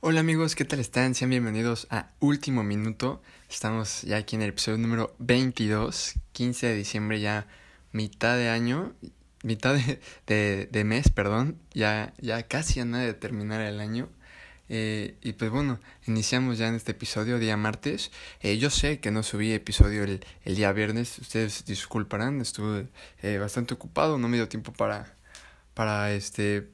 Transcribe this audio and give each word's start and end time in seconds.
Hola 0.00 0.20
amigos, 0.20 0.54
¿qué 0.54 0.64
tal 0.64 0.78
están? 0.78 1.16
Sean 1.16 1.30
bienvenidos 1.30 1.88
a 1.90 2.12
Último 2.20 2.62
Minuto. 2.62 3.20
Estamos 3.50 4.02
ya 4.02 4.18
aquí 4.18 4.36
en 4.36 4.42
el 4.42 4.50
episodio 4.50 4.78
número 4.78 5.16
22, 5.18 6.14
15 6.30 6.68
de 6.68 6.74
diciembre, 6.76 7.20
ya 7.20 7.48
mitad 7.90 8.36
de 8.36 8.48
año, 8.48 8.94
mitad 9.42 9.74
de, 10.26 10.68
de, 10.70 10.84
mes, 10.84 11.10
perdón, 11.10 11.58
ya, 11.74 12.14
ya 12.18 12.44
casi 12.44 12.78
a 12.78 12.84
nada 12.84 13.06
de 13.06 13.14
terminar 13.14 13.60
el 13.60 13.80
año. 13.80 14.08
Eh, 14.68 15.16
y 15.20 15.32
pues 15.32 15.50
bueno, 15.50 15.80
iniciamos 16.06 16.58
ya 16.58 16.68
en 16.68 16.76
este 16.76 16.92
episodio, 16.92 17.40
día 17.40 17.56
martes. 17.56 18.12
Eh, 18.40 18.56
yo 18.58 18.70
sé 18.70 19.00
que 19.00 19.10
no 19.10 19.24
subí 19.24 19.52
episodio 19.52 20.04
el, 20.04 20.24
el 20.44 20.54
día 20.54 20.70
viernes, 20.70 21.18
ustedes 21.18 21.64
disculparán, 21.64 22.40
estuve 22.40 22.86
eh, 23.22 23.38
bastante 23.38 23.74
ocupado, 23.74 24.16
no 24.16 24.28
me 24.28 24.36
dio 24.36 24.48
tiempo 24.48 24.72
para, 24.72 25.16
para 25.74 26.12
este 26.12 26.68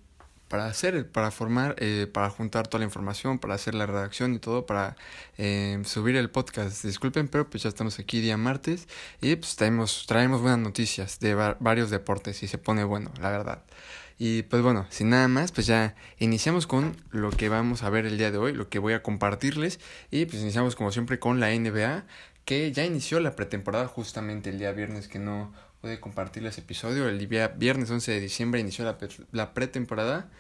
para 0.55 0.67
hacer, 0.67 1.11
para 1.11 1.33
formar, 1.33 1.75
eh, 1.81 2.07
para 2.07 2.31
juntar 2.31 2.69
toda 2.69 2.79
la 2.79 2.85
información, 2.85 3.41
para 3.41 3.57
hacer 3.57 3.75
la 3.75 3.87
redacción 3.87 4.35
y 4.35 4.39
todo, 4.39 4.67
para 4.67 4.97
eh, 5.37 5.83
subir 5.85 6.15
el 6.15 6.31
podcast. 6.31 6.85
Disculpen, 6.85 7.27
pero 7.27 7.51
pues 7.51 7.65
ya 7.65 7.69
estamos 7.69 7.99
aquí 7.99 8.21
día 8.21 8.37
martes 8.37 8.87
y 9.21 9.35
pues 9.35 9.57
traemos, 9.57 10.05
traemos 10.07 10.43
buenas 10.43 10.61
noticias 10.61 11.19
de 11.19 11.35
varios 11.35 11.91
deportes 11.91 12.41
y 12.45 12.47
se 12.47 12.57
pone 12.57 12.85
bueno, 12.85 13.11
la 13.21 13.31
verdad. 13.33 13.65
Y 14.17 14.43
pues 14.45 14.63
bueno, 14.63 14.87
sin 14.91 15.09
nada 15.09 15.27
más, 15.27 15.51
pues 15.51 15.67
ya 15.67 15.97
iniciamos 16.21 16.69
con 16.69 16.97
lo 17.11 17.31
que 17.31 17.49
vamos 17.49 17.83
a 17.83 17.91
ver 17.91 18.07
el 18.07 18.17
día 18.17 18.31
de 18.31 18.39
hoy, 18.39 18.53
lo 18.53 18.69
que 18.69 18.79
voy 18.79 18.93
a 18.93 19.03
compartirles 19.03 19.81
y 20.13 20.27
pues 20.27 20.41
iniciamos 20.41 20.77
como 20.77 20.93
siempre 20.93 21.19
con 21.19 21.41
la 21.41 21.49
NBA 21.49 22.05
que 22.45 22.71
ya 22.71 22.85
inició 22.85 23.19
la 23.19 23.35
pretemporada 23.35 23.89
justamente 23.89 24.51
el 24.51 24.61
día 24.61 24.71
viernes 24.71 25.09
que 25.09 25.19
no 25.19 25.53
pude 25.81 25.99
compartirles 25.99 26.59
episodio. 26.59 27.09
El 27.09 27.29
día 27.29 27.49
viernes 27.49 27.91
11 27.91 28.13
de 28.13 28.21
diciembre 28.21 28.61
inició 28.61 28.85
la, 28.85 28.97
la 29.33 29.53
pretemporada 29.53 30.31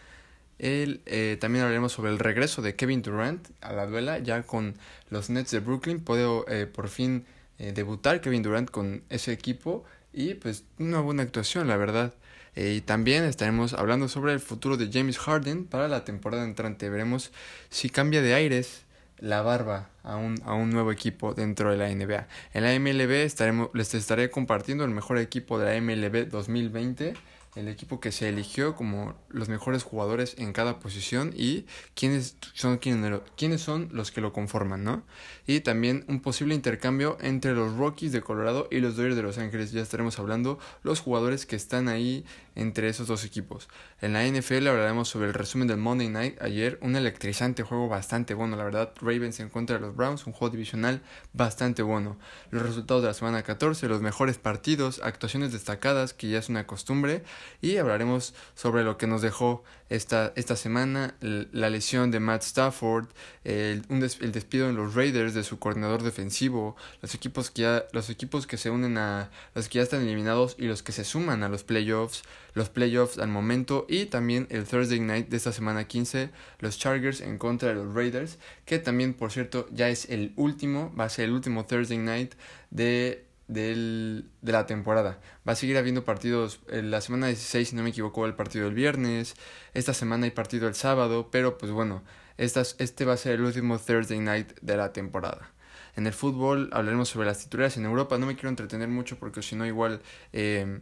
el, 0.58 1.00
eh, 1.06 1.36
también 1.40 1.64
hablaremos 1.64 1.92
sobre 1.92 2.10
el 2.10 2.18
regreso 2.18 2.62
de 2.62 2.74
Kevin 2.76 3.02
Durant 3.02 3.48
a 3.60 3.72
la 3.72 3.86
duela, 3.86 4.18
ya 4.18 4.42
con 4.42 4.74
los 5.10 5.30
Nets 5.30 5.50
de 5.50 5.60
Brooklyn. 5.60 6.00
Puede 6.00 6.26
eh, 6.48 6.66
por 6.66 6.88
fin 6.88 7.26
eh, 7.58 7.72
debutar 7.72 8.20
Kevin 8.20 8.42
Durant 8.42 8.70
con 8.70 9.02
ese 9.10 9.32
equipo 9.32 9.84
y 10.12 10.34
pues 10.34 10.64
una 10.78 11.00
buena 11.00 11.22
actuación, 11.22 11.68
la 11.68 11.76
verdad. 11.76 12.14
y 12.56 12.82
también 12.82 13.24
estaremos 13.24 13.72
hablando 13.72 14.06
sobre 14.08 14.32
el 14.32 14.38
futuro 14.38 14.76
de 14.76 14.88
James 14.92 15.18
Harden 15.18 15.64
para 15.64 15.88
la 15.88 16.04
temporada 16.04 16.44
entrante. 16.44 16.88
Veremos 16.88 17.32
si 17.68 17.90
cambia 17.90 18.22
de 18.22 18.34
aires 18.34 18.84
la 19.18 19.42
barba 19.42 19.90
a 20.04 20.16
un, 20.16 20.40
a 20.44 20.54
un 20.54 20.70
nuevo 20.70 20.92
equipo 20.92 21.34
dentro 21.34 21.70
de 21.72 21.78
la 21.78 21.88
NBA. 21.88 22.28
En 22.52 22.62
la 22.62 22.78
MLB 22.78 23.10
estaremos, 23.24 23.70
les 23.74 23.92
estaré 23.94 24.30
compartiendo 24.30 24.84
el 24.84 24.90
mejor 24.90 25.18
equipo 25.18 25.58
de 25.58 25.64
la 25.66 25.80
MLB 25.80 26.28
2020 26.28 27.14
el 27.54 27.68
equipo 27.68 28.00
que 28.00 28.12
se 28.12 28.28
eligió 28.28 28.74
como 28.74 29.14
los 29.28 29.48
mejores 29.48 29.82
jugadores 29.82 30.34
en 30.38 30.52
cada 30.52 30.80
posición 30.80 31.32
y 31.36 31.66
quiénes 31.94 32.36
son, 32.52 32.78
quiénes, 32.78 33.60
son 33.60 33.88
los 33.92 34.10
que 34.10 34.20
lo 34.20 34.32
conforman, 34.32 34.82
¿no? 34.82 35.04
Y 35.46 35.60
también 35.60 36.04
un 36.08 36.20
posible 36.20 36.54
intercambio 36.54 37.16
entre 37.20 37.52
los 37.52 37.76
Rockies 37.76 38.12
de 38.12 38.22
Colorado 38.22 38.68
y 38.70 38.80
los 38.80 38.96
Dodgers 38.96 39.16
de 39.16 39.22
Los 39.22 39.38
Ángeles. 39.38 39.72
Ya 39.72 39.82
estaremos 39.82 40.18
hablando 40.18 40.58
los 40.82 41.00
jugadores 41.00 41.46
que 41.46 41.56
están 41.56 41.88
ahí 41.88 42.24
entre 42.56 42.88
esos 42.88 43.06
dos 43.06 43.24
equipos. 43.24 43.68
En 44.00 44.12
la 44.12 44.24
NFL 44.26 44.66
hablaremos 44.66 45.08
sobre 45.08 45.28
el 45.28 45.34
resumen 45.34 45.68
del 45.68 45.78
Monday 45.78 46.08
Night 46.08 46.40
ayer, 46.40 46.78
un 46.82 46.96
electrizante 46.96 47.62
juego 47.62 47.88
bastante 47.88 48.34
bueno, 48.34 48.56
la 48.56 48.64
verdad, 48.64 48.92
Ravens 49.00 49.40
en 49.40 49.48
contra 49.48 49.76
de 49.76 49.82
los 49.82 49.96
Browns, 49.96 50.26
un 50.26 50.32
juego 50.32 50.52
divisional 50.52 51.02
bastante 51.32 51.82
bueno. 51.82 52.16
Los 52.50 52.62
resultados 52.62 53.02
de 53.02 53.08
la 53.08 53.14
semana 53.14 53.42
14, 53.42 53.88
los 53.88 54.02
mejores 54.02 54.38
partidos, 54.38 55.00
actuaciones 55.02 55.52
destacadas, 55.52 56.14
que 56.14 56.28
ya 56.28 56.38
es 56.38 56.48
una 56.48 56.66
costumbre, 56.66 57.24
y 57.60 57.76
hablaremos 57.76 58.34
sobre 58.54 58.84
lo 58.84 58.98
que 58.98 59.06
nos 59.06 59.22
dejó 59.22 59.64
esta, 59.90 60.32
esta 60.36 60.56
semana, 60.56 61.14
la 61.20 61.70
lesión 61.70 62.10
de 62.10 62.20
Matt 62.20 62.42
Stafford, 62.42 63.06
el, 63.44 63.82
el 63.88 64.32
despido 64.32 64.68
en 64.68 64.76
los 64.76 64.94
Raiders 64.94 65.34
de 65.34 65.44
su 65.44 65.58
coordinador 65.58 66.02
defensivo, 66.02 66.76
los 67.02 67.14
equipos 67.14 67.50
que 67.50 67.62
ya, 67.62 67.84
los 67.92 68.10
equipos 68.10 68.46
que 68.46 68.56
se 68.56 68.70
unen 68.70 68.98
a 68.98 69.30
los 69.54 69.68
que 69.68 69.78
ya 69.78 69.82
están 69.82 70.02
eliminados 70.02 70.56
y 70.58 70.66
los 70.66 70.82
que 70.82 70.92
se 70.92 71.04
suman 71.04 71.42
a 71.42 71.48
los 71.48 71.64
playoffs, 71.64 72.22
los 72.54 72.68
playoffs 72.70 73.18
al 73.18 73.28
momento 73.28 73.86
y 73.88 74.06
también 74.06 74.46
el 74.50 74.64
Thursday 74.64 75.00
Night 75.00 75.28
de 75.28 75.36
esta 75.36 75.52
semana 75.52 75.84
15, 75.84 76.30
los 76.60 76.78
Chargers 76.78 77.20
en 77.20 77.38
contra 77.38 77.68
de 77.68 77.74
los 77.74 77.94
Raiders, 77.94 78.38
que 78.64 78.78
también 78.78 79.14
por 79.14 79.32
cierto 79.32 79.68
ya 79.70 79.88
es 79.88 80.08
el 80.08 80.32
último, 80.36 80.94
va 80.98 81.04
a 81.04 81.08
ser 81.08 81.26
el 81.26 81.32
último 81.32 81.66
Thursday 81.66 81.98
Night 81.98 82.34
de 82.70 83.23
del, 83.48 84.30
de 84.42 84.52
la 84.52 84.66
temporada. 84.66 85.20
Va 85.46 85.52
a 85.52 85.56
seguir 85.56 85.76
habiendo 85.76 86.04
partidos, 86.04 86.60
en 86.68 86.90
la 86.90 87.00
semana 87.00 87.26
16 87.28 87.68
si 87.68 87.76
no 87.76 87.82
me 87.82 87.90
equivoco 87.90 88.26
el 88.26 88.34
partido 88.34 88.66
el 88.68 88.74
viernes, 88.74 89.34
esta 89.74 89.94
semana 89.94 90.24
hay 90.24 90.30
partido 90.30 90.68
el 90.68 90.74
sábado, 90.74 91.28
pero 91.30 91.58
pues 91.58 91.72
bueno, 91.72 92.02
este 92.38 93.04
va 93.04 93.14
a 93.14 93.16
ser 93.16 93.34
el 93.34 93.42
último 93.42 93.78
Thursday 93.78 94.20
night 94.20 94.58
de 94.60 94.76
la 94.76 94.92
temporada. 94.92 95.50
En 95.96 96.06
el 96.06 96.12
fútbol 96.12 96.70
hablaremos 96.72 97.08
sobre 97.08 97.26
las 97.26 97.38
titulares 97.38 97.76
en 97.76 97.84
Europa, 97.84 98.18
no 98.18 98.26
me 98.26 98.34
quiero 98.34 98.48
entretener 98.48 98.88
mucho 98.88 99.18
porque 99.18 99.42
si 99.42 99.56
no 99.56 99.66
igual... 99.66 100.00
Eh, 100.32 100.80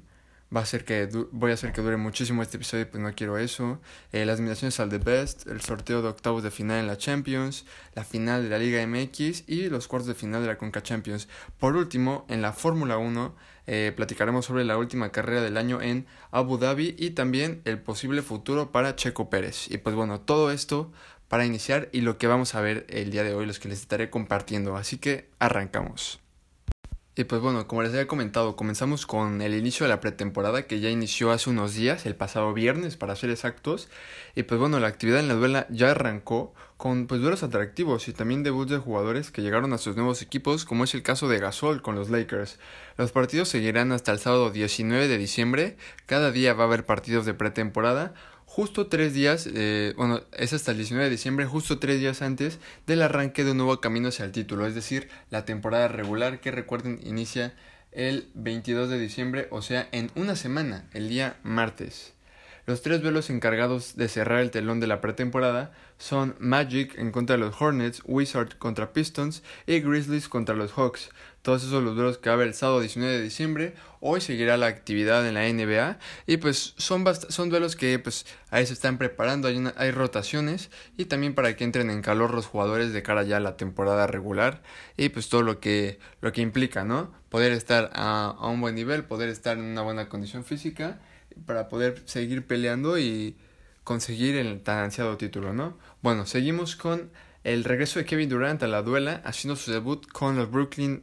va 0.55 0.61
a 0.61 0.67
ser 0.67 0.85
que 0.85 1.09
voy 1.31 1.51
a 1.51 1.55
hacer 1.55 1.73
que 1.73 1.81
dure 1.81 1.97
muchísimo 1.97 2.43
este 2.43 2.57
episodio, 2.57 2.91
pues 2.91 3.03
no 3.03 3.15
quiero 3.15 3.39
eso. 3.39 3.81
Eh, 4.13 4.25
las 4.27 4.39
nominaciones 4.39 4.79
al 4.81 4.91
The 4.91 4.99
Best, 4.99 5.47
el 5.47 5.61
sorteo 5.61 6.03
de 6.03 6.09
octavos 6.09 6.43
de 6.43 6.51
final 6.51 6.81
en 6.81 6.87
la 6.87 6.99
Champions, 6.99 7.65
la 7.95 8.05
final 8.05 8.43
de 8.43 8.51
la 8.51 8.59
Liga 8.59 8.87
MX 8.87 9.49
y 9.49 9.69
los 9.69 9.89
cuartos 9.89 10.09
de 10.09 10.15
final 10.15 10.43
de 10.43 10.49
la 10.49 10.59
Conca 10.59 10.83
Champions. 10.83 11.29
Por 11.59 11.77
último, 11.77 12.27
en 12.29 12.43
la 12.43 12.53
Fórmula 12.53 12.99
1 12.99 13.35
eh, 13.67 13.93
platicaremos 13.95 14.45
sobre 14.45 14.65
la 14.65 14.77
última 14.77 15.11
carrera 15.11 15.41
del 15.41 15.57
año 15.57 15.81
en 15.81 16.07
Abu 16.31 16.59
Dhabi 16.59 16.97
y 16.99 17.11
también 17.11 17.63
el 17.65 17.79
posible 17.79 18.23
futuro 18.23 18.73
para 18.73 18.97
Checo 18.97 19.31
Pérez. 19.31 19.71
Y 19.71 19.79
pues 19.79 19.95
bueno, 19.95 20.21
todo 20.21 20.51
esto 20.51 20.93
para 21.29 21.47
iniciar 21.47 21.89
y 21.93 22.03
lo 22.03 22.19
que 22.19 22.27
vamos 22.27 22.55
a 22.55 22.61
ver 22.61 22.87
el 22.91 23.11
día 23.11 23.25
de 23.25 23.35
hoy, 23.35 23.47
los 23.47 23.59
que 23.59 23.69
les 23.69 23.81
estaré 23.81 24.11
compartiendo. 24.11 24.77
Así 24.77 24.99
que 24.99 25.31
arrancamos. 25.39 26.22
Y 27.15 27.25
pues 27.25 27.43
bueno, 27.43 27.69
como 27.69 27.83
les 27.83 27.93
había 27.93 28.07
comentado, 28.07 28.57
comenzamos 28.57 29.05
con 29.05 29.43
el 29.43 29.55
inicio 29.55 29.85
de 29.85 29.91
la 29.91 30.01
pretemporada 30.01 30.67
que 30.67 30.81
ya 30.81 30.89
inició 30.89 31.31
hace 31.31 31.51
unos 31.51 31.75
días, 31.75 32.07
el 32.07 32.17
pasado 32.17 32.55
viernes 32.55 32.97
para 32.97 33.15
ser 33.17 33.29
exactos. 33.29 33.91
Y 34.35 34.45
pues 34.45 34.59
bueno, 34.59 34.81
la 34.81 34.87
actividad 34.87 35.21
en 35.21 35.29
la 35.29 35.35
duela 35.35 35.67
ya 35.69 35.91
arrancó 35.91 36.55
con 36.79 37.07
pues 37.07 37.21
duelos 37.21 37.43
atractivos 37.43 38.09
y 38.09 38.15
también 38.15 38.43
debuts 38.43 38.71
de 38.71 38.79
jugadores 38.79 39.31
que 39.31 39.43
llegaron 39.43 39.75
a 39.75 39.79
sus 39.79 39.95
nuevos 39.95 40.23
equipos, 40.23 40.65
como 40.65 40.85
es 40.85 40.95
el 40.95 41.03
caso 41.03 41.29
de 41.29 41.39
Gasol 41.39 41.83
con 41.83 41.97
los 41.97 42.09
Lakers. 42.09 42.59
Los 42.97 43.13
partidos 43.13 43.51
seguirán 43.51 43.93
hasta 43.93 44.11
el 44.11 44.19
sábado 44.19 44.51
19 44.51 45.07
de 45.07 45.19
diciembre. 45.19 45.77
Cada 46.07 46.31
día 46.33 46.55
va 46.55 46.65
a 46.65 46.67
haber 46.67 46.87
partidos 46.87 47.27
de 47.27 47.35
pretemporada 47.35 48.15
justo 48.55 48.87
tres 48.87 49.15
días, 49.15 49.49
eh, 49.51 49.95
bueno, 49.97 50.21
es 50.31 50.53
hasta 50.53 50.73
el 50.73 50.77
19 50.77 51.05
de 51.05 51.11
diciembre, 51.11 51.47
justo 51.47 51.79
tres 51.79 52.01
días 52.01 52.21
antes 52.21 52.59
del 52.87 53.01
arranque 53.01 53.45
de 53.45 53.53
un 53.53 53.57
nuevo 53.57 53.81
camino 53.81 54.09
hacia 54.09 54.27
el 54.27 54.33
título, 54.33 54.67
es 54.67 54.75
decir, 54.75 55.09
la 55.31 55.47
temporada 55.47 55.89
regular 55.89 56.39
que 56.39 56.51
recuerden 56.51 57.01
inicia 57.03 57.55
el 57.93 58.29
22 58.35 58.91
de 58.91 58.99
diciembre, 58.99 59.49
o 59.51 59.63
sea, 59.63 59.89
en 59.93 60.11
una 60.17 60.37
semana, 60.37 60.87
el 60.93 61.09
día 61.09 61.37
martes. 61.43 62.13
Los 62.67 62.83
tres 62.83 63.01
duelos 63.01 63.31
encargados 63.31 63.97
de 63.97 64.07
cerrar 64.09 64.41
el 64.41 64.51
telón 64.51 64.81
de 64.81 64.87
la 64.87 65.01
pretemporada 65.01 65.73
son 65.97 66.37
Magic 66.39 66.97
en 66.99 67.11
contra 67.11 67.37
de 67.37 67.41
los 67.41 67.61
Hornets, 67.61 68.03
Wizards 68.05 68.55
contra 68.57 68.93
Pistons 68.93 69.43
y 69.67 69.81
Grizzlies 69.81 70.29
contra 70.29 70.55
los 70.55 70.73
Hawks. 70.73 71.11
Todos 71.43 71.65
esos 71.65 71.83
los 71.83 71.97
duelos 71.97 72.19
que 72.19 72.31
va 72.31 72.35
a 72.35 72.37
haber 72.37 72.49
el 72.49 72.55
sábado 72.55 72.81
19 72.81 73.15
de 73.15 73.23
diciembre. 73.23 73.75
Hoy 74.01 74.21
seguirá 74.21 74.57
la 74.57 74.67
actividad 74.69 75.27
en 75.27 75.35
la 75.35 75.49
NBA 75.53 75.99
y 76.27 76.37
pues 76.37 76.75
son, 76.77 77.05
son 77.29 77.51
duelos 77.51 77.75
que 77.75 77.99
pues 77.99 78.27
ahí 78.51 78.65
se 78.65 78.73
están 78.73 78.97
preparando, 78.97 79.49
hay, 79.49 79.61
hay 79.77 79.91
rotaciones 79.91 80.71
y 80.97 81.07
también 81.07 81.35
para 81.35 81.57
que 81.57 81.65
entren 81.65 81.91
en 81.91 82.01
calor 82.01 82.33
los 82.33 82.47
jugadores 82.47 82.93
de 82.93 83.03
cara 83.03 83.25
ya 83.25 83.39
a 83.39 83.41
la 83.41 83.57
temporada 83.57 84.07
regular 84.07 84.63
y 84.97 85.09
pues 85.09 85.29
todo 85.29 85.43
lo 85.43 85.59
que, 85.59 85.99
lo 86.21 86.33
que 86.33 86.43
implica, 86.43 86.85
¿no? 86.85 87.13
Poder 87.29 87.51
estar 87.51 87.91
a, 87.93 88.37
a 88.39 88.47
un 88.49 88.61
buen 88.61 88.77
nivel, 88.77 89.05
poder 89.05 89.29
estar 89.29 89.59
en 89.59 89.65
una 89.65 89.83
buena 89.83 90.09
condición 90.09 90.45
física 90.45 91.01
para 91.45 91.69
poder 91.69 92.03
seguir 92.05 92.47
peleando 92.47 92.99
y 92.99 93.37
conseguir 93.85 94.37
el 94.37 94.63
tan 94.63 94.79
ansiado 94.79 95.17
título, 95.17 95.53
¿no? 95.53 95.77
Bueno, 96.03 96.25
seguimos 96.25 96.77
con 96.77 97.11
el 97.45 97.65
regreso 97.65 97.99
de 97.99 98.05
Kevin 98.05 98.29
Durant 98.29 98.63
a 98.63 98.69
la 98.69 98.83
duela, 98.83 99.21
haciendo 99.25 99.57
su 99.57 99.73
debut 99.73 100.07
con 100.07 100.37
los 100.37 100.51
Brooklyn 100.51 101.03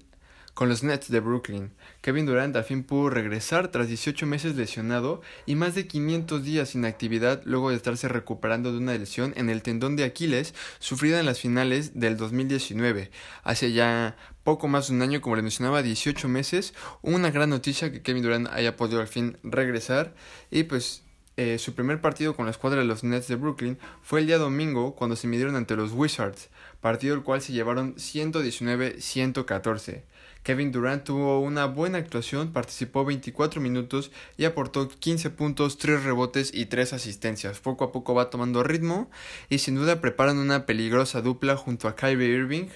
con 0.59 0.67
los 0.67 0.83
Nets 0.83 1.09
de 1.09 1.21
Brooklyn. 1.21 1.71
Kevin 2.01 2.25
Durant 2.25 2.53
al 2.53 2.65
fin 2.65 2.83
pudo 2.83 3.09
regresar 3.09 3.69
tras 3.69 3.87
18 3.87 4.25
meses 4.25 4.57
lesionado 4.57 5.21
y 5.45 5.55
más 5.55 5.73
de 5.73 5.87
500 5.87 6.43
días 6.43 6.71
sin 6.71 6.83
actividad 6.83 7.41
luego 7.45 7.69
de 7.69 7.77
estarse 7.77 8.09
recuperando 8.09 8.73
de 8.73 8.79
una 8.79 8.97
lesión 8.97 9.33
en 9.37 9.49
el 9.49 9.61
tendón 9.61 9.95
de 9.95 10.03
Aquiles 10.03 10.53
sufrida 10.79 11.21
en 11.21 11.27
las 11.27 11.39
finales 11.39 11.97
del 11.97 12.17
2019. 12.17 13.09
Hace 13.43 13.71
ya 13.71 14.17
poco 14.43 14.67
más 14.67 14.89
de 14.89 14.95
un 14.95 15.01
año, 15.01 15.21
como 15.21 15.37
le 15.37 15.43
mencionaba, 15.43 15.81
18 15.81 16.27
meses. 16.27 16.73
Una 17.01 17.31
gran 17.31 17.51
noticia 17.51 17.93
que 17.93 18.01
Kevin 18.01 18.23
Durant 18.23 18.49
haya 18.49 18.75
podido 18.75 18.99
al 18.99 19.07
fin 19.07 19.37
regresar 19.43 20.13
y 20.51 20.63
pues 20.63 21.03
eh, 21.37 21.57
su 21.57 21.73
primer 21.73 22.01
partido 22.01 22.35
con 22.35 22.47
la 22.47 22.51
escuadra 22.51 22.81
de 22.81 22.85
los 22.85 23.05
Nets 23.05 23.29
de 23.29 23.37
Brooklyn 23.37 23.77
fue 24.01 24.19
el 24.19 24.27
día 24.27 24.37
domingo 24.37 24.93
cuando 24.93 25.15
se 25.15 25.27
midieron 25.27 25.55
ante 25.55 25.77
los 25.77 25.93
Wizards, 25.93 26.49
partido 26.81 27.15
el 27.15 27.23
cual 27.23 27.41
se 27.41 27.53
llevaron 27.53 27.95
119-114. 27.95 30.03
Kevin 30.43 30.71
Durant 30.71 31.03
tuvo 31.03 31.39
una 31.41 31.65
buena 31.65 31.97
actuación, 31.97 32.53
participó 32.53 33.05
24 33.05 33.61
minutos 33.61 34.11
y 34.37 34.45
aportó 34.45 34.87
15 34.87 35.29
puntos, 35.31 35.77
3 35.77 36.03
rebotes 36.03 36.51
y 36.53 36.65
3 36.65 36.93
asistencias. 36.93 37.59
Poco 37.59 37.83
a 37.83 37.91
poco 37.91 38.13
va 38.13 38.29
tomando 38.29 38.63
ritmo 38.63 39.09
y 39.49 39.59
sin 39.59 39.75
duda 39.75 40.01
preparan 40.01 40.37
una 40.37 40.65
peligrosa 40.65 41.21
dupla 41.21 41.57
junto 41.57 41.87
a 41.87 41.95
Kyrie 41.95 42.29
Irving 42.29 42.69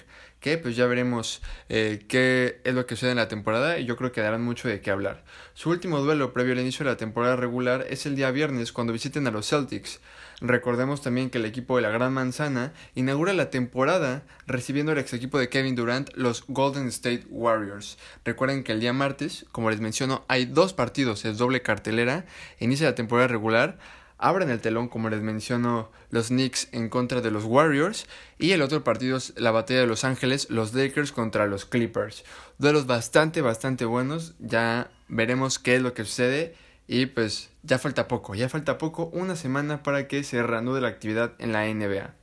que 0.44 0.58
pues 0.58 0.76
ya 0.76 0.84
veremos 0.86 1.40
eh, 1.70 2.04
qué 2.06 2.60
es 2.64 2.74
lo 2.74 2.84
que 2.84 2.96
sucede 2.96 3.12
en 3.12 3.16
la 3.16 3.28
temporada 3.28 3.78
y 3.78 3.86
yo 3.86 3.96
creo 3.96 4.12
que 4.12 4.20
darán 4.20 4.42
mucho 4.42 4.68
de 4.68 4.82
qué 4.82 4.90
hablar. 4.90 5.24
Su 5.54 5.70
último 5.70 6.00
duelo 6.00 6.34
previo 6.34 6.52
al 6.52 6.60
inicio 6.60 6.84
de 6.84 6.90
la 6.90 6.98
temporada 6.98 7.34
regular 7.34 7.86
es 7.88 8.04
el 8.04 8.14
día 8.14 8.30
viernes 8.30 8.70
cuando 8.70 8.92
visiten 8.92 9.26
a 9.26 9.30
los 9.30 9.48
Celtics. 9.48 10.00
Recordemos 10.46 11.00
también 11.00 11.30
que 11.30 11.38
el 11.38 11.46
equipo 11.46 11.76
de 11.76 11.82
la 11.82 11.88
Gran 11.88 12.12
Manzana 12.12 12.74
inaugura 12.94 13.32
la 13.32 13.48
temporada 13.48 14.24
recibiendo 14.46 14.92
el 14.92 14.98
ex 14.98 15.14
equipo 15.14 15.38
de 15.38 15.48
Kevin 15.48 15.74
Durant, 15.74 16.10
los 16.16 16.44
Golden 16.48 16.88
State 16.88 17.24
Warriors. 17.30 17.96
Recuerden 18.26 18.62
que 18.62 18.72
el 18.72 18.80
día 18.80 18.92
martes, 18.92 19.46
como 19.52 19.70
les 19.70 19.80
menciono, 19.80 20.22
hay 20.28 20.44
dos 20.44 20.74
partidos, 20.74 21.24
es 21.24 21.38
doble 21.38 21.62
cartelera, 21.62 22.26
inicia 22.60 22.86
la 22.86 22.94
temporada 22.94 23.28
regular 23.28 23.78
abren 24.18 24.50
el 24.50 24.60
telón, 24.60 24.88
como 24.88 25.10
les 25.10 25.22
menciono, 25.22 25.90
los 26.10 26.28
Knicks 26.28 26.68
en 26.72 26.88
contra 26.88 27.20
de 27.20 27.30
los 27.30 27.44
Warriors. 27.44 28.06
Y 28.38 28.52
el 28.52 28.62
otro 28.62 28.84
partido 28.84 29.16
es 29.16 29.32
la 29.36 29.50
batalla 29.50 29.80
de 29.80 29.86
Los 29.86 30.04
Ángeles, 30.04 30.48
los 30.50 30.72
Lakers 30.74 31.12
contra 31.12 31.46
los 31.46 31.64
Clippers. 31.64 32.24
Duelos 32.58 32.86
bastante, 32.86 33.40
bastante 33.40 33.84
buenos. 33.84 34.34
Ya 34.38 34.90
veremos 35.08 35.58
qué 35.58 35.76
es 35.76 35.82
lo 35.82 35.94
que 35.94 36.04
sucede. 36.04 36.54
Y 36.86 37.06
pues 37.06 37.50
ya 37.64 37.78
falta 37.78 38.06
poco, 38.08 38.34
ya 38.34 38.48
falta 38.48 38.78
poco, 38.78 39.06
una 39.12 39.36
semana 39.36 39.82
para 39.82 40.06
que 40.06 40.22
se 40.22 40.42
reanude 40.42 40.80
la 40.80 40.88
actividad 40.88 41.32
en 41.38 41.52
la 41.52 41.64
NBA. 41.66 42.14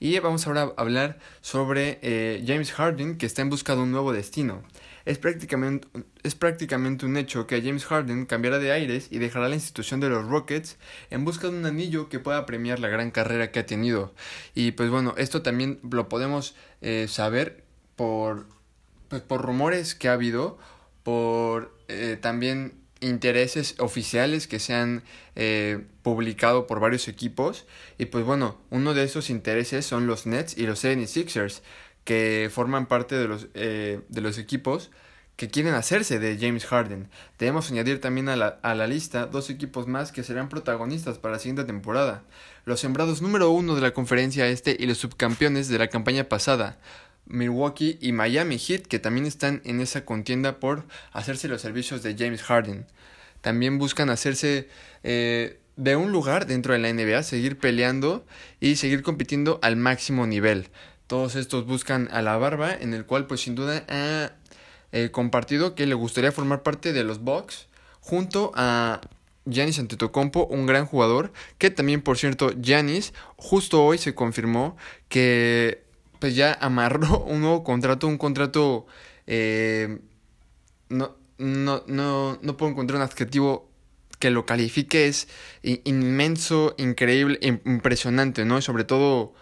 Y 0.00 0.18
vamos 0.20 0.46
ahora 0.46 0.62
a 0.62 0.80
hablar 0.80 1.18
sobre 1.40 1.98
eh, 2.02 2.42
James 2.46 2.72
Harden 2.72 3.18
que 3.18 3.26
está 3.26 3.42
en 3.42 3.50
busca 3.50 3.74
de 3.74 3.82
un 3.82 3.90
nuevo 3.90 4.12
destino. 4.12 4.62
Es 5.04 5.18
prácticamente, 5.18 5.88
es 6.22 6.34
prácticamente 6.34 7.04
un 7.06 7.16
hecho 7.16 7.46
que 7.46 7.60
James 7.62 7.84
Harden 7.86 8.26
cambiará 8.26 8.58
de 8.58 8.72
aires 8.72 9.08
y 9.10 9.18
dejará 9.18 9.48
la 9.48 9.54
institución 9.54 10.00
de 10.00 10.08
los 10.08 10.26
Rockets 10.26 10.76
en 11.10 11.24
busca 11.24 11.48
de 11.48 11.56
un 11.56 11.66
anillo 11.66 12.08
que 12.08 12.20
pueda 12.20 12.46
premiar 12.46 12.78
la 12.78 12.88
gran 12.88 13.10
carrera 13.10 13.50
que 13.50 13.58
ha 13.58 13.66
tenido. 13.66 14.14
Y 14.54 14.72
pues 14.72 14.90
bueno, 14.90 15.14
esto 15.16 15.42
también 15.42 15.80
lo 15.90 16.08
podemos 16.08 16.54
eh, 16.80 17.06
saber 17.08 17.64
por, 17.96 18.46
pues, 19.08 19.22
por 19.22 19.42
rumores 19.42 19.94
que 19.94 20.08
ha 20.08 20.12
habido, 20.12 20.58
por 21.02 21.74
eh, 21.88 22.18
también 22.20 22.74
intereses 23.00 23.76
oficiales 23.78 24.46
que 24.46 24.58
se 24.58 24.74
han 24.74 25.02
eh, 25.36 25.84
publicado 26.02 26.66
por 26.66 26.80
varios 26.80 27.08
equipos 27.08 27.66
y 27.96 28.06
pues 28.06 28.24
bueno 28.24 28.58
uno 28.70 28.94
de 28.94 29.04
esos 29.04 29.30
intereses 29.30 29.86
son 29.86 30.06
los 30.06 30.26
Nets 30.26 30.56
y 30.56 30.66
los 30.66 30.84
76ers 30.84 31.62
que 32.04 32.50
forman 32.52 32.86
parte 32.86 33.16
de 33.16 33.28
los, 33.28 33.48
eh, 33.54 34.00
de 34.08 34.20
los 34.20 34.38
equipos 34.38 34.90
que 35.36 35.48
quieren 35.48 35.74
hacerse 35.74 36.18
de 36.18 36.36
James 36.36 36.66
Harden. 36.66 37.08
Debemos 37.38 37.70
añadir 37.70 38.00
también 38.00 38.28
a 38.28 38.34
la, 38.34 38.58
a 38.62 38.74
la, 38.74 38.88
lista 38.88 39.26
dos 39.26 39.50
equipos 39.50 39.86
más 39.86 40.10
que 40.10 40.24
serán 40.24 40.48
protagonistas 40.48 41.18
para 41.18 41.34
la 41.34 41.38
siguiente 41.38 41.62
temporada. 41.62 42.24
Los 42.64 42.80
sembrados 42.80 43.22
número 43.22 43.50
uno 43.50 43.76
de 43.76 43.80
la 43.80 43.92
conferencia 43.92 44.48
este 44.48 44.76
y 44.76 44.86
los 44.86 44.98
subcampeones 44.98 45.68
de 45.68 45.78
la 45.78 45.86
campaña 45.86 46.24
pasada. 46.24 46.78
Milwaukee 47.28 47.98
y 48.00 48.12
Miami 48.12 48.58
Heat 48.58 48.82
que 48.82 48.98
también 48.98 49.26
están 49.26 49.60
en 49.64 49.80
esa 49.80 50.04
contienda 50.04 50.58
por 50.58 50.84
hacerse 51.12 51.48
los 51.48 51.60
servicios 51.60 52.02
de 52.02 52.16
James 52.18 52.42
Harden. 52.42 52.86
También 53.40 53.78
buscan 53.78 54.10
hacerse 54.10 54.68
eh, 55.04 55.60
de 55.76 55.96
un 55.96 56.10
lugar 56.10 56.46
dentro 56.46 56.72
de 56.72 56.80
la 56.80 56.92
NBA, 56.92 57.22
seguir 57.22 57.58
peleando 57.58 58.26
y 58.60 58.76
seguir 58.76 59.02
compitiendo 59.02 59.60
al 59.62 59.76
máximo 59.76 60.26
nivel. 60.26 60.68
Todos 61.06 61.36
estos 61.36 61.66
buscan 61.66 62.08
a 62.10 62.20
la 62.20 62.36
barba, 62.36 62.74
en 62.74 62.92
el 62.94 63.06
cual 63.06 63.26
pues 63.26 63.42
sin 63.42 63.54
duda 63.54 63.84
ha 63.88 64.32
eh, 64.92 65.10
compartido 65.10 65.74
que 65.74 65.86
le 65.86 65.94
gustaría 65.94 66.32
formar 66.32 66.62
parte 66.62 66.92
de 66.92 67.04
los 67.04 67.20
Bucks 67.20 67.68
junto 68.00 68.52
a 68.56 69.00
Giannis 69.46 69.78
Antetokounmpo, 69.78 70.46
un 70.46 70.66
gran 70.66 70.86
jugador, 70.86 71.32
que 71.58 71.70
también 71.70 72.02
por 72.02 72.18
cierto 72.18 72.50
Giannis 72.60 73.14
justo 73.36 73.84
hoy 73.84 73.98
se 73.98 74.14
confirmó 74.14 74.76
que 75.08 75.87
pues 76.18 76.36
ya 76.36 76.56
amarró 76.60 77.20
un 77.26 77.40
nuevo 77.40 77.64
contrato, 77.64 78.06
un 78.06 78.18
contrato 78.18 78.86
eh, 79.26 79.98
no, 80.88 81.16
no, 81.38 81.84
no, 81.86 82.38
no 82.40 82.56
puedo 82.56 82.72
encontrar 82.72 82.98
un 82.98 83.02
adjetivo 83.02 83.68
que 84.18 84.30
lo 84.30 84.46
califique, 84.46 85.06
es 85.06 85.28
inmenso, 85.62 86.74
increíble, 86.76 87.38
impresionante, 87.40 88.44
¿no? 88.44 88.58
Y 88.58 88.62
sobre 88.62 88.84
todo 88.84 89.32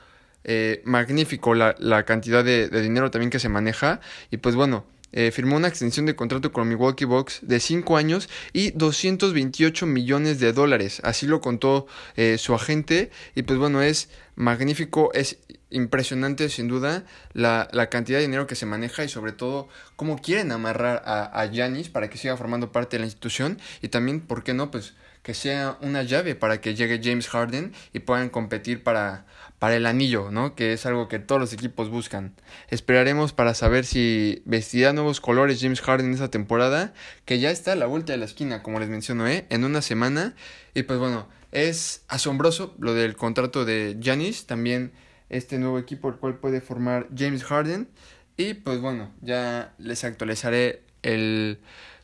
eh, 0.44 0.82
magnífico 0.84 1.54
la, 1.54 1.74
la 1.78 2.04
cantidad 2.04 2.44
de, 2.44 2.68
de, 2.68 2.82
dinero 2.82 3.10
también 3.10 3.30
que 3.30 3.38
se 3.38 3.48
maneja. 3.48 4.00
Y 4.30 4.36
pues 4.36 4.54
bueno, 4.54 4.84
eh, 5.12 5.30
firmó 5.30 5.56
una 5.56 5.68
extensión 5.68 6.04
de 6.04 6.14
contrato 6.14 6.52
con 6.52 6.68
Milwaukee 6.68 7.06
Bucks 7.06 7.38
de 7.42 7.58
5 7.58 7.96
años 7.96 8.28
y 8.52 8.72
228 8.72 9.86
millones 9.86 10.40
de 10.40 10.52
dólares. 10.52 11.00
Así 11.04 11.26
lo 11.26 11.40
contó 11.40 11.86
eh, 12.16 12.36
su 12.38 12.54
agente. 12.54 13.10
Y 13.34 13.42
pues 13.42 13.58
bueno, 13.58 13.80
es 13.82 14.10
magnífico, 14.34 15.10
es 15.14 15.38
impresionante 15.70 16.48
sin 16.48 16.68
duda 16.68 17.04
la, 17.32 17.68
la, 17.72 17.90
cantidad 17.90 18.18
de 18.18 18.26
dinero 18.26 18.46
que 18.46 18.54
se 18.54 18.66
maneja 18.66 19.02
y 19.04 19.08
sobre 19.08 19.32
todo 19.32 19.68
cómo 19.96 20.18
quieren 20.18 20.52
amarrar 20.52 21.02
a 21.04 21.44
Yanis 21.46 21.88
para 21.88 22.08
que 22.08 22.18
siga 22.18 22.36
formando 22.36 22.70
parte 22.70 22.96
de 22.96 23.00
la 23.00 23.06
institución 23.06 23.58
y 23.82 23.88
también, 23.88 24.20
¿por 24.20 24.44
qué 24.44 24.54
no? 24.54 24.70
Pues 24.70 24.94
que 25.26 25.34
sea 25.34 25.76
una 25.80 26.04
llave 26.04 26.36
para 26.36 26.60
que 26.60 26.76
llegue 26.76 27.00
James 27.02 27.26
Harden 27.26 27.72
y 27.92 27.98
puedan 27.98 28.28
competir 28.28 28.84
para, 28.84 29.26
para 29.58 29.74
el 29.74 29.84
anillo, 29.86 30.30
¿no? 30.30 30.54
Que 30.54 30.72
es 30.72 30.86
algo 30.86 31.08
que 31.08 31.18
todos 31.18 31.40
los 31.40 31.52
equipos 31.52 31.90
buscan. 31.90 32.36
Esperaremos 32.68 33.32
para 33.32 33.52
saber 33.54 33.84
si 33.84 34.40
vestirá 34.44 34.92
nuevos 34.92 35.20
colores 35.20 35.60
James 35.60 35.80
Harden 35.80 36.06
en 36.06 36.14
esta 36.14 36.30
temporada, 36.30 36.94
que 37.24 37.40
ya 37.40 37.50
está 37.50 37.72
a 37.72 37.74
la 37.74 37.86
vuelta 37.86 38.12
de 38.12 38.18
la 38.18 38.24
esquina, 38.24 38.62
como 38.62 38.78
les 38.78 38.88
menciono, 38.88 39.26
¿eh? 39.26 39.46
En 39.50 39.64
una 39.64 39.82
semana. 39.82 40.36
Y 40.74 40.84
pues 40.84 41.00
bueno, 41.00 41.26
es 41.50 42.04
asombroso 42.06 42.76
lo 42.78 42.94
del 42.94 43.16
contrato 43.16 43.64
de 43.64 43.98
Janis, 44.00 44.46
también 44.46 44.92
este 45.28 45.58
nuevo 45.58 45.78
equipo 45.78 46.08
el 46.08 46.16
cual 46.16 46.38
puede 46.38 46.60
formar 46.60 47.08
James 47.16 47.44
Harden. 47.44 47.88
Y 48.36 48.54
pues 48.54 48.80
bueno, 48.80 49.10
ya 49.22 49.74
les 49.78 50.04
actualizaré 50.04 50.82
el, 51.02 51.58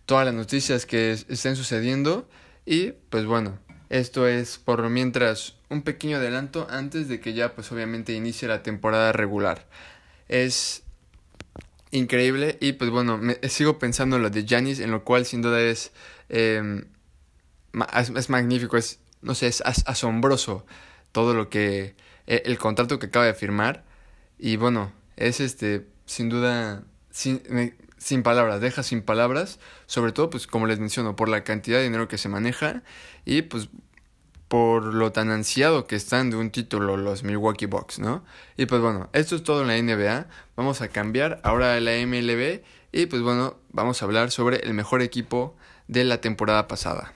todas 0.07 0.25
las 0.25 0.35
noticias 0.35 0.87
que 0.87 1.13
estén 1.13 1.57
sucediendo. 1.57 2.29
Y 2.65 2.93
pues 3.11 3.27
bueno, 3.27 3.59
esto 3.91 4.27
es 4.27 4.59
por 4.59 4.89
mientras 4.89 5.57
un 5.69 5.83
pequeño 5.83 6.17
adelanto 6.17 6.67
antes 6.71 7.09
de 7.09 7.21
que 7.21 7.35
ya 7.35 7.55
pues 7.55 7.71
obviamente 7.73 8.13
inicie 8.13 8.49
la 8.49 8.63
temporada 8.63 9.13
regular. 9.13 9.67
Es 10.29 10.83
increíble 11.91 12.57
y 12.61 12.73
pues 12.73 12.91
bueno, 12.91 13.19
me, 13.19 13.39
sigo 13.49 13.79
pensando 13.79 14.17
en 14.17 14.23
lo 14.23 14.31
de 14.31 14.47
Janis, 14.49 14.81
en 14.81 14.91
lo 14.91 15.05
cual 15.05 15.27
sin 15.27 15.43
duda 15.43 15.61
es, 15.61 15.93
eh, 16.31 16.85
es, 17.95 18.31
magnífico, 18.31 18.77
es, 18.77 18.99
no 19.21 19.35
sé, 19.35 19.49
es 19.49 19.63
asombroso 19.63 20.65
todo 21.13 21.35
lo 21.35 21.51
que, 21.51 21.95
el 22.27 22.59
contrato 22.59 22.99
que 22.99 23.07
acaba 23.07 23.27
de 23.27 23.35
firmar. 23.35 23.85
Y 24.39 24.57
bueno, 24.57 24.93
es 25.17 25.41
este, 25.41 25.87
sin 26.07 26.29
duda, 26.29 26.85
sin, 27.11 27.43
sin 27.99 28.23
palabras, 28.23 28.61
deja 28.61 28.83
sin 28.83 29.03
palabras, 29.03 29.59
sobre 29.87 30.13
todo 30.13 30.31
pues 30.31 30.47
como 30.47 30.67
les 30.67 30.79
menciono, 30.79 31.17
por 31.17 31.29
la 31.29 31.45
cantidad 31.45 31.79
de 31.79 31.85
dinero 31.85 32.09
que 32.09 32.19
se 32.19 32.29
maneja. 32.29 32.83
Y 33.25 33.43
pues 33.43 33.69
por 34.53 34.93
lo 34.93 35.13
tan 35.13 35.31
ansiado 35.31 35.87
que 35.87 35.97
están 35.97 36.29
de 36.29 36.37
un 36.37 36.51
título 36.51 36.99
los 36.99 37.23
Milwaukee 37.23 37.65
Bucks, 37.65 37.99
¿no? 37.99 38.23
Y 38.55 38.67
pues 38.67 38.83
bueno, 38.83 39.09
esto 39.15 39.35
es 39.35 39.43
todo 39.43 39.63
en 39.63 39.69
la 39.69 39.81
NBA, 39.81 40.27
vamos 40.57 40.83
a 40.83 40.89
cambiar 40.89 41.41
ahora 41.43 41.75
a 41.75 41.81
la 41.81 41.93
MLB 41.93 42.61
y 42.93 43.07
pues 43.07 43.23
bueno, 43.23 43.57
vamos 43.71 44.03
a 44.03 44.05
hablar 44.05 44.31
sobre 44.31 44.59
el 44.59 44.75
mejor 44.75 45.01
equipo 45.01 45.57
de 45.89 46.05
la 46.05 46.21
temporada 46.21 46.69
pasada. 46.69 47.15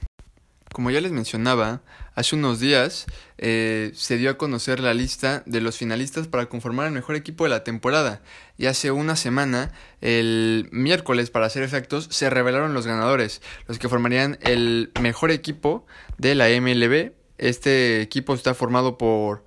Como 0.72 0.90
ya 0.90 1.02
les 1.02 1.12
mencionaba, 1.12 1.82
hace 2.16 2.35
unos 2.35 2.58
días 2.58 3.06
eh, 3.38 3.92
se 3.94 4.16
dio 4.16 4.30
a 4.30 4.38
conocer 4.38 4.80
la 4.80 4.94
lista 4.94 5.42
de 5.46 5.61
los 5.61 5.76
finalistas 5.76 6.26
para 6.26 6.46
conformar 6.46 6.87
el 6.87 6.92
mejor 6.92 7.14
equipo 7.14 7.44
de 7.44 7.50
la 7.50 7.62
temporada. 7.62 8.23
Y 8.56 8.66
hace 8.66 8.90
una 8.90 9.14
semana, 9.14 9.70
el 10.00 10.68
miércoles 10.73 11.30
para 11.30 11.49
ser 11.50 11.62
exactos, 11.62 12.08
se 12.11 12.30
revelaron 12.30 12.75
los 12.75 12.87
ganadores, 12.87 13.42
los 13.68 13.78
que 13.78 13.88
formarían 13.88 14.38
el 14.40 14.90
mejor 15.00 15.30
equipo 15.30 15.87
de 16.18 16.35
la 16.35 16.49
MLB. 16.49 17.12
Este 17.38 18.00
equipo 18.00 18.35
está 18.35 18.54
formado 18.54 18.96
por 18.96 19.44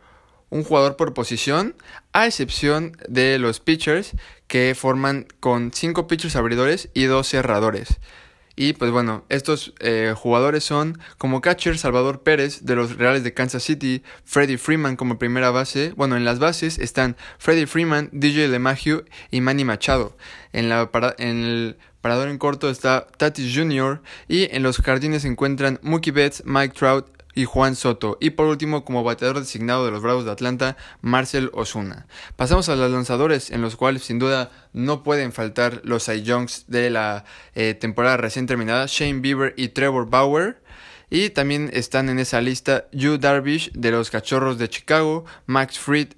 un 0.51 0.63
jugador 0.63 0.95
por 0.95 1.13
posición, 1.13 1.75
a 2.13 2.27
excepción 2.27 2.95
de 3.07 3.39
los 3.39 3.59
pitchers, 3.59 4.11
que 4.47 4.75
forman 4.75 5.27
con 5.39 5.71
5 5.73 6.07
pitchers 6.07 6.35
abridores 6.35 6.89
y 6.93 7.05
2 7.05 7.27
cerradores. 7.27 7.99
Y 8.61 8.73
pues 8.73 8.91
bueno, 8.91 9.23
estos 9.29 9.73
eh, 9.79 10.13
jugadores 10.17 10.65
son 10.65 10.99
como 11.17 11.39
catcher 11.39 11.77
Salvador 11.77 12.23
Pérez 12.23 12.65
de 12.65 12.75
los 12.75 12.97
Reales 12.97 13.23
de 13.23 13.33
Kansas 13.33 13.63
City, 13.63 14.03
Freddie 14.25 14.57
Freeman 14.57 14.97
como 14.97 15.17
primera 15.17 15.49
base. 15.49 15.93
Bueno, 15.95 16.17
en 16.17 16.25
las 16.25 16.39
bases 16.39 16.77
están 16.77 17.15
Freddie 17.37 17.67
Freeman, 17.67 18.09
DJ 18.11 18.49
LeMahieu 18.49 19.05
y 19.31 19.39
Manny 19.39 19.63
Machado. 19.63 20.17
En, 20.51 20.67
la 20.67 20.89
en 21.19 21.37
el 21.45 21.77
parador 22.01 22.27
en 22.27 22.37
corto 22.37 22.69
está 22.69 23.07
Tatis 23.15 23.55
Jr. 23.55 24.01
y 24.27 24.53
en 24.53 24.61
los 24.61 24.79
jardines 24.79 25.21
se 25.21 25.29
encuentran 25.29 25.79
Mookie 25.81 26.11
Betts, 26.11 26.43
Mike 26.45 26.75
Trout, 26.77 27.07
y 27.35 27.45
Juan 27.45 27.75
Soto. 27.75 28.17
Y 28.19 28.31
por 28.31 28.47
último, 28.47 28.83
como 28.83 29.03
bateador 29.03 29.39
designado 29.39 29.85
de 29.85 29.91
los 29.91 30.01
Bravos 30.01 30.25
de 30.25 30.31
Atlanta, 30.31 30.77
Marcel 31.01 31.51
Osuna. 31.53 32.07
Pasamos 32.35 32.69
a 32.69 32.75
los 32.75 32.91
lanzadores, 32.91 33.51
en 33.51 33.61
los 33.61 33.75
cuales 33.75 34.03
sin 34.03 34.19
duda 34.19 34.51
no 34.73 35.03
pueden 35.03 35.31
faltar 35.31 35.81
los 35.83 36.07
Youngs 36.07 36.65
de 36.67 36.89
la 36.89 37.25
eh, 37.55 37.73
temporada 37.73 38.17
recién 38.17 38.47
terminada, 38.47 38.85
Shane 38.87 39.21
Bieber 39.21 39.53
y 39.57 39.69
Trevor 39.69 40.09
Bauer. 40.09 40.61
Y 41.11 41.31
también 41.31 41.71
están 41.73 42.09
en 42.09 42.19
esa 42.19 42.39
lista 42.39 42.85
Yu 42.91 43.17
Darvish 43.17 43.71
de 43.71 43.91
los 43.91 44.11
Cachorros 44.11 44.59
de 44.59 44.69
Chicago, 44.69 45.25
Max 45.47 45.79
Fried 45.79 46.09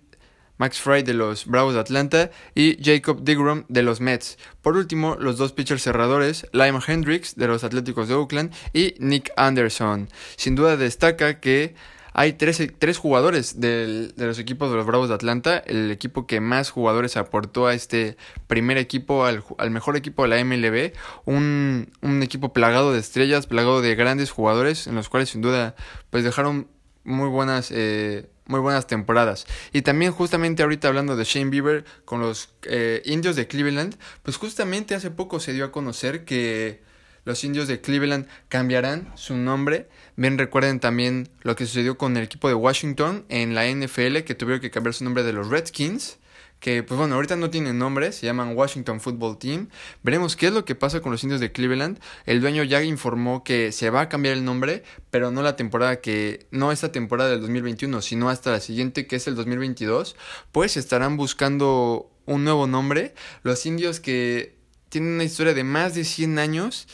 Max 0.61 0.79
Fry 0.79 1.01
de 1.01 1.15
los 1.15 1.47
Bravos 1.47 1.73
de 1.73 1.79
Atlanta 1.79 2.29
y 2.53 2.77
Jacob 2.83 3.23
Digrum 3.23 3.63
de 3.67 3.81
los 3.81 3.99
Mets. 3.99 4.37
Por 4.61 4.77
último, 4.77 5.15
los 5.19 5.39
dos 5.39 5.53
pitchers 5.53 5.81
cerradores, 5.81 6.45
Lime 6.53 6.77
Hendricks 6.85 7.35
de 7.35 7.47
los 7.47 7.63
Atléticos 7.63 8.07
de 8.07 8.13
Oakland 8.13 8.53
y 8.71 8.93
Nick 8.99 9.31
Anderson. 9.37 10.07
Sin 10.35 10.53
duda 10.53 10.77
destaca 10.77 11.39
que 11.39 11.73
hay 12.13 12.33
tres, 12.33 12.59
jugadores 12.99 13.59
de 13.59 14.13
los 14.15 14.37
equipos 14.37 14.69
de 14.69 14.75
los 14.75 14.85
Bravos 14.85 15.09
de 15.09 15.15
Atlanta, 15.15 15.57
el 15.57 15.89
equipo 15.89 16.27
que 16.27 16.41
más 16.41 16.69
jugadores 16.69 17.17
aportó 17.17 17.65
a 17.65 17.73
este 17.73 18.15
primer 18.45 18.77
equipo, 18.77 19.25
al, 19.25 19.43
mejor 19.71 19.97
equipo 19.97 20.21
de 20.21 20.29
la 20.29 20.45
MLB, 20.45 20.93
un, 21.25 21.91
un, 22.03 22.21
equipo 22.21 22.53
plagado 22.53 22.93
de 22.93 22.99
estrellas, 22.99 23.47
plagado 23.47 23.81
de 23.81 23.95
grandes 23.95 24.29
jugadores, 24.29 24.85
en 24.85 24.93
los 24.93 25.09
cuales 25.09 25.29
sin 25.29 25.41
duda 25.41 25.75
pues 26.11 26.23
dejaron 26.23 26.67
muy 27.03 27.29
buenas 27.29 27.71
eh, 27.71 28.29
muy 28.51 28.59
buenas 28.59 28.85
temporadas. 28.85 29.47
Y 29.73 29.81
también 29.81 30.11
justamente 30.11 30.61
ahorita 30.61 30.87
hablando 30.87 31.15
de 31.15 31.23
Shane 31.23 31.49
Bieber 31.49 31.85
con 32.05 32.19
los 32.19 32.49
eh, 32.63 33.01
indios 33.05 33.35
de 33.35 33.47
Cleveland, 33.47 33.95
pues 34.21 34.37
justamente 34.37 34.93
hace 34.93 35.09
poco 35.09 35.39
se 35.39 35.53
dio 35.53 35.65
a 35.65 35.71
conocer 35.71 36.25
que 36.25 36.83
los 37.23 37.43
indios 37.43 37.67
de 37.67 37.81
Cleveland 37.81 38.27
cambiarán 38.49 39.11
su 39.15 39.35
nombre. 39.35 39.87
Bien 40.15 40.37
recuerden 40.37 40.79
también 40.79 41.29
lo 41.41 41.55
que 41.55 41.65
sucedió 41.65 41.97
con 41.97 42.17
el 42.17 42.23
equipo 42.23 42.47
de 42.47 42.53
Washington 42.53 43.25
en 43.29 43.55
la 43.55 43.67
NFL, 43.67 44.19
que 44.19 44.35
tuvieron 44.35 44.61
que 44.61 44.71
cambiar 44.71 44.93
su 44.93 45.03
nombre 45.03 45.23
de 45.23 45.33
los 45.33 45.49
Redskins 45.49 46.19
que 46.61 46.83
pues 46.83 46.97
bueno, 46.97 47.15
ahorita 47.15 47.35
no 47.35 47.49
tienen 47.49 47.79
nombre, 47.79 48.11
se 48.11 48.27
llaman 48.27 48.55
Washington 48.55 49.01
Football 49.01 49.39
Team. 49.39 49.69
Veremos 50.03 50.35
qué 50.35 50.47
es 50.47 50.53
lo 50.53 50.63
que 50.63 50.75
pasa 50.75 51.01
con 51.01 51.11
los 51.11 51.23
indios 51.23 51.41
de 51.41 51.51
Cleveland. 51.51 51.99
El 52.27 52.39
dueño 52.39 52.63
ya 52.63 52.83
informó 52.83 53.43
que 53.43 53.71
se 53.71 53.89
va 53.89 54.01
a 54.01 54.09
cambiar 54.09 54.35
el 54.35 54.45
nombre, 54.45 54.83
pero 55.09 55.31
no 55.31 55.41
la 55.41 55.55
temporada 55.55 56.01
que, 56.01 56.45
no 56.51 56.71
esta 56.71 56.91
temporada 56.91 57.31
del 57.31 57.41
2021, 57.41 58.01
sino 58.03 58.29
hasta 58.29 58.51
la 58.51 58.59
siguiente 58.59 59.07
que 59.07 59.15
es 59.15 59.27
el 59.27 59.35
2022, 59.35 60.15
pues 60.51 60.77
estarán 60.77 61.17
buscando 61.17 62.11
un 62.27 62.43
nuevo 62.43 62.67
nombre. 62.67 63.15
Los 63.41 63.65
indios 63.65 63.99
que 63.99 64.55
tienen 64.89 65.13
una 65.13 65.23
historia 65.23 65.55
de 65.55 65.63
más 65.63 65.95
de 65.95 66.03
100 66.03 66.37
años, 66.37 66.87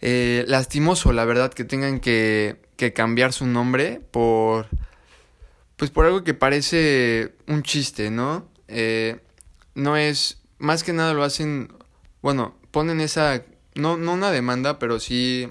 eh, 0.00 0.44
lastimoso 0.46 1.12
la 1.12 1.24
verdad 1.24 1.52
que 1.52 1.64
tengan 1.64 1.98
que, 1.98 2.56
que 2.76 2.92
cambiar 2.92 3.32
su 3.32 3.46
nombre 3.46 4.00
por... 4.12 4.68
Pues 5.74 5.90
por 5.90 6.06
algo 6.06 6.22
que 6.22 6.34
parece 6.34 7.34
un 7.48 7.64
chiste, 7.64 8.08
¿no? 8.08 8.51
Eh, 8.72 9.20
no 9.74 9.96
es, 9.96 10.38
más 10.58 10.82
que 10.82 10.92
nada 10.92 11.14
lo 11.14 11.22
hacen, 11.22 11.72
bueno, 12.22 12.56
ponen 12.70 13.00
esa, 13.00 13.42
no, 13.74 13.96
no 13.96 14.14
una 14.14 14.30
demanda, 14.30 14.78
pero 14.78 15.00
sí 15.00 15.50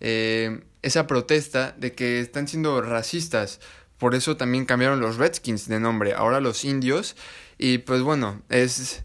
eh, 0.00 0.60
esa 0.82 1.06
protesta 1.06 1.74
de 1.78 1.92
que 1.92 2.20
están 2.20 2.48
siendo 2.48 2.80
racistas. 2.82 3.60
Por 3.98 4.14
eso 4.14 4.36
también 4.36 4.66
cambiaron 4.66 5.00
los 5.00 5.16
Redskins 5.16 5.68
de 5.68 5.80
nombre, 5.80 6.12
ahora 6.14 6.40
los 6.40 6.64
indios. 6.64 7.16
Y 7.58 7.78
pues 7.78 8.02
bueno, 8.02 8.42
es 8.50 9.02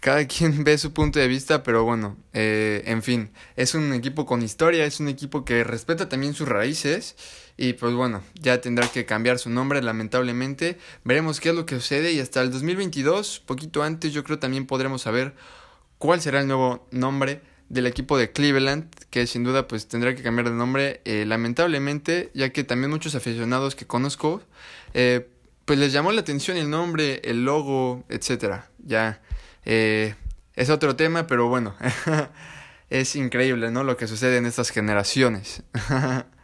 cada 0.00 0.26
quien 0.26 0.64
ve 0.64 0.78
su 0.78 0.92
punto 0.92 1.18
de 1.18 1.28
vista, 1.28 1.62
pero 1.62 1.84
bueno, 1.84 2.16
eh, 2.32 2.82
en 2.86 3.02
fin, 3.02 3.30
es 3.56 3.74
un 3.74 3.92
equipo 3.92 4.26
con 4.26 4.42
historia, 4.42 4.84
es 4.84 5.00
un 5.00 5.08
equipo 5.08 5.44
que 5.44 5.64
respeta 5.64 6.08
también 6.08 6.34
sus 6.34 6.48
raíces 6.48 7.16
y 7.58 7.72
pues 7.72 7.92
bueno, 7.92 8.22
ya 8.40 8.60
tendrá 8.60 8.86
que 8.86 9.04
cambiar 9.04 9.40
su 9.40 9.50
nombre 9.50 9.82
lamentablemente, 9.82 10.78
veremos 11.02 11.40
qué 11.40 11.50
es 11.50 11.56
lo 11.56 11.66
que 11.66 11.74
sucede 11.74 12.12
y 12.12 12.20
hasta 12.20 12.40
el 12.40 12.52
2022, 12.52 13.40
poquito 13.44 13.82
antes, 13.82 14.12
yo 14.12 14.22
creo 14.22 14.38
también 14.38 14.64
podremos 14.64 15.02
saber 15.02 15.34
cuál 15.98 16.20
será 16.20 16.40
el 16.40 16.46
nuevo 16.46 16.86
nombre 16.92 17.42
del 17.68 17.88
equipo 17.88 18.16
de 18.16 18.30
Cleveland, 18.30 18.88
que 19.10 19.26
sin 19.26 19.42
duda 19.42 19.66
pues 19.66 19.88
tendrá 19.88 20.14
que 20.14 20.22
cambiar 20.22 20.48
de 20.48 20.54
nombre 20.54 21.00
eh, 21.04 21.24
lamentablemente, 21.26 22.30
ya 22.32 22.50
que 22.50 22.62
también 22.62 22.92
muchos 22.92 23.16
aficionados 23.16 23.74
que 23.74 23.88
conozco, 23.88 24.40
eh, 24.94 25.28
pues 25.64 25.80
les 25.80 25.92
llamó 25.92 26.12
la 26.12 26.20
atención 26.20 26.56
el 26.56 26.70
nombre, 26.70 27.20
el 27.24 27.44
logo, 27.44 28.04
etcétera, 28.08 28.70
ya 28.78 29.20
eh, 29.64 30.14
es 30.54 30.70
otro 30.70 30.94
tema, 30.94 31.26
pero 31.26 31.48
bueno, 31.48 31.74
es 32.88 33.16
increíble, 33.16 33.72
¿no? 33.72 33.82
Lo 33.82 33.96
que 33.96 34.06
sucede 34.06 34.36
en 34.36 34.46
estas 34.46 34.70
generaciones. 34.70 35.64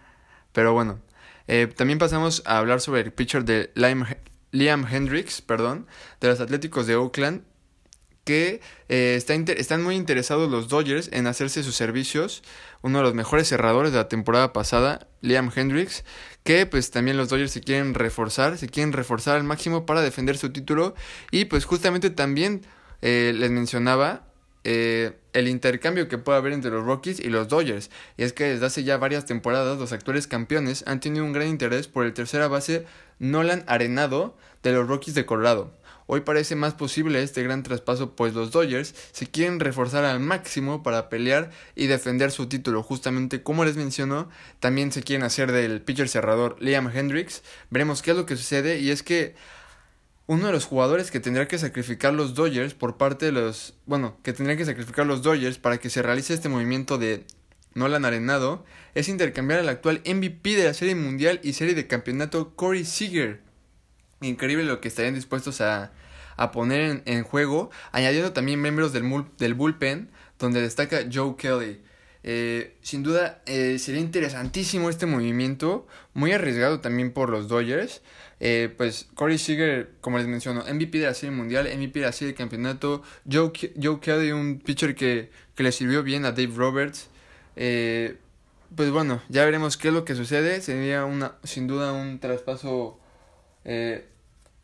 pero 0.55 0.73
bueno, 0.73 1.01
eh, 1.49 1.67
también 1.67 1.99
pasamos 1.99 2.43
a 2.47 2.59
hablar 2.59 2.81
sobre 2.81 3.03
el 3.03 3.13
pitcher 3.13 3.45
de 3.45 3.71
Liam 3.75 4.87
Hendricks, 4.91 5.43
perdón, 5.43 5.87
de 6.21 6.29
los 6.29 6.41
Atléticos 6.41 6.87
de 6.87 6.95
Oakland, 6.95 7.43
que 8.25 8.63
eh, 8.89 9.17
están 9.17 9.83
muy 9.83 9.97
interesados 9.97 10.51
los 10.51 10.69
Dodgers 10.69 11.11
en 11.13 11.27
hacerse 11.27 11.63
sus 11.63 11.75
servicios. 11.75 12.43
Uno 12.81 12.99
de 12.99 13.05
los 13.05 13.15
mejores 13.15 13.49
cerradores 13.49 13.93
de 13.93 13.99
la 13.99 14.09
temporada 14.09 14.53
pasada, 14.53 15.09
Liam 15.21 15.51
Hendricks, 15.55 16.05
que 16.45 16.67
pues 16.67 16.91
también 16.91 17.17
los 17.17 17.29
Dodgers 17.29 17.51
se 17.51 17.61
quieren 17.61 17.95
reforzar, 17.95 18.57
se 18.57 18.69
quieren 18.69 18.93
reforzar 18.93 19.37
al 19.37 19.45
máximo 19.45 19.85
para 19.85 20.03
defender 20.03 20.39
su 20.39 20.53
título 20.53 20.95
y 21.31 21.47
pues 21.47 21.65
justamente 21.65 22.11
también 22.11 22.63
eh, 23.03 23.33
les 23.35 23.51
mencionaba 23.51 24.27
eh, 24.65 25.13
el 25.35 25.49
intercambio 25.49 26.09
que 26.09 26.19
puede 26.19 26.39
haber 26.39 26.53
entre 26.53 26.71
los 26.71 26.85
Rockies 26.85 27.21
y 27.21 27.29
los 27.29 27.49
Dodgers. 27.49 27.91
Y 28.17 28.23
es 28.23 28.33
que 28.33 28.45
desde 28.45 28.67
hace 28.67 28.85
ya 28.85 28.97
varias 28.97 29.27
temporadas 29.27 29.79
los 29.79 29.93
actuales 29.93 30.27
campeones 30.27 30.85
han 30.87 31.01
tenido 31.01 31.25
un 31.25 31.33
gran 31.33 31.49
interés 31.49 31.87
por 31.87 32.07
el 32.07 32.15
tercera 32.15 32.49
base 32.49 32.87
Nolan 33.19 33.65
Arenado 33.67 34.37
de 34.63 34.73
los 34.73 34.89
Rockies 34.89 35.15
de 35.15 35.27
Colorado. 35.27 35.73
Hoy 36.07 36.21
parece 36.21 36.55
más 36.55 36.75
posible 36.75 37.23
este 37.23 37.43
gran 37.43 37.63
traspaso 37.63 38.15
pues 38.15 38.35
los 38.35 38.51
Dodgers 38.51 38.95
se 39.13 39.27
quieren 39.27 39.59
reforzar 39.59 40.05
al 40.05 40.21
máximo 40.21 40.83
para 40.83 41.09
pelear 41.09 41.51
y 41.75 41.87
defender 41.87 42.31
su 42.31 42.47
título. 42.47 42.83
Justamente 42.83 43.43
como 43.43 43.65
les 43.65 43.77
menciono, 43.77 44.29
también 44.61 44.93
se 44.93 45.03
quieren 45.03 45.25
hacer 45.25 45.51
del 45.51 45.81
pitcher 45.81 46.09
cerrador 46.11 46.57
Liam 46.61 46.91
Hendricks. 46.95 47.43
Veremos 47.71 48.03
qué 48.03 48.11
es 48.11 48.17
lo 48.19 48.27
que 48.27 48.37
sucede 48.37 48.81
y 48.81 48.91
es 48.91 49.03
que 49.03 49.35
uno 50.27 50.47
de 50.47 50.53
los 50.53 50.65
jugadores 50.65 51.11
que 51.11 51.21
tendrá 51.21 51.47
que 51.49 51.59
sacrificar 51.59 52.15
los 52.15 52.35
Dodgers 52.35 52.75
por 52.75 52.97
parte 52.97 53.27
de 53.27 53.33
los. 53.33 53.75
Bueno, 53.87 54.17
que 54.23 54.33
tendría 54.33 54.57
que 54.57 54.65
sacrificar 54.65 55.07
los 55.07 55.23
Dodgers 55.23 55.59
para 55.59 55.79
que 55.79 55.91
se 55.91 56.03
realice 56.03 56.35
este 56.35 56.49
movimiento 56.49 56.99
de 56.99 57.25
Nolan 57.75 58.05
Arenado 58.05 58.65
es 58.95 59.09
intercambiar 59.09 59.61
al 59.61 59.69
actual 59.69 60.01
MVP 60.07 60.57
de 60.57 60.65
la 60.65 60.75
Serie 60.75 60.95
Mundial 60.95 61.41
y 61.43 61.53
Serie 61.53 61.75
de 61.75 61.87
Campeonato 61.87 62.55
Corey 62.55 62.85
Seager. 62.85 63.43
Increíble 64.21 64.65
lo 64.65 64.81
que 64.81 64.89
estarían 64.89 65.15
dispuestos 65.15 65.61
a, 65.61 65.93
a 66.37 66.53
poner 66.53 67.03
en, 67.05 67.25
juego, 67.25 67.71
añadiendo 67.93 68.33
también 68.33 68.63
miembros 68.63 68.93
del, 68.93 69.05
del 69.39 69.55
bullpen, 69.55 70.11
donde 70.39 70.63
destaca 70.63 71.01
Joe 71.13 71.37
Kelly. 71.37 71.83
Eh, 72.25 72.77
sin 72.83 73.03
duda 73.03 73.43
eh, 73.47 73.79
sería 73.79 74.01
interesantísimo 74.01 74.89
este 74.91 75.05
movimiento, 75.07 75.87
muy 76.15 76.33
arriesgado 76.33 76.81
también 76.81 77.13
por 77.13 77.29
los 77.29 77.49
Dodgers. 77.49 78.01
Eh, 78.41 78.73
pues 78.77 79.09
Corey 79.15 79.39
Seager, 79.39 79.93
como 80.01 80.19
les 80.19 80.27
menciono, 80.27 80.65
MVP 80.65 80.99
de 80.99 81.07
la 81.07 81.15
Serie 81.15 81.35
Mundial, 81.35 81.67
MVP 81.67 82.01
de 82.01 82.07
la 82.07 82.13
Serie 82.13 82.33
de 82.33 82.37
Campeonato. 82.37 83.03
Joe, 83.31 83.53
Joe 83.81 84.01
Kelly, 84.01 84.33
un 84.33 84.59
pitcher 84.59 84.95
que, 84.95 85.31
que, 85.55 85.63
le 85.63 85.73
sirvió 85.73 86.03
bien 86.03 86.25
a 86.25 86.33
Dave 86.33 86.53
Roberts. 86.55 87.09
Eh, 87.57 88.17
pues 88.75 88.91
bueno, 88.91 89.23
ya 89.29 89.45
veremos 89.45 89.77
qué 89.77 89.89
es 89.89 89.95
lo 89.95 90.05
que 90.05 90.15
sucede. 90.15 90.61
Sería 90.61 91.05
una, 91.05 91.37
sin 91.45 91.67
duda 91.67 91.93
un 91.93 92.19
traspaso 92.19 92.99
eh, 93.65 94.09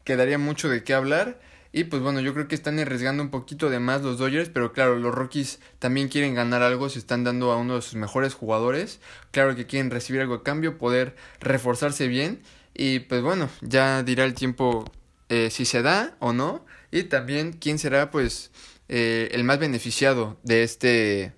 que 0.04 0.16
daría 0.16 0.38
mucho 0.38 0.68
de 0.68 0.82
qué 0.82 0.94
hablar. 0.94 1.40
Y 1.72 1.84
pues 1.84 2.02
bueno, 2.02 2.20
yo 2.20 2.34
creo 2.34 2.48
que 2.48 2.56
están 2.56 2.78
arriesgando 2.80 3.22
un 3.22 3.30
poquito 3.30 3.70
de 3.70 3.78
más 3.78 4.02
los 4.02 4.18
Dodgers, 4.18 4.48
pero 4.48 4.72
claro, 4.72 4.96
los 4.96 5.14
Rockies 5.14 5.60
también 5.78 6.08
quieren 6.08 6.34
ganar 6.34 6.62
algo, 6.62 6.88
se 6.88 6.98
están 6.98 7.22
dando 7.22 7.52
a 7.52 7.56
uno 7.56 7.76
de 7.76 7.82
sus 7.82 7.94
mejores 7.94 8.34
jugadores. 8.34 9.00
Claro 9.30 9.54
que 9.54 9.66
quieren 9.66 9.90
recibir 9.90 10.20
algo 10.20 10.34
a 10.34 10.42
cambio, 10.42 10.78
poder 10.78 11.14
reforzarse 11.40 12.08
bien. 12.08 12.42
Y 12.74 13.00
pues 13.00 13.22
bueno, 13.22 13.48
ya 13.60 14.02
dirá 14.02 14.24
el 14.24 14.34
tiempo 14.34 14.90
eh, 15.28 15.50
si 15.50 15.64
se 15.64 15.82
da 15.82 16.16
o 16.18 16.32
no. 16.32 16.66
Y 16.90 17.04
también 17.04 17.52
quién 17.52 17.78
será 17.78 18.10
pues 18.10 18.50
eh, 18.88 19.28
el 19.30 19.44
más 19.44 19.60
beneficiado 19.60 20.40
de 20.42 20.64
este, 20.64 21.32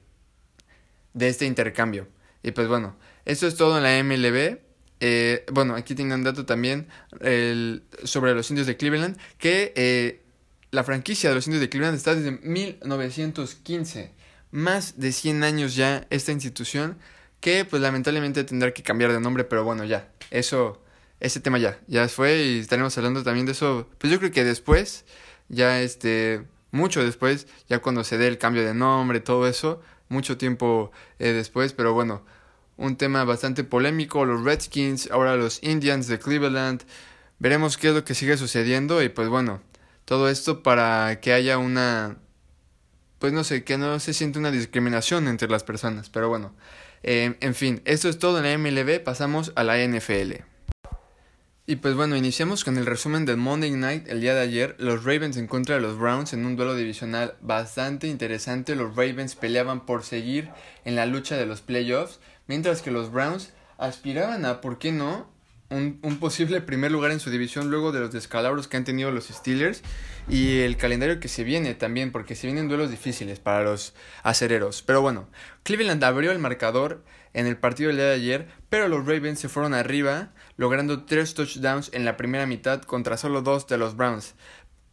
de 1.12 1.28
este 1.28 1.44
intercambio. 1.44 2.08
Y 2.42 2.52
pues 2.52 2.68
bueno, 2.68 2.96
eso 3.26 3.46
es 3.46 3.56
todo 3.56 3.76
en 3.76 3.82
la 3.82 4.02
MLB. 4.02 4.60
Eh, 5.00 5.44
bueno, 5.52 5.74
aquí 5.74 5.94
tengo 5.94 6.14
un 6.14 6.22
dato 6.22 6.46
también 6.46 6.86
el, 7.20 7.82
sobre 8.04 8.34
los 8.34 8.48
indios 8.50 8.66
de 8.66 8.76
Cleveland, 8.78 9.18
que 9.36 10.21
la 10.72 10.84
franquicia 10.84 11.28
de 11.28 11.36
los 11.36 11.46
indios 11.46 11.60
de 11.60 11.68
Cleveland 11.68 11.96
está 11.96 12.14
desde 12.14 12.32
1915. 12.32 14.10
Más 14.50 14.98
de 14.98 15.12
100 15.12 15.44
años 15.44 15.76
ya 15.76 16.06
esta 16.08 16.32
institución, 16.32 16.98
que 17.40 17.66
pues 17.66 17.82
lamentablemente 17.82 18.42
tendrá 18.42 18.72
que 18.72 18.82
cambiar 18.82 19.12
de 19.12 19.20
nombre, 19.20 19.44
pero 19.44 19.64
bueno, 19.64 19.84
ya, 19.84 20.08
eso 20.30 20.82
ese 21.20 21.40
tema 21.40 21.58
ya, 21.58 21.78
ya 21.86 22.08
fue 22.08 22.42
y 22.42 22.58
estaremos 22.58 22.96
hablando 22.96 23.22
también 23.22 23.46
de 23.46 23.52
eso, 23.52 23.88
pues 23.98 24.10
yo 24.10 24.18
creo 24.18 24.32
que 24.32 24.44
después, 24.44 25.04
ya 25.48 25.80
este, 25.82 26.46
mucho 26.70 27.04
después, 27.04 27.46
ya 27.68 27.80
cuando 27.80 28.02
se 28.02 28.16
dé 28.16 28.26
el 28.26 28.38
cambio 28.38 28.64
de 28.64 28.74
nombre, 28.74 29.20
todo 29.20 29.46
eso, 29.46 29.82
mucho 30.08 30.38
tiempo 30.38 30.90
eh, 31.18 31.32
después, 31.32 31.74
pero 31.74 31.92
bueno, 31.92 32.24
un 32.78 32.96
tema 32.96 33.24
bastante 33.24 33.62
polémico, 33.62 34.24
los 34.24 34.42
Redskins, 34.42 35.10
ahora 35.10 35.36
los 35.36 35.62
Indians 35.62 36.08
de 36.08 36.18
Cleveland. 36.18 36.82
Veremos 37.38 37.76
qué 37.76 37.88
es 37.88 37.94
lo 37.94 38.04
que 38.04 38.14
sigue 38.14 38.36
sucediendo 38.36 39.02
y 39.02 39.08
pues 39.10 39.28
bueno, 39.28 39.60
todo 40.04 40.28
esto 40.28 40.62
para 40.62 41.20
que 41.20 41.32
haya 41.32 41.58
una 41.58 42.16
pues 43.22 43.32
no 43.32 43.44
sé, 43.44 43.62
que 43.62 43.78
no 43.78 44.00
se 44.00 44.14
siente 44.14 44.40
una 44.40 44.50
discriminación 44.50 45.28
entre 45.28 45.48
las 45.48 45.62
personas, 45.62 46.10
pero 46.10 46.28
bueno, 46.28 46.52
eh, 47.04 47.36
en 47.38 47.54
fin, 47.54 47.80
esto 47.84 48.08
es 48.08 48.18
todo 48.18 48.38
en 48.38 48.44
la 48.44 48.58
MLB, 48.58 49.00
pasamos 49.00 49.52
a 49.54 49.62
la 49.62 49.78
NFL. 49.78 50.42
Y 51.64 51.76
pues 51.76 51.94
bueno, 51.94 52.16
iniciamos 52.16 52.64
con 52.64 52.78
el 52.78 52.84
resumen 52.84 53.24
del 53.24 53.36
Monday 53.36 53.70
Night 53.70 54.08
el 54.08 54.20
día 54.20 54.34
de 54.34 54.40
ayer. 54.40 54.74
Los 54.80 55.04
Ravens 55.04 55.36
en 55.36 55.46
contra 55.46 55.76
de 55.76 55.80
los 55.80 55.96
Browns 55.96 56.32
en 56.32 56.44
un 56.44 56.56
duelo 56.56 56.74
divisional 56.74 57.34
bastante 57.40 58.08
interesante. 58.08 58.74
Los 58.74 58.96
Ravens 58.96 59.36
peleaban 59.36 59.86
por 59.86 60.02
seguir 60.02 60.50
en 60.84 60.96
la 60.96 61.06
lucha 61.06 61.36
de 61.36 61.46
los 61.46 61.60
playoffs, 61.60 62.18
mientras 62.48 62.82
que 62.82 62.90
los 62.90 63.12
Browns 63.12 63.52
aspiraban 63.78 64.44
a, 64.44 64.60
¿por 64.60 64.78
qué 64.78 64.90
no?, 64.90 65.30
un, 65.72 66.18
posible 66.18 66.60
primer 66.60 66.92
lugar 66.92 67.10
en 67.10 67.20
su 67.20 67.30
división 67.30 67.70
luego 67.70 67.92
de 67.92 68.00
los 68.00 68.12
descalabros 68.12 68.68
que 68.68 68.76
han 68.76 68.84
tenido 68.84 69.10
los 69.10 69.26
Steelers 69.28 69.82
y 70.28 70.60
el 70.60 70.76
calendario 70.76 71.20
que 71.20 71.28
se 71.28 71.44
viene 71.44 71.74
también, 71.74 72.12
porque 72.12 72.34
se 72.34 72.46
vienen 72.46 72.68
duelos 72.68 72.90
difíciles 72.90 73.40
para 73.40 73.64
los 73.64 73.94
acereros. 74.22 74.82
Pero 74.82 75.00
bueno, 75.00 75.28
Cleveland 75.62 76.04
abrió 76.04 76.30
el 76.32 76.38
marcador 76.38 77.02
en 77.34 77.46
el 77.46 77.56
partido 77.56 77.88
del 77.88 77.96
día 77.96 78.06
de 78.06 78.14
ayer, 78.14 78.48
pero 78.68 78.88
los 78.88 79.06
Ravens 79.06 79.40
se 79.40 79.48
fueron 79.48 79.74
arriba, 79.74 80.32
logrando 80.56 81.04
tres 81.04 81.34
touchdowns 81.34 81.90
en 81.92 82.04
la 82.04 82.16
primera 82.16 82.46
mitad 82.46 82.82
contra 82.82 83.16
solo 83.16 83.42
dos 83.42 83.66
de 83.66 83.78
los 83.78 83.96
Browns, 83.96 84.34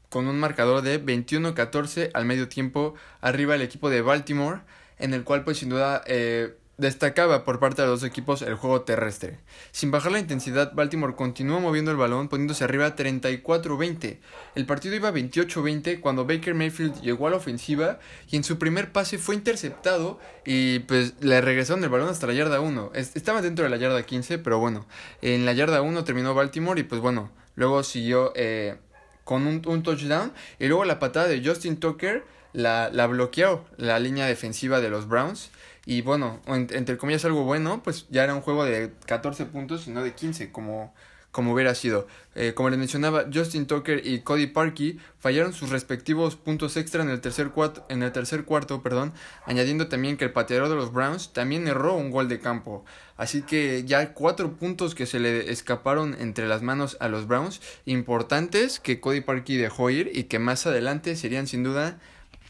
con 0.10 0.28
un 0.28 0.40
marcador 0.40 0.82
de 0.82 1.04
21-14 1.04 2.12
al 2.14 2.26
medio 2.26 2.48
tiempo 2.48 2.96
arriba 3.22 3.56
el 3.56 3.62
equipo 3.62 3.90
de 3.90 4.02
Baltimore, 4.02 4.62
en 4.98 5.14
el 5.14 5.24
cual 5.24 5.44
pues 5.44 5.58
sin 5.58 5.70
duda 5.70 6.02
eh, 6.08 6.56
destacaba 6.80 7.44
por 7.44 7.60
parte 7.60 7.82
de 7.82 7.90
los 7.90 8.04
equipos 8.04 8.42
el 8.42 8.56
juego 8.56 8.82
terrestre. 8.82 9.40
Sin 9.72 9.92
bajar 9.92 10.14
la 10.14 10.20
intensidad, 10.20 10.74
Baltimore 10.74 11.16
continuó 11.16 11.60
moviendo 11.60 11.92
el 11.92 11.98
balón 11.98 12.30
poniéndose 12.30 12.64
arriba 12.64 12.96
34-20. 12.96 14.18
El 14.56 14.66
partido 14.66 14.96
iba 14.96 15.12
28-20 15.12 16.00
cuando 16.00 16.26
Baker 16.26 16.56
Mayfield 16.56 17.02
llegó 17.02 17.28
a 17.28 17.32
la 17.32 17.38
ofensiva 17.38 18.00
y 18.32 18.38
en 18.38 18.46
su 18.46 18.58
primer 18.58 18.94
pase 18.94 19.18
fue 19.18 19.36
interceptado 19.36 20.20
y 20.46 20.80
pues 20.80 21.16
le 21.20 21.42
regresaron 21.42 21.84
el 21.84 21.90
balón 21.90 22.08
hasta 22.08 22.28
la 22.28 22.34
yarda 22.34 22.62
1. 22.62 22.92
Estaba 22.96 23.42
dentro 23.42 23.66
de 23.66 23.70
la 23.70 23.78
yarda 23.78 24.02
15, 24.02 24.40
pero 24.40 24.60
bueno, 24.60 24.88
en 25.22 25.46
la 25.46 25.52
yarda 25.52 25.82
1 25.82 26.04
terminó 26.06 26.34
Baltimore 26.34 26.80
y 26.80 26.84
pues 26.84 27.02
bueno, 27.02 27.30
luego 27.56 27.84
siguió 27.84 28.32
eh, 28.36 28.78
con 29.26 29.46
un, 29.46 29.62
un 29.68 29.84
touchdown 29.84 30.32
y 30.60 30.68
luego 30.68 30.86
la 30.86 30.98
patada 30.98 31.28
de 31.28 31.46
Justin 31.46 31.78
Tucker 31.78 32.24
la, 32.54 32.90
la 32.92 33.06
bloqueó 33.08 33.66
la 33.78 34.00
línea 34.00 34.26
defensiva 34.26 34.80
de 34.80 34.90
los 34.90 35.08
Browns 35.08 35.52
y 35.86 36.02
bueno, 36.02 36.40
entre 36.48 36.98
comillas 36.98 37.26
algo 37.26 37.44
bueno, 37.44 37.82
pues 37.84 38.06
ya 38.10 38.24
era 38.24 38.36
un 38.36 38.42
juego 38.42 38.66
de 38.66 38.92
14 39.06 39.46
puntos 39.46 39.88
y 39.88 39.92
no 39.92 40.04
de 40.04 40.14
15 40.14 40.52
como, 40.52 40.94
como 41.32 41.54
hubiera 41.54 41.76
sido. 41.76 42.08
Eh, 42.36 42.54
como 42.54 42.70
les 42.70 42.80
mencionaba, 42.80 43.26
Justin 43.34 43.66
Tucker 43.66 44.06
y 44.06 44.20
Cody 44.22 44.48
Parkey 44.48 45.00
fallaron 45.20 45.54
sus 45.54 45.70
respectivos 45.70 46.36
puntos 46.36 46.78
extra 46.78 47.04
en 47.04 47.10
el 47.10 47.22
tercer, 47.22 47.50
cuarto, 47.50 47.86
en 47.90 48.04
el 48.04 48.12
tercer 48.12 48.46
cuarto, 48.46 48.82
perdón, 48.82 49.14
añadiendo 49.46 49.88
también 49.88 50.18
que 50.18 50.26
el 50.26 50.32
pateador 50.32 50.70
de 50.70 50.76
los 50.76 50.92
Browns 50.92 51.34
también 51.34 51.68
erró 51.68 51.96
un 51.96 52.12
gol 52.12 52.30
de 52.30 52.40
campo. 52.40 52.86
Así 53.18 53.42
que 53.42 53.84
ya 53.86 54.14
cuatro 54.14 54.54
puntos 54.54 54.96
que 54.96 55.06
se 55.06 55.20
le 55.20 55.52
escaparon 55.52 56.16
entre 56.20 56.48
las 56.48 56.62
manos 56.62 56.98
a 57.00 57.10
los 57.10 57.28
Browns, 57.28 57.62
importantes 57.86 58.80
que 58.80 59.00
Cody 59.00 59.22
Parkey 59.22 59.58
dejó 59.58 59.90
ir 59.90 60.12
y 60.14 60.24
que 60.24 60.40
más 60.40 60.66
adelante 60.66 61.16
serían 61.16 61.48
sin 61.48 61.64
duda 61.64 62.00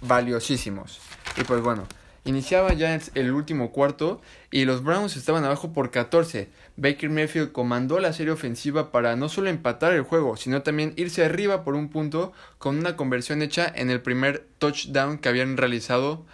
valiosísimos. 0.01 1.00
Y 1.38 1.43
pues 1.43 1.62
bueno, 1.62 1.88
Iniciaba 2.25 2.73
ya 2.73 2.99
el 3.15 3.31
último 3.31 3.71
cuarto 3.71 4.21
y 4.51 4.65
los 4.65 4.83
Browns 4.83 5.15
estaban 5.15 5.45
abajo 5.45 5.73
por 5.73 5.89
14. 5.91 6.49
Baker 6.77 7.09
Mayfield 7.09 7.51
comandó 7.51 7.99
la 7.99 8.13
serie 8.13 8.33
ofensiva 8.33 8.91
para 8.91 9.15
no 9.15 9.29
solo 9.29 9.49
empatar 9.49 9.93
el 9.93 10.03
juego, 10.03 10.38
sino 10.38 10.61
también 10.61 10.93
irse 10.95 11.23
arriba 11.23 11.63
por 11.63 11.75
un 11.75 11.89
punto 11.89 12.33
con 12.57 12.77
una 12.77 12.95
conversión 12.95 13.41
hecha 13.41 13.71
en 13.73 13.89
el 13.89 14.01
primer 14.01 14.45
touchdown 14.57 15.17
que 15.17 15.29
habían 15.29 15.57
realizado 15.57 16.25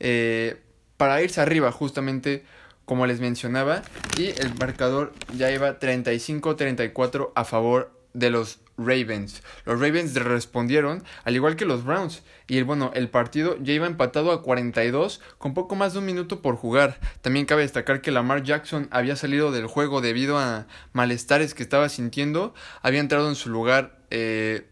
eh, 0.00 0.60
para 0.96 1.22
irse 1.22 1.40
arriba 1.40 1.72
justamente 1.72 2.44
como 2.84 3.06
les 3.06 3.20
mencionaba 3.20 3.82
y 4.18 4.28
el 4.40 4.54
marcador 4.58 5.12
ya 5.36 5.50
iba 5.50 5.78
35-34 5.80 7.32
a 7.34 7.44
favor 7.44 7.90
de 8.12 8.30
los 8.30 8.60
Ravens. 8.76 9.42
Los 9.64 9.80
Ravens 9.80 10.14
respondieron, 10.14 11.04
al 11.24 11.34
igual 11.34 11.56
que 11.56 11.64
los 11.64 11.84
Browns. 11.84 12.22
Y 12.46 12.60
bueno, 12.62 12.90
el 12.94 13.08
partido 13.08 13.56
ya 13.60 13.72
iba 13.72 13.86
empatado 13.86 14.32
a 14.32 14.42
42 14.42 15.20
con 15.38 15.54
poco 15.54 15.76
más 15.76 15.92
de 15.92 16.00
un 16.00 16.06
minuto 16.06 16.42
por 16.42 16.56
jugar. 16.56 16.98
También 17.22 17.46
cabe 17.46 17.62
destacar 17.62 18.00
que 18.00 18.10
Lamar 18.10 18.42
Jackson 18.42 18.88
había 18.90 19.16
salido 19.16 19.52
del 19.52 19.66
juego 19.66 20.00
debido 20.00 20.38
a 20.38 20.66
malestares 20.92 21.54
que 21.54 21.62
estaba 21.62 21.88
sintiendo. 21.88 22.54
Había 22.82 23.00
entrado 23.00 23.28
en 23.28 23.36
su 23.36 23.50
lugar 23.50 23.98
eh, 24.10 24.66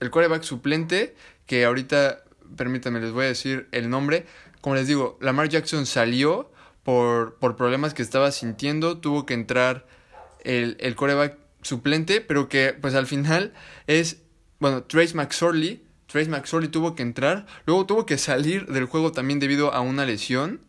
el 0.00 0.10
quarterback 0.10 0.42
suplente, 0.42 1.14
que 1.46 1.64
ahorita, 1.64 2.24
permítanme, 2.56 3.00
les 3.00 3.12
voy 3.12 3.24
a 3.24 3.28
decir 3.28 3.68
el 3.72 3.90
nombre. 3.90 4.26
Como 4.60 4.76
les 4.76 4.86
digo, 4.86 5.18
Lamar 5.20 5.48
Jackson 5.48 5.86
salió 5.86 6.50
por, 6.84 7.34
por 7.34 7.56
problemas 7.56 7.94
que 7.94 8.02
estaba 8.02 8.30
sintiendo. 8.30 8.98
Tuvo 8.98 9.26
que 9.26 9.34
entrar 9.34 9.86
el, 10.44 10.76
el 10.80 10.94
quarterback 10.96 11.43
suplente, 11.64 12.20
pero 12.20 12.48
que 12.48 12.72
pues 12.80 12.94
al 12.94 13.06
final 13.06 13.52
es, 13.86 14.18
bueno, 14.60 14.84
Trace 14.84 15.14
McSorley. 15.14 15.82
Trace 16.06 16.30
McSorley 16.30 16.68
tuvo 16.68 16.94
que 16.94 17.02
entrar, 17.02 17.46
luego 17.66 17.86
tuvo 17.86 18.06
que 18.06 18.18
salir 18.18 18.66
del 18.66 18.84
juego 18.84 19.10
también 19.10 19.40
debido 19.40 19.72
a 19.74 19.80
una 19.80 20.04
lesión. 20.04 20.60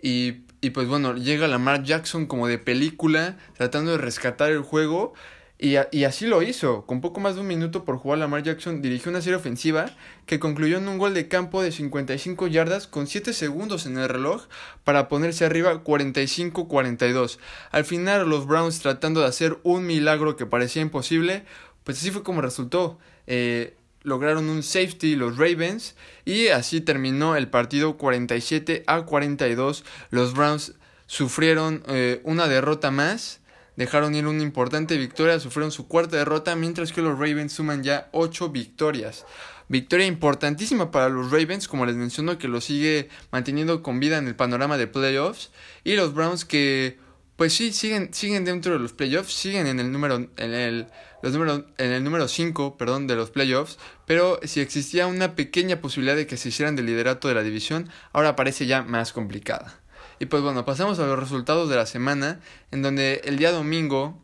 Y, 0.00 0.44
y 0.62 0.70
pues 0.70 0.88
bueno, 0.88 1.14
llega 1.14 1.48
Lamar 1.48 1.82
Jackson 1.82 2.26
como 2.26 2.46
de 2.46 2.58
película, 2.58 3.36
tratando 3.56 3.92
de 3.92 3.98
rescatar 3.98 4.50
el 4.50 4.62
juego. 4.62 5.12
Y, 5.56 5.76
así 5.76 6.26
lo 6.26 6.42
hizo. 6.42 6.84
Con 6.84 7.00
poco 7.00 7.20
más 7.20 7.36
de 7.36 7.40
un 7.40 7.46
minuto 7.46 7.84
por 7.84 7.96
jugar, 7.96 8.18
Lamar 8.18 8.42
Jackson 8.42 8.82
dirigió 8.82 9.10
una 9.10 9.22
serie 9.22 9.36
ofensiva 9.36 9.86
que 10.26 10.40
concluyó 10.40 10.78
en 10.78 10.88
un 10.88 10.98
gol 10.98 11.14
de 11.14 11.28
campo 11.28 11.62
de 11.62 11.70
55 11.70 12.48
yardas 12.48 12.86
con 12.88 13.06
7 13.06 13.32
segundos 13.32 13.86
en 13.86 13.96
el 13.96 14.08
reloj 14.08 14.46
para 14.82 15.08
ponerse 15.08 15.44
arriba 15.44 15.84
45-42. 15.84 17.38
Al 17.70 17.84
final, 17.84 18.28
los 18.28 18.46
Browns 18.46 18.80
tratando 18.80 19.20
de 19.20 19.28
hacer 19.28 19.58
un 19.62 19.86
milagro 19.86 20.36
que 20.36 20.44
parecía 20.44 20.82
imposible, 20.82 21.44
pues 21.84 21.98
así 21.98 22.10
fue 22.10 22.24
como 22.24 22.42
resultó. 22.42 22.98
Eh, 23.26 23.76
lograron 24.02 24.48
un 24.50 24.62
safety 24.62 25.16
los 25.16 25.38
Ravens 25.38 25.94
y 26.24 26.48
así 26.48 26.80
terminó 26.80 27.36
el 27.36 27.48
partido 27.48 27.96
47 27.96 28.82
a 28.86 29.02
42. 29.02 29.84
Los 30.10 30.34
Browns 30.34 30.74
sufrieron 31.06 31.82
eh, 31.86 32.20
una 32.24 32.48
derrota 32.48 32.90
más 32.90 33.40
dejaron 33.76 34.14
ir 34.14 34.26
una 34.26 34.42
importante 34.42 34.96
victoria, 34.96 35.40
sufrieron 35.40 35.72
su 35.72 35.88
cuarta 35.88 36.16
derrota, 36.16 36.56
mientras 36.56 36.92
que 36.92 37.02
los 37.02 37.18
Ravens 37.18 37.52
suman 37.52 37.82
ya 37.82 38.08
ocho 38.12 38.50
victorias. 38.50 39.24
Victoria 39.68 40.06
importantísima 40.06 40.90
para 40.90 41.08
los 41.08 41.30
Ravens, 41.30 41.68
como 41.68 41.86
les 41.86 41.96
menciono, 41.96 42.38
que 42.38 42.48
lo 42.48 42.60
sigue 42.60 43.08
manteniendo 43.32 43.82
con 43.82 43.98
vida 43.98 44.18
en 44.18 44.28
el 44.28 44.36
panorama 44.36 44.76
de 44.76 44.86
playoffs. 44.86 45.50
Y 45.84 45.96
los 45.96 46.14
Browns 46.14 46.44
que, 46.44 46.98
pues 47.36 47.54
sí, 47.54 47.72
siguen, 47.72 48.12
siguen 48.12 48.44
dentro 48.44 48.74
de 48.74 48.78
los 48.78 48.92
playoffs, 48.92 49.32
siguen 49.32 49.66
en 49.66 49.80
el 49.80 49.90
número, 49.90 50.28
en 50.36 50.52
el 50.52 52.04
número 52.04 52.28
5, 52.28 52.76
perdón, 52.76 53.06
de 53.06 53.16
los 53.16 53.30
playoffs. 53.30 53.78
Pero 54.06 54.38
si 54.42 54.60
existía 54.60 55.06
una 55.06 55.34
pequeña 55.34 55.80
posibilidad 55.80 56.16
de 56.16 56.26
que 56.26 56.36
se 56.36 56.50
hicieran 56.50 56.76
del 56.76 56.86
liderato 56.86 57.28
de 57.28 57.34
la 57.34 57.42
división, 57.42 57.88
ahora 58.12 58.36
parece 58.36 58.66
ya 58.66 58.82
más 58.82 59.14
complicada. 59.14 59.80
Y 60.18 60.26
pues 60.26 60.42
bueno, 60.42 60.64
pasamos 60.64 60.98
a 60.98 61.06
los 61.06 61.18
resultados 61.18 61.68
de 61.68 61.76
la 61.76 61.86
semana, 61.86 62.40
en 62.70 62.82
donde 62.82 63.22
el 63.24 63.36
día 63.36 63.52
domingo 63.52 64.20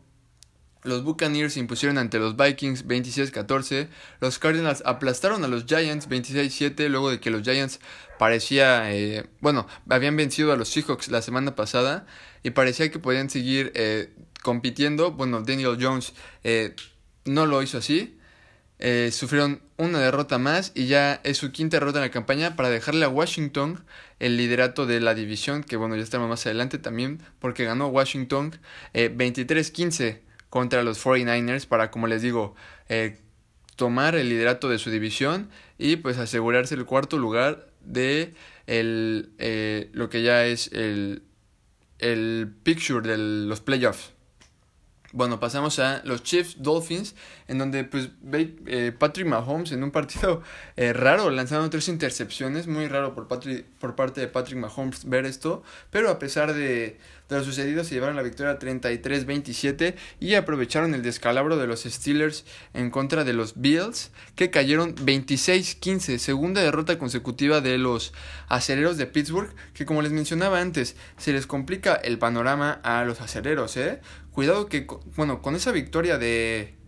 los 0.83 1.05
Buccaneers 1.05 1.55
se 1.55 1.61
impusieron 1.61 1.99
ante 1.99 2.19
los 2.19 2.37
Vikings 2.37 2.87
26-14, 2.87 3.89
los 4.21 4.39
Cardinals 4.39 4.83
aplastaron 4.87 5.45
a 5.45 5.49
los 5.49 5.67
Giants 5.67 6.09
26-7, 6.09 6.89
luego 6.89 7.11
de 7.11 7.21
que 7.21 7.31
los 7.31 7.43
Giants 7.43 7.81
parecía, 8.19 8.95
eh, 8.95 9.27
bueno, 9.41 9.67
habían 9.89 10.17
vencido 10.17 10.53
a 10.53 10.57
los 10.57 10.69
Seahawks 10.71 11.09
la 11.09 11.21
semana 11.21 11.55
pasada 11.55 12.07
y 12.43 12.51
parecía 12.51 12.91
que 12.91 12.99
podían 12.99 13.29
seguir 13.29 13.73
eh, 13.75 14.11
compitiendo. 14.43 15.13
Bueno, 15.13 15.43
Daniel 15.43 15.77
Jones 15.79 16.15
eh, 16.45 16.75
no 17.25 17.45
lo 17.45 17.63
hizo 17.63 17.79
así, 17.79 18.19
eh, 18.83 19.11
sufrieron 19.13 19.61
una 19.77 19.99
derrota 19.99 20.39
más 20.39 20.73
y 20.75 20.87
ya 20.87 21.21
es 21.23 21.37
su 21.37 21.53
quinta 21.53 21.77
derrota 21.77 21.99
en 21.99 22.07
la 22.07 22.11
campaña 22.11 22.57
para 22.57 22.71
dejarle 22.71 23.05
a 23.05 23.11
Washington 23.11 23.85
el 24.21 24.37
liderato 24.37 24.87
de 24.87 25.01
la 25.01 25.15
división, 25.15 25.65
que 25.65 25.77
bueno, 25.77 25.97
ya 25.97 26.03
estamos 26.03 26.29
más 26.29 26.47
adelante 26.47 26.79
también, 26.79 27.21
porque 27.41 27.65
ganó 27.65 27.89
Washington 27.89 28.53
23-15 28.95 30.05
eh, 30.05 30.23
contra 30.49 30.83
los 30.83 31.05
49ers 31.05 31.67
para, 31.67 31.91
como 31.91 32.07
les 32.07 32.23
digo, 32.23 32.55
eh, 32.89 33.19
tomar 33.77 34.15
el 34.15 34.29
liderato 34.29 34.69
de 34.69 34.79
su 34.79 34.91
división 34.91 35.49
y 35.79 35.97
pues 35.97 36.19
asegurarse 36.19 36.75
el 36.75 36.85
cuarto 36.85 37.19
lugar 37.19 37.67
de 37.81 38.35
el, 38.67 39.33
lo 39.93 40.11
que 40.11 40.23
ya 40.23 40.47
es 40.47 40.71
el, 40.73 41.23
el 41.99 42.53
picture 42.63 43.09
de 43.09 43.17
los 43.17 43.61
playoffs. 43.61 44.13
Bueno, 45.13 45.41
pasamos 45.41 45.81
a 45.81 46.03
los 46.05 46.23
Chiefs 46.23 46.63
Dolphins, 46.63 47.17
en 47.49 47.59
donde 47.59 47.83
pues 47.83 48.11
eh, 48.33 48.93
Patrick 48.97 49.27
Mahomes 49.27 49.73
en 49.73 49.83
un 49.83 49.91
partido 49.91 50.43
eh, 50.77 50.93
raro, 50.93 51.31
lanzando 51.31 51.69
tres 51.69 51.89
intercepciones, 51.89 52.69
muy 52.69 52.87
raro 52.87 53.13
por, 53.15 53.27
por 53.27 53.97
parte 53.97 54.21
de 54.21 54.29
Patrick 54.29 54.59
Mahomes 54.59 55.09
ver 55.09 55.27
esto, 55.27 55.65
pero 55.91 56.11
a 56.11 56.21
pesar 56.21 56.55
de, 56.55 56.99
de 57.35 57.41
lo 57.41 57.47
sucedido 57.47 57.85
se 57.85 57.95
llevaron 57.95 58.17
la 58.17 58.23
victoria 58.23 58.59
33-27 58.59 59.95
y 60.19 60.35
aprovecharon 60.35 60.95
el 60.95 61.03
descalabro 61.03 61.57
de 61.57 61.67
los 61.67 61.83
Steelers 61.83 62.45
en 62.75 62.91
contra 62.91 63.25
de 63.25 63.33
los 63.33 63.61
Bills, 63.61 64.11
que 64.35 64.51
cayeron 64.51 64.95
26-15, 64.97 66.19
segunda 66.19 66.61
derrota 66.61 66.99
consecutiva 66.99 67.61
de 67.61 67.79
los 67.79 68.13
aceleros 68.49 68.97
de 68.97 69.07
Pittsburgh, 69.07 69.55
que 69.75 69.87
como 69.87 70.03
les 70.03 70.13
mencionaba 70.13 70.61
antes, 70.61 70.97
se 71.17 71.33
les 71.33 71.47
complica 71.47 71.95
el 71.95 72.19
panorama 72.19 72.81
a 72.83 73.05
los 73.05 73.21
aceleros, 73.21 73.77
¿eh? 73.77 74.01
Cuidado 74.33 74.67
que, 74.67 74.87
bueno, 75.17 75.43
con 75.43 75.55
esa 75.55 75.73
victoria 75.73 76.19
de 76.19 76.81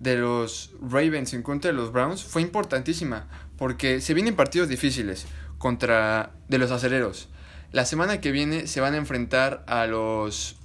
de 0.00 0.16
los 0.16 0.72
Ravens 0.80 1.34
en 1.34 1.42
contra 1.42 1.70
de 1.70 1.76
los 1.76 1.92
Browns 1.92 2.24
fue 2.24 2.40
importantísima 2.42 3.28
porque 3.56 4.00
se 4.00 4.14
vienen 4.14 4.34
partidos 4.34 4.68
difíciles 4.68 5.26
contra 5.58 6.32
de 6.48 6.58
los 6.58 6.70
aceleros. 6.70 7.28
La 7.72 7.84
semana 7.84 8.20
que 8.20 8.32
viene 8.32 8.66
se 8.66 8.80
van 8.80 8.94
a 8.94 8.96
enfrentar 8.96 9.64
a 9.66 9.86
los 9.86 10.56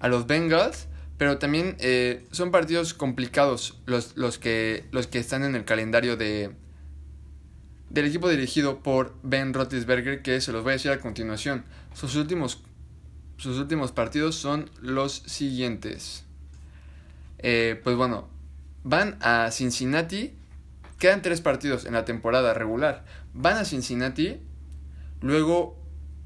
a 0.00 0.08
los 0.08 0.26
Bengals, 0.26 0.86
pero 1.16 1.38
también 1.38 1.76
eh, 1.78 2.26
son 2.30 2.50
partidos 2.50 2.92
complicados 2.92 3.80
los, 3.86 4.16
los, 4.16 4.38
que, 4.38 4.84
los 4.90 5.06
que 5.06 5.18
están 5.18 5.44
en 5.44 5.54
el 5.54 5.64
calendario 5.64 6.16
de 6.16 6.54
del 7.88 8.06
equipo 8.06 8.28
dirigido 8.28 8.82
por 8.82 9.14
Ben 9.22 9.54
Roethlisberger, 9.54 10.20
que 10.20 10.40
se 10.40 10.52
los 10.52 10.62
voy 10.62 10.70
a 10.70 10.72
decir 10.74 10.90
a 10.90 11.00
continuación. 11.00 11.64
Sus 11.94 12.16
últimos 12.16 12.62
sus 13.36 13.58
últimos 13.58 13.92
partidos 13.92 14.36
son 14.36 14.70
los 14.80 15.12
siguientes. 15.26 16.24
Eh, 17.38 17.80
pues 17.82 17.96
bueno, 17.96 18.28
van 18.82 19.16
a 19.20 19.50
Cincinnati. 19.50 20.34
Quedan 20.98 21.22
tres 21.22 21.40
partidos 21.40 21.84
en 21.84 21.94
la 21.94 22.04
temporada 22.04 22.54
regular. 22.54 23.04
Van 23.32 23.56
a 23.56 23.64
Cincinnati. 23.64 24.40
Luego 25.24 25.76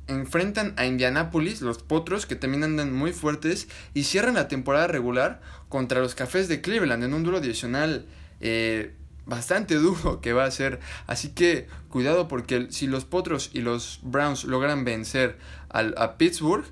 enfrentan 0.08 0.74
a 0.76 0.86
Indianapolis, 0.86 1.62
los 1.62 1.82
Potros, 1.82 2.26
que 2.26 2.36
también 2.36 2.64
andan 2.64 2.92
muy 2.92 3.12
fuertes. 3.12 3.68
Y 3.94 4.04
cierran 4.04 4.34
la 4.34 4.48
temporada 4.48 4.86
regular 4.86 5.40
contra 5.68 6.00
los 6.00 6.14
Cafés 6.14 6.48
de 6.48 6.60
Cleveland 6.60 7.04
en 7.04 7.14
un 7.14 7.22
duelo 7.22 7.38
adicional 7.38 8.06
eh, 8.40 8.94
bastante 9.24 9.74
duro 9.76 10.20
que 10.20 10.32
va 10.32 10.44
a 10.44 10.50
ser. 10.50 10.80
Así 11.06 11.30
que 11.30 11.68
cuidado 11.88 12.28
porque 12.28 12.66
si 12.70 12.86
los 12.86 13.04
Potros 13.04 13.50
y 13.52 13.60
los 13.60 14.00
Browns 14.02 14.44
logran 14.44 14.84
vencer 14.84 15.38
al, 15.70 15.94
a 15.96 16.18
Pittsburgh 16.18 16.66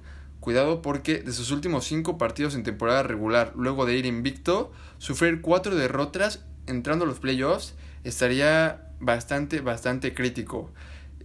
Cuidado 0.47 0.81
porque 0.81 1.23
de 1.25 1.33
sus 1.33 1.51
últimos 1.51 1.87
cinco 1.87 2.19
partidos 2.19 2.55
en 2.55 2.63
temporada 2.63 3.03
regular, 3.03 3.53
luego 3.57 3.85
de 3.85 3.97
ir 3.97 4.07
invicto, 4.07 4.71
sufrir 4.99 5.41
cuatro 5.41 5.75
derrotas 5.75 6.45
entrando 6.69 7.05
a 7.05 7.09
los 7.09 7.19
playoffs 7.19 7.75
estaría 8.05 8.93
bastante, 9.01 9.61
bastante 9.61 10.15
crítico. 10.15 10.71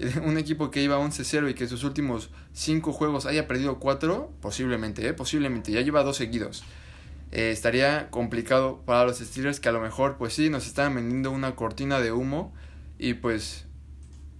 Un 0.23 0.37
equipo 0.37 0.71
que 0.71 0.81
iba 0.81 0.97
11-0 0.97 1.49
y 1.49 1.53
que 1.53 1.67
sus 1.67 1.83
últimos 1.83 2.29
cinco 2.53 2.93
juegos 2.93 3.25
haya 3.25 3.47
perdido 3.47 3.79
cuatro, 3.79 4.31
posiblemente, 4.41 5.07
¿eh? 5.07 5.13
posiblemente, 5.13 5.71
ya 5.71 5.81
lleva 5.81 6.03
dos 6.03 6.17
seguidos. 6.17 6.63
Eh, 7.31 7.51
estaría 7.51 8.09
complicado 8.09 8.81
para 8.85 9.05
los 9.05 9.19
Steelers 9.19 9.59
que 9.59 9.69
a 9.69 9.71
lo 9.71 9.79
mejor, 9.79 10.17
pues 10.17 10.33
sí, 10.33 10.49
nos 10.49 10.67
están 10.67 10.95
vendiendo 10.95 11.31
una 11.31 11.55
cortina 11.55 11.99
de 11.99 12.11
humo 12.11 12.53
y 12.99 13.13
pues 13.13 13.65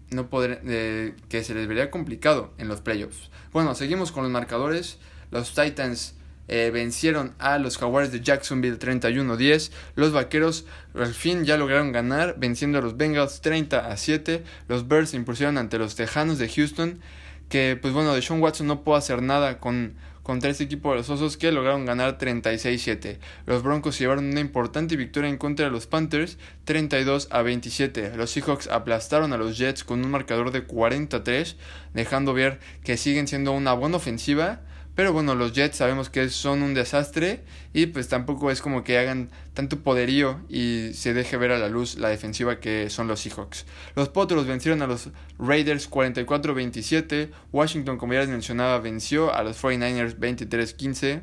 no 0.10 0.30
poder, 0.30 0.62
eh, 0.66 1.16
que 1.30 1.44
se 1.44 1.54
les 1.54 1.68
vería 1.68 1.90
complicado 1.90 2.54
en 2.58 2.68
los 2.68 2.82
playoffs. 2.82 3.30
Bueno, 3.54 3.76
seguimos 3.76 4.12
con 4.12 4.24
los 4.24 4.32
marcadores. 4.32 5.00
Los 5.32 5.56
Titans 5.56 6.16
eh, 6.52 6.70
vencieron 6.70 7.34
a 7.40 7.58
los 7.60 7.78
Jaguars 7.78 8.12
de 8.12 8.20
Jacksonville 8.20 8.78
31-10. 8.78 9.72
Los 9.96 10.12
Vaqueros 10.12 10.66
al 10.94 11.14
fin 11.14 11.46
ya 11.46 11.56
lograron 11.56 11.94
ganar, 11.94 12.36
venciendo 12.38 12.80
a 12.80 12.82
los 12.82 12.98
Bengals 12.98 13.40
30 13.40 13.90
a 13.90 13.96
7. 13.96 14.44
Los 14.68 14.86
Bears 14.90 15.12
se 15.12 15.16
impusieron 15.16 15.58
ante 15.58 15.78
los 15.78 15.96
Tejanos 15.96 16.40
de 16.40 16.50
Houston. 16.50 17.00
Que, 17.48 17.80
pues 17.82 17.94
bueno, 17.94 18.14
de 18.14 18.22
Sean 18.22 18.42
Watson 18.42 18.68
no 18.68 18.84
pudo 18.84 18.98
hacer 18.98 19.22
nada 19.22 19.60
con 19.60 19.96
contra 20.24 20.52
este 20.52 20.66
equipo 20.66 20.92
de 20.92 20.98
los 20.98 21.10
Osos 21.10 21.38
que 21.38 21.52
lograron 21.52 21.86
ganar 21.86 22.18
36-7. 22.18 23.18
Los 23.46 23.64
Broncos 23.64 23.98
llevaron 23.98 24.26
una 24.26 24.40
importante 24.40 24.96
victoria 24.96 25.30
en 25.30 25.38
contra 25.38 25.66
de 25.66 25.72
los 25.72 25.88
Panthers 25.88 26.38
32 26.66 27.30
a 27.32 27.42
27. 27.42 28.16
Los 28.18 28.32
Seahawks 28.32 28.68
aplastaron 28.68 29.34
a 29.34 29.38
los 29.38 29.58
Jets 29.58 29.84
con 29.84 30.04
un 30.04 30.12
marcador 30.12 30.52
de 30.52 30.64
43, 30.64 31.56
dejando 31.94 32.34
ver 32.34 32.60
que 32.84 32.98
siguen 32.98 33.28
siendo 33.28 33.52
una 33.54 33.74
buena 33.74 33.98
ofensiva 33.98 34.62
pero 34.96 35.14
bueno, 35.14 35.36
los 35.36 35.54
Jets 35.54 35.78
sabemos 35.78 36.10
que 36.10 36.30
son 36.30 36.62
un 36.62 36.74
desastre 36.74 37.44
y 37.74 37.86
pues 37.88 38.10
tampoco 38.10 38.52
es 38.52 38.62
como 38.62 38.84
que 38.84 38.98
hagan 38.98 39.30
tanto 39.54 39.80
poderío 39.80 40.42
y 40.50 40.92
se 40.94 41.14
deje 41.14 41.38
ver 41.38 41.52
a 41.52 41.60
la 41.60 41.70
luz 41.70 41.98
la 41.98 42.10
defensiva 42.10 42.60
que 42.60 42.90
son 42.90 43.08
los 43.08 43.22
Seahawks. 43.22 43.66
Los 43.96 44.10
Potros 44.10 44.46
vencieron 44.46 44.82
a 44.82 44.88
los 44.88 45.10
Raiders 45.40 45.90
44-27. 45.90 47.30
Washington, 47.54 47.98
como 47.98 48.14
ya 48.14 48.20
les 48.20 48.30
mencionaba, 48.30 48.80
venció 48.80 49.34
a 49.34 49.44
los 49.44 49.62
49ers 49.62 50.18
23-15. 50.18 51.22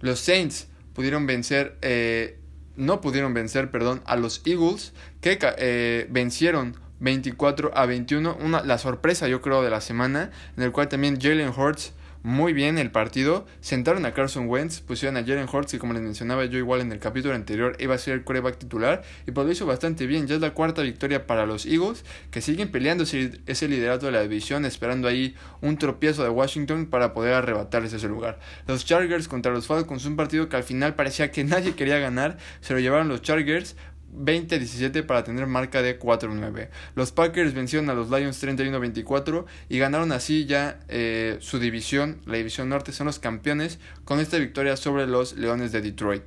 Los 0.00 0.20
Saints 0.20 0.68
pudieron 0.94 1.26
vencer, 1.26 1.76
eh, 1.82 2.38
no 2.76 3.02
pudieron 3.02 3.34
vencer, 3.34 3.70
perdón, 3.70 4.00
a 4.06 4.16
los 4.16 4.40
Eagles 4.46 4.94
que 5.20 5.38
eh, 5.58 6.06
vencieron 6.10 6.76
24 7.00 7.72
a 7.76 7.84
21. 7.84 8.38
Una, 8.40 8.62
la 8.62 8.78
sorpresa 8.78 9.28
yo 9.28 9.42
creo 9.42 9.62
de 9.62 9.68
la 9.68 9.82
semana 9.82 10.30
en 10.56 10.62
el 10.62 10.72
cual 10.72 10.88
también 10.88 11.20
Jalen 11.20 11.50
Hurts 11.50 11.92
muy 12.22 12.52
bien 12.52 12.78
el 12.78 12.90
partido. 12.90 13.46
Sentaron 13.60 14.06
a 14.06 14.14
Carson 14.14 14.48
Wentz, 14.48 14.80
pusieron 14.80 15.16
a 15.16 15.24
Jalen 15.24 15.48
Hurts, 15.52 15.74
y 15.74 15.78
como 15.78 15.92
les 15.92 16.02
mencionaba 16.02 16.44
yo 16.44 16.58
igual 16.58 16.80
en 16.80 16.92
el 16.92 16.98
capítulo 16.98 17.34
anterior, 17.34 17.76
iba 17.80 17.94
a 17.94 17.98
ser 17.98 18.14
el 18.14 18.24
coreback 18.24 18.58
titular. 18.58 19.02
Y 19.26 19.32
pues 19.32 19.46
lo 19.46 19.52
hizo 19.52 19.66
bastante 19.66 20.06
bien. 20.06 20.26
Ya 20.26 20.36
es 20.36 20.40
la 20.40 20.54
cuarta 20.54 20.82
victoria 20.82 21.26
para 21.26 21.46
los 21.46 21.66
Eagles, 21.66 22.04
que 22.30 22.40
siguen 22.40 22.70
peleando 22.70 23.04
ese 23.04 23.68
liderato 23.68 24.06
de 24.06 24.12
la 24.12 24.22
división, 24.22 24.64
esperando 24.64 25.08
ahí 25.08 25.34
un 25.60 25.78
tropiezo 25.78 26.22
de 26.22 26.28
Washington 26.28 26.86
para 26.86 27.12
poder 27.12 27.34
arrebatarles 27.34 27.92
ese 27.92 28.08
lugar. 28.08 28.38
Los 28.66 28.84
Chargers 28.84 29.28
contra 29.28 29.52
los 29.52 29.66
Falcons, 29.66 30.04
un 30.04 30.16
partido 30.16 30.48
que 30.48 30.56
al 30.56 30.64
final 30.64 30.94
parecía 30.94 31.30
que 31.30 31.44
nadie 31.44 31.74
quería 31.74 31.98
ganar, 31.98 32.38
se 32.60 32.74
lo 32.74 32.80
llevaron 32.80 33.08
los 33.08 33.22
Chargers 33.22 33.76
20-17 34.14 35.04
para 35.04 35.24
tener 35.24 35.46
marca 35.46 35.82
de 35.82 35.98
4-9. 35.98 36.68
Los 36.94 37.12
Packers 37.12 37.54
vencieron 37.54 37.90
a 37.90 37.94
los 37.94 38.10
Lions 38.10 38.42
31-24 38.42 39.44
y 39.68 39.78
ganaron 39.78 40.12
así 40.12 40.46
ya 40.46 40.80
eh, 40.88 41.36
su 41.40 41.58
división, 41.58 42.20
la 42.26 42.36
división 42.36 42.68
norte, 42.68 42.92
son 42.92 43.06
los 43.06 43.18
campeones 43.18 43.78
con 44.04 44.20
esta 44.20 44.38
victoria 44.38 44.76
sobre 44.76 45.06
los 45.06 45.34
Leones 45.34 45.72
de 45.72 45.80
Detroit. 45.80 46.22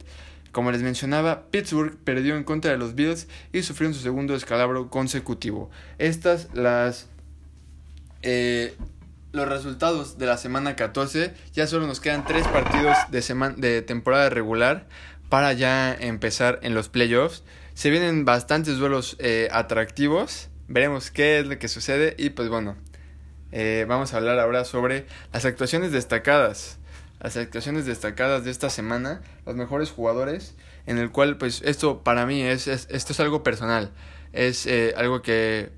Como 0.52 0.72
les 0.72 0.82
mencionaba, 0.82 1.48
Pittsburgh 1.52 1.98
perdió 2.04 2.38
en 2.38 2.46
contra 2.46 2.72
de 2.72 2.78
los 2.78 2.96
Bills 2.96 3.28
y 3.52 3.64
sufrió 3.64 3.94
su 3.94 4.00
segundo 4.00 4.34
descalabro 4.34 4.90
consecutivo. 4.90 5.70
Estas 5.98 6.48
las... 6.54 7.08
Eh, 8.22 8.74
los 9.34 9.50
resultados 9.50 10.18
de 10.18 10.26
la 10.28 10.38
semana 10.38 10.78
14 10.78 11.34
ya 11.52 11.68
solo 11.68 11.88
nos 11.88 12.00
quedan 12.00 12.26
tres 12.26 12.48
partidos 12.48 12.96
de, 13.12 13.22
de 13.58 13.82
temporada 13.82 14.30
regular 14.30 14.88
para 15.30 15.52
ya 15.52 15.94
empezar 15.94 16.60
en 16.64 16.74
los 16.74 16.88
playoffs. 16.88 17.44
Se 17.76 17.90
vienen 17.90 18.24
bastantes 18.24 18.78
duelos 18.78 19.18
eh, 19.20 19.50
atractivos. 19.52 20.48
Veremos 20.70 21.12
qué 21.12 21.40
es 21.40 21.46
lo 21.46 21.60
que 21.60 21.68
sucede. 21.68 22.16
Y 22.18 22.30
pues 22.30 22.48
bueno, 22.48 22.78
eh, 23.52 23.86
vamos 23.86 24.14
a 24.14 24.18
hablar 24.18 24.40
ahora 24.40 24.64
sobre 24.64 25.06
las 25.34 25.44
actuaciones 25.44 25.92
destacadas. 25.92 26.80
Las 27.20 27.36
actuaciones 27.36 27.86
destacadas 27.86 28.46
de 28.46 28.52
esta 28.52 28.70
semana. 28.70 29.22
Los 29.46 29.58
mejores 29.58 29.92
jugadores. 29.92 30.56
En 30.86 30.98
el 31.00 31.12
cual, 31.12 31.38
pues, 31.38 31.62
esto 31.66 32.02
para 32.02 32.26
mí 32.26 32.42
es, 32.44 32.68
esto 32.68 33.12
es 33.12 33.20
algo 33.20 33.44
personal. 33.44 33.92
Es 34.32 34.66
eh, 34.68 34.94
algo 34.96 35.22
que 35.22 35.70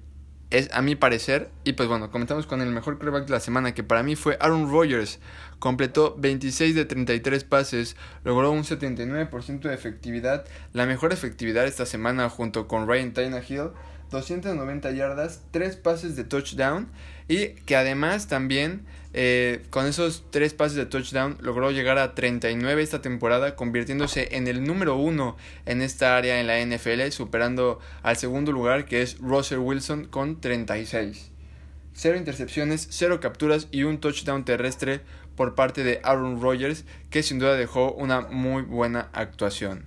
es 0.50 0.70
a 0.74 0.82
mi 0.82 0.96
parecer. 0.96 1.50
Y 1.64 1.74
pues 1.74 1.90
bueno, 1.90 2.12
comenzamos 2.12 2.46
con 2.46 2.62
el 2.62 2.70
mejor 2.70 2.98
quarterback 2.98 3.26
de 3.26 3.32
la 3.32 3.40
semana, 3.40 3.74
que 3.74 3.84
para 3.84 4.04
mí 4.04 4.16
fue 4.16 4.38
Aaron 4.40 4.72
Rodgers. 4.72 5.20
Completó 5.60 6.16
26 6.18 6.76
de 6.76 6.86
33 6.86 7.44
pases, 7.44 7.96
logró 8.24 8.52
un 8.52 8.64
79% 8.64 9.62
de 9.62 9.74
efectividad, 9.74 10.46
la 10.74 10.86
mejor 10.86 11.14
efectividad 11.14 11.66
esta 11.66 11.86
semana 11.86 12.30
junto 12.30 12.68
con 12.68 12.88
Ryan 12.88 13.14
Tannehill, 13.14 13.72
290 14.12 14.92
yardas, 14.92 15.42
3 15.52 15.76
pases 15.78 16.16
de 16.16 16.24
touchdown 16.24 16.90
y 17.28 17.50
que 17.66 17.76
además 17.76 18.28
también 18.28 18.86
eh, 19.20 19.64
con 19.72 19.88
esos 19.88 20.26
3 20.30 20.54
pases 20.54 20.76
de 20.78 20.86
touchdown 20.86 21.40
logró 21.42 21.72
llegar 21.72 21.98
a 21.98 22.14
39 22.14 22.84
esta 22.84 23.02
temporada, 23.02 23.56
convirtiéndose 23.56 24.36
en 24.38 24.48
el 24.48 24.64
número 24.64 24.96
1 24.96 25.36
en 25.66 25.82
esta 25.82 26.16
área 26.16 26.40
en 26.40 26.46
la 26.46 26.64
NFL, 26.64 27.10
superando 27.10 27.80
al 28.04 28.16
segundo 28.18 28.52
lugar 28.52 28.86
que 28.86 29.02
es 29.02 29.18
Russell 29.18 29.58
Wilson 29.58 30.06
con 30.06 30.40
36. 30.40 31.32
0 31.94 32.16
intercepciones, 32.16 32.90
0 32.92 33.20
capturas 33.20 33.68
y 33.72 33.86
un 33.86 34.00
touchdown 34.00 34.46
terrestre 34.46 35.02
por 35.36 35.56
parte 35.56 35.84
de 35.84 36.00
Aaron 36.04 36.40
Rodgers, 36.40 36.86
que 37.10 37.24
sin 37.24 37.40
duda 37.40 37.56
dejó 37.56 37.94
una 37.94 38.22
muy 38.22 38.62
buena 38.62 39.10
actuación. 39.14 39.86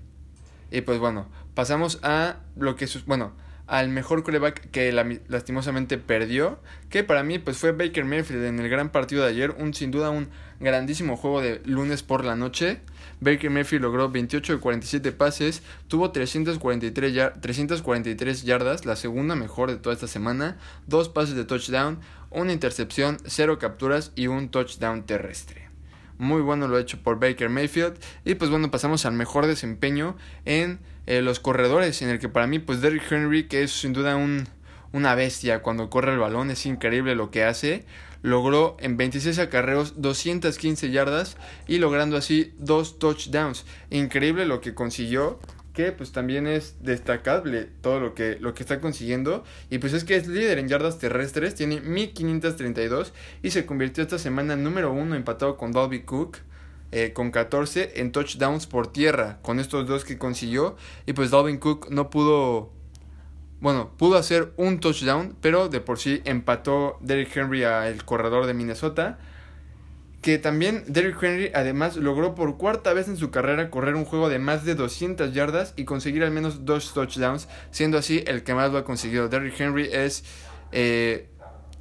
Y 0.72 0.80
pues 0.80 0.98
bueno, 0.98 1.28
pasamos 1.54 2.00
a 2.02 2.38
lo 2.56 2.74
que 2.74 2.88
bueno, 3.06 3.32
al 3.70 3.88
mejor 3.88 4.24
coreback 4.24 4.68
que 4.72 4.90
lastimosamente 5.28 5.96
perdió, 5.96 6.58
que 6.88 7.04
para 7.04 7.22
mí 7.22 7.38
pues 7.38 7.56
fue 7.56 7.70
Baker 7.70 8.04
Mayfield 8.04 8.44
en 8.44 8.58
el 8.58 8.68
gran 8.68 8.90
partido 8.90 9.22
de 9.22 9.28
ayer, 9.28 9.54
un 9.56 9.74
sin 9.74 9.92
duda 9.92 10.10
un 10.10 10.28
grandísimo 10.58 11.16
juego 11.16 11.40
de 11.40 11.62
lunes 11.64 12.02
por 12.02 12.24
la 12.24 12.34
noche. 12.34 12.80
Baker 13.20 13.48
Mayfield 13.48 13.82
logró 13.82 14.10
28 14.10 14.54
de 14.54 14.58
47 14.58 15.12
pases, 15.12 15.62
tuvo 15.86 16.10
343, 16.10 17.40
343 17.40 18.42
yardas, 18.42 18.86
la 18.86 18.96
segunda 18.96 19.36
mejor 19.36 19.70
de 19.70 19.76
toda 19.76 19.94
esta 19.94 20.08
semana, 20.08 20.58
dos 20.88 21.08
pases 21.08 21.36
de 21.36 21.44
touchdown, 21.44 22.00
una 22.30 22.52
intercepción, 22.52 23.18
cero 23.24 23.60
capturas 23.60 24.10
y 24.16 24.26
un 24.26 24.48
touchdown 24.48 25.04
terrestre. 25.06 25.69
Muy 26.20 26.42
bueno 26.42 26.68
lo 26.68 26.78
hecho 26.78 27.02
por 27.02 27.18
Baker 27.18 27.48
Mayfield. 27.48 27.98
Y 28.26 28.34
pues 28.34 28.50
bueno, 28.50 28.70
pasamos 28.70 29.06
al 29.06 29.14
mejor 29.14 29.46
desempeño 29.46 30.18
en 30.44 30.78
eh, 31.06 31.22
los 31.22 31.40
corredores, 31.40 32.02
en 32.02 32.10
el 32.10 32.18
que 32.18 32.28
para 32.28 32.46
mí, 32.46 32.58
pues 32.58 32.82
Derrick 32.82 33.10
Henry, 33.10 33.48
que 33.48 33.62
es 33.62 33.72
sin 33.72 33.94
duda 33.94 34.16
un, 34.16 34.46
una 34.92 35.14
bestia 35.14 35.62
cuando 35.62 35.88
corre 35.88 36.12
el 36.12 36.18
balón, 36.18 36.50
es 36.50 36.66
increíble 36.66 37.14
lo 37.14 37.30
que 37.30 37.44
hace. 37.44 37.86
Logró 38.20 38.76
en 38.80 38.98
26 38.98 39.38
acarreos 39.38 40.02
215 40.02 40.90
yardas 40.90 41.38
y 41.66 41.78
logrando 41.78 42.18
así 42.18 42.52
dos 42.58 42.98
touchdowns. 42.98 43.64
Increíble 43.88 44.44
lo 44.44 44.60
que 44.60 44.74
consiguió 44.74 45.40
pues 45.96 46.12
también 46.12 46.46
es 46.46 46.76
destacable 46.80 47.68
todo 47.80 48.00
lo 48.00 48.14
que, 48.14 48.36
lo 48.40 48.54
que 48.54 48.62
está 48.62 48.80
consiguiendo. 48.80 49.44
Y 49.70 49.78
pues 49.78 49.92
es 49.92 50.04
que 50.04 50.16
es 50.16 50.26
líder 50.26 50.58
en 50.58 50.68
yardas 50.68 50.98
terrestres, 50.98 51.54
tiene 51.54 51.80
1532 51.80 53.12
y 53.42 53.50
se 53.50 53.66
convirtió 53.66 54.02
esta 54.02 54.18
semana 54.18 54.54
en 54.54 54.62
número 54.62 54.92
uno 54.92 55.14
empatado 55.14 55.56
con 55.56 55.72
Dalby 55.72 56.02
Cook 56.02 56.38
eh, 56.92 57.12
con 57.12 57.30
14 57.30 58.00
en 58.00 58.10
touchdowns 58.10 58.66
por 58.66 58.92
tierra 58.92 59.38
con 59.42 59.60
estos 59.60 59.86
dos 59.86 60.04
que 60.04 60.18
consiguió. 60.18 60.76
Y 61.06 61.12
pues 61.12 61.30
Dalvin 61.30 61.58
Cook 61.58 61.88
no 61.90 62.10
pudo 62.10 62.72
bueno, 63.60 63.90
pudo 63.98 64.16
hacer 64.16 64.52
un 64.56 64.80
touchdown, 64.80 65.36
pero 65.42 65.68
de 65.68 65.80
por 65.80 65.98
sí 65.98 66.22
empató 66.24 66.96
Derrick 67.02 67.36
Henry 67.36 67.62
al 67.64 68.04
corredor 68.06 68.46
de 68.46 68.54
Minnesota 68.54 69.18
que 70.20 70.38
también 70.38 70.84
Derrick 70.86 71.22
Henry 71.22 71.50
además 71.54 71.96
logró 71.96 72.34
por 72.34 72.58
cuarta 72.58 72.92
vez 72.92 73.08
en 73.08 73.16
su 73.16 73.30
carrera 73.30 73.70
correr 73.70 73.94
un 73.94 74.04
juego 74.04 74.28
de 74.28 74.38
más 74.38 74.64
de 74.64 74.74
200 74.74 75.32
yardas 75.32 75.72
y 75.76 75.84
conseguir 75.84 76.22
al 76.24 76.30
menos 76.30 76.66
dos 76.66 76.92
touchdowns, 76.92 77.48
siendo 77.70 77.96
así 77.96 78.22
el 78.26 78.42
que 78.42 78.54
más 78.54 78.70
lo 78.70 78.78
ha 78.78 78.84
conseguido. 78.84 79.28
Derrick 79.28 79.58
Henry 79.58 79.88
es 79.90 80.24
eh, 80.72 81.30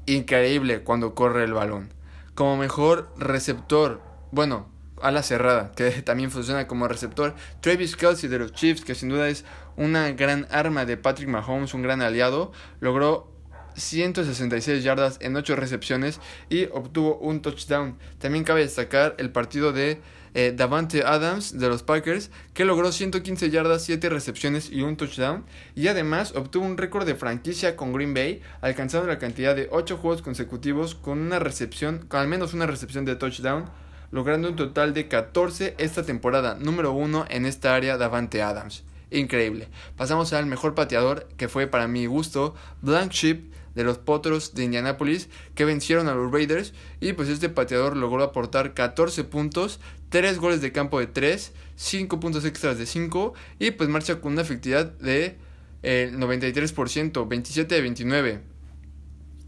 increíble 0.06 0.84
cuando 0.84 1.15
corre 1.15 1.43
el 1.43 1.54
balón. 1.54 1.93
Como 2.34 2.56
mejor 2.56 3.10
receptor, 3.17 4.02
bueno, 4.32 4.69
a 5.02 5.12
la 5.12 5.23
cerrada, 5.23 5.71
que 5.75 5.89
también 6.04 6.32
funciona 6.32 6.67
como 6.67 6.88
receptor, 6.88 7.36
Travis 7.60 7.97
Kelsey 7.97 8.30
de 8.30 8.39
los 8.39 8.54
Chiefs, 8.54 8.86
que 8.86 8.95
sin 8.95 9.10
duda 9.10 9.28
es 9.28 9.43
una 9.75 10.12
gran 10.12 10.47
arma 10.49 10.86
de 10.86 10.95
Patrick 10.95 11.28
Mahomes, 11.28 11.73
un 11.73 11.82
gran 11.82 12.02
aliado, 12.02 12.54
logró 12.80 13.38
166 13.80 14.84
yardas 14.84 15.18
en 15.22 15.36
8 15.36 15.56
recepciones 15.56 16.20
y 16.50 16.65
obtuvo 16.65 17.18
un 17.18 17.42
touchdown. 17.42 17.98
También 18.20 18.44
cabe 18.44 18.62
destacar 18.62 19.15
el 19.18 19.32
partido 19.32 19.72
de 19.74 20.00
eh, 20.34 20.54
Davante 20.56 21.04
Adams 21.04 21.58
de 21.58 21.68
los 21.70 21.84
Packers, 21.84 22.30
que 22.54 22.65
logró 22.65 22.92
115 22.92 23.50
yardas, 23.50 23.84
7 23.84 24.10
recepciones 24.10 24.70
y 24.72 24.82
un 24.82 24.96
touchdown. 24.96 25.46
Y 25.76 25.88
además 25.88 26.34
obtuvo 26.36 26.65
un 26.65 26.78
récord 26.78 27.06
de 27.06 27.15
franquicia 27.15 27.76
con 27.76 27.94
Green 27.94 28.13
Bay, 28.13 28.42
alcanzando 28.62 29.08
la 29.08 29.20
cantidad 29.20 29.56
de 29.56 29.68
8 29.72 29.98
juegos 29.98 30.22
consecutivos 30.22 30.96
con 30.96 31.20
una 31.20 31.39
recepción, 31.39 32.06
con 32.08 32.20
al 32.20 32.28
menos 32.28 32.54
una 32.54 32.68
recepción 32.68 33.06
de 33.06 33.15
touchdown, 33.15 33.65
logrando 34.12 34.50
un 34.50 34.56
total 34.56 34.94
de 34.94 35.08
14 35.08 35.76
esta 35.78 36.04
temporada, 36.04 36.56
número 36.60 36.92
1 36.92 37.26
en 37.30 37.46
esta 37.46 37.76
área 37.76 37.98
Davante 37.98 38.42
Adams. 38.42 38.84
Increíble. 39.12 39.68
Pasamos 39.98 40.34
al 40.34 40.46
mejor 40.46 40.76
pateador, 40.76 41.28
que 41.38 41.48
fue 41.48 41.65
para 41.65 41.88
mi 41.88 42.06
gusto 42.06 42.54
Blank 42.82 43.12
Sheep 43.12 43.59
de 43.75 43.84
los 43.84 43.97
Potros 43.97 44.53
de 44.55 44.63
Indianapolis 44.63 45.29
que 45.55 45.65
vencieron 45.65 46.08
a 46.08 46.15
los 46.15 46.32
Raiders 46.32 46.73
y 46.99 47.13
pues 47.13 47.29
este 47.29 47.49
pateador 47.49 47.95
logró 47.95 48.23
aportar 48.23 48.73
14 48.73 49.23
puntos, 49.25 49.79
3 50.10 50.39
goles 50.39 50.62
de 50.62 50.71
campo 50.71 50.99
de 50.99 51.08
3, 51.08 51.53
5 51.75 52.19
puntos 52.19 52.45
extras 52.45 52.77
de 52.77 52.86
5 52.86 53.34
y 53.60 53.71
pues 53.71 53.89
marcha 53.89 54.19
con 54.19 54.34
una 54.34 54.41
efectividad 54.41 54.86
de 54.86 55.38
93%, 55.84 57.27
27 57.27 57.75
de 57.75 57.82
29. 57.82 58.41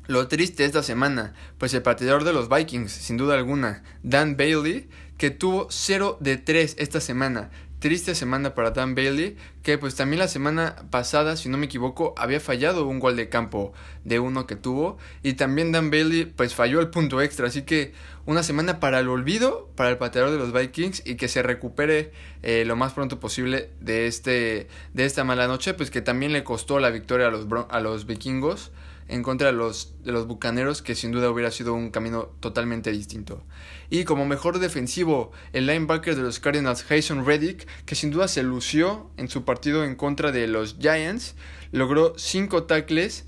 Lo 0.08 0.28
triste 0.28 0.66
esta 0.66 0.84
semana, 0.84 1.34
pues 1.58 1.74
el 1.74 1.84
pateador 1.84 2.24
de 2.24 2.34
los 2.34 2.50
Vikings, 2.50 2.92
sin 2.92 3.18
duda 3.18 3.36
alguna, 3.36 3.84
Dan 4.04 4.36
Bailey, 4.36 4.90
que 5.18 5.30
tuvo 5.30 5.68
0 5.70 6.18
de 6.20 6.38
3 6.38 6.76
esta 6.80 7.00
semana, 7.00 7.52
triste 7.82 8.14
semana 8.14 8.54
para 8.54 8.70
Dan 8.70 8.94
Bailey, 8.94 9.36
que 9.64 9.80
pues 9.80 9.96
también 9.96 10.20
la 10.20 10.28
semana 10.28 10.76
pasada, 10.92 11.36
si 11.36 11.50
no 11.50 11.58
me 11.58 11.66
equivoco, 11.66 12.14
había 12.16 12.40
fallado 12.40 12.86
un 12.86 13.00
gol 13.00 13.16
de 13.16 13.28
campo 13.28 13.74
de 14.06 14.20
uno 14.20 14.46
que 14.46 14.56
tuvo. 14.56 15.00
Y 15.24 15.34
también 15.34 15.72
Dan 15.72 15.90
Bailey 15.90 16.26
pues 16.26 16.54
falló 16.54 16.80
el 16.80 16.92
punto 16.92 17.22
extra. 17.22 17.48
Así 17.48 17.64
que 17.64 17.94
una 18.28 18.44
semana 18.44 18.80
para 18.80 19.00
el 19.00 19.10
olvido, 19.10 19.68
para 19.76 19.90
el 19.90 19.98
pateador 19.98 20.30
de 20.30 20.38
los 20.38 20.54
Vikings 20.54 21.02
y 21.08 21.16
que 21.16 21.28
se 21.28 21.42
recupere 21.42 22.12
eh, 22.44 22.66
lo 22.66 22.76
más 22.76 22.94
pronto 22.94 23.20
posible 23.20 23.72
de, 23.80 24.06
este, 24.06 24.68
de 24.94 25.06
esta 25.06 25.24
mala 25.24 25.48
noche, 25.48 25.74
pues 25.74 25.90
que 25.90 26.02
también 26.02 26.34
le 26.34 26.44
costó 26.44 26.80
la 26.80 26.92
victoria 26.92 27.28
a 27.28 27.32
los, 27.32 27.48
a 27.68 27.80
los 27.80 28.06
vikingos 28.06 28.72
en 29.12 29.24
contra 29.24 29.48
de 29.48 29.54
los, 29.54 29.94
de 30.04 30.14
los 30.14 30.26
Bucaneros, 30.26 30.82
que 30.82 30.96
sin 30.96 31.12
duda 31.12 31.30
hubiera 31.30 31.52
sido 31.52 31.74
un 31.74 31.92
camino 31.92 32.30
totalmente 32.40 32.92
distinto. 32.92 33.44
Y 33.90 34.06
como 34.06 34.26
mejor 34.26 34.60
defensivo, 34.60 35.34
el 35.52 35.68
linebacker 35.68 36.16
de 36.16 36.22
los 36.22 36.40
Cardinals, 36.40 36.84
Jason 36.84 37.26
Reddick, 37.26 37.68
que 37.86 37.96
sin 37.96 38.10
duda 38.10 38.30
se 38.30 38.42
lució 38.42 39.12
en 39.18 39.28
su 39.28 39.44
partido 39.44 39.84
en 39.84 39.96
contra 39.96 40.32
de 40.32 40.48
los 40.48 40.78
Giants, 40.80 41.36
logró 41.74 42.14
5 42.18 42.64
tackles 42.64 43.26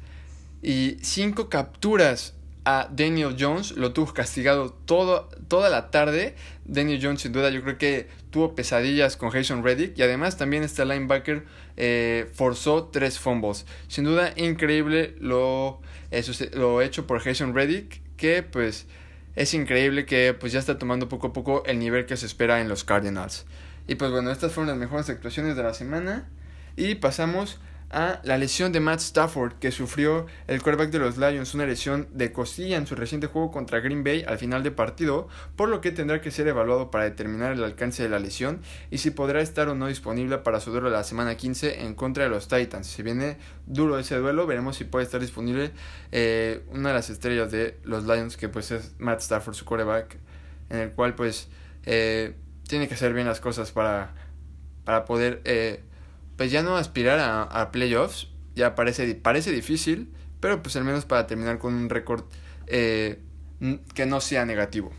y 0.61 0.97
5 1.01 1.49
capturas 1.49 2.33
a 2.63 2.87
Daniel 2.89 3.35
Jones, 3.37 3.71
lo 3.71 3.91
tuvo 3.91 4.13
castigado 4.13 4.71
todo, 4.71 5.27
toda 5.49 5.69
la 5.69 5.91
tarde. 5.91 6.35
Daniel 6.63 6.99
Jones 7.03 7.21
sin 7.21 7.33
duda 7.33 7.49
yo 7.49 7.61
creo 7.61 7.77
que 7.77 8.07
tuvo 8.33 8.55
pesadillas 8.55 9.15
con 9.15 9.29
Jason 9.29 9.63
Reddick 9.63 9.97
y 9.97 10.01
además 10.01 10.37
también 10.37 10.63
este 10.63 10.83
linebacker 10.83 11.45
eh, 11.77 12.29
forzó 12.33 12.85
tres 12.85 13.19
fumbles. 13.19 13.65
Sin 13.87 14.03
duda 14.03 14.33
increíble 14.35 15.15
lo, 15.19 15.79
lo 16.53 16.81
hecho 16.81 17.05
por 17.05 17.19
Jason 17.19 17.53
Reddick 17.53 18.01
que 18.17 18.41
pues 18.41 18.87
es 19.35 19.53
increíble 19.53 20.05
que 20.07 20.33
pues 20.33 20.51
ya 20.51 20.59
está 20.59 20.79
tomando 20.79 21.07
poco 21.07 21.27
a 21.27 21.33
poco 21.33 21.63
el 21.65 21.77
nivel 21.77 22.07
que 22.07 22.17
se 22.17 22.25
espera 22.25 22.59
en 22.59 22.69
los 22.69 22.83
Cardinals. 22.83 23.45
Y 23.87 23.95
pues 23.95 24.09
bueno, 24.09 24.31
estas 24.31 24.51
fueron 24.51 24.69
las 24.69 24.77
mejores 24.77 25.09
actuaciones 25.09 25.55
de 25.55 25.63
la 25.63 25.75
semana 25.75 26.27
y 26.75 26.95
pasamos 26.95 27.59
a 27.89 28.19
la 28.23 28.37
lesión 28.37 28.71
de 28.71 28.79
Matt 28.79 28.99
Stafford 28.99 29.53
que 29.59 29.71
sufrió 29.71 30.25
el 30.47 30.61
quarterback 30.61 30.89
de 30.89 30.99
los 30.99 31.17
Lions, 31.17 31.53
una 31.53 31.65
lesión 31.65 32.07
de 32.11 32.31
costilla 32.31 32.77
en 32.77 32.87
su 32.87 32.95
reciente 32.95 33.27
juego 33.27 33.51
contra 33.51 33.79
Green 33.79 34.03
Bay 34.03 34.23
al 34.27 34.37
final 34.37 34.63
de 34.63 34.71
partido, 34.71 35.27
por 35.55 35.69
lo 35.69 35.81
que 35.81 35.91
tendrá 35.91 36.21
que 36.21 36.31
ser 36.31 36.47
evaluado 36.47 36.89
para 36.91 37.03
determinar 37.03 37.51
el 37.51 37.63
alcance 37.63 38.03
de 38.03 38.09
la 38.09 38.19
lesión 38.19 38.61
y 38.89 38.97
si 38.97 39.11
podrá 39.11 39.41
estar 39.41 39.67
o 39.67 39.75
no 39.75 39.87
disponible 39.87 40.39
para 40.39 40.59
su 40.59 40.71
duelo 40.71 40.89
la 40.89 41.03
semana 41.03 41.35
15 41.35 41.81
en 41.83 41.95
contra 41.95 42.23
de 42.23 42.29
los 42.29 42.47
Titans. 42.47 42.87
Si 42.87 43.03
viene 43.03 43.37
duro 43.65 43.99
ese 43.99 44.15
duelo, 44.17 44.47
veremos 44.47 44.77
si 44.77 44.85
puede 44.85 45.05
estar 45.05 45.21
disponible 45.21 45.71
eh, 46.11 46.63
una 46.71 46.89
de 46.89 46.95
las 46.95 47.09
estrellas 47.09 47.51
de 47.51 47.77
los 47.83 48.05
Lions 48.05 48.37
que 48.37 48.49
pues 48.49 48.71
es 48.71 48.93
Matt 48.97 49.21
Stafford, 49.21 49.53
su 49.53 49.65
quarterback, 49.65 50.17
en 50.69 50.79
el 50.79 50.91
cual 50.91 51.15
pues 51.15 51.47
eh, 51.85 52.35
tiene 52.67 52.87
que 52.87 52.95
hacer 52.95 53.13
bien 53.13 53.27
las 53.27 53.39
cosas 53.39 53.71
para, 53.71 54.13
para 54.83 55.05
poder... 55.05 55.41
Eh, 55.45 55.83
pues 56.37 56.51
ya 56.51 56.63
no 56.63 56.77
aspirar 56.77 57.19
a, 57.19 57.71
playoffs, 57.71 58.29
ya 58.55 58.75
parece, 58.75 59.15
parece 59.15 59.51
difícil, 59.51 60.11
pero 60.39 60.61
pues 60.61 60.75
al 60.75 60.83
menos 60.83 61.05
para 61.05 61.27
terminar 61.27 61.59
con 61.59 61.73
un 61.73 61.89
récord 61.89 62.25
eh, 62.67 63.19
que 63.93 64.05
no 64.05 64.21
sea 64.21 64.45
negativo. 64.45 64.91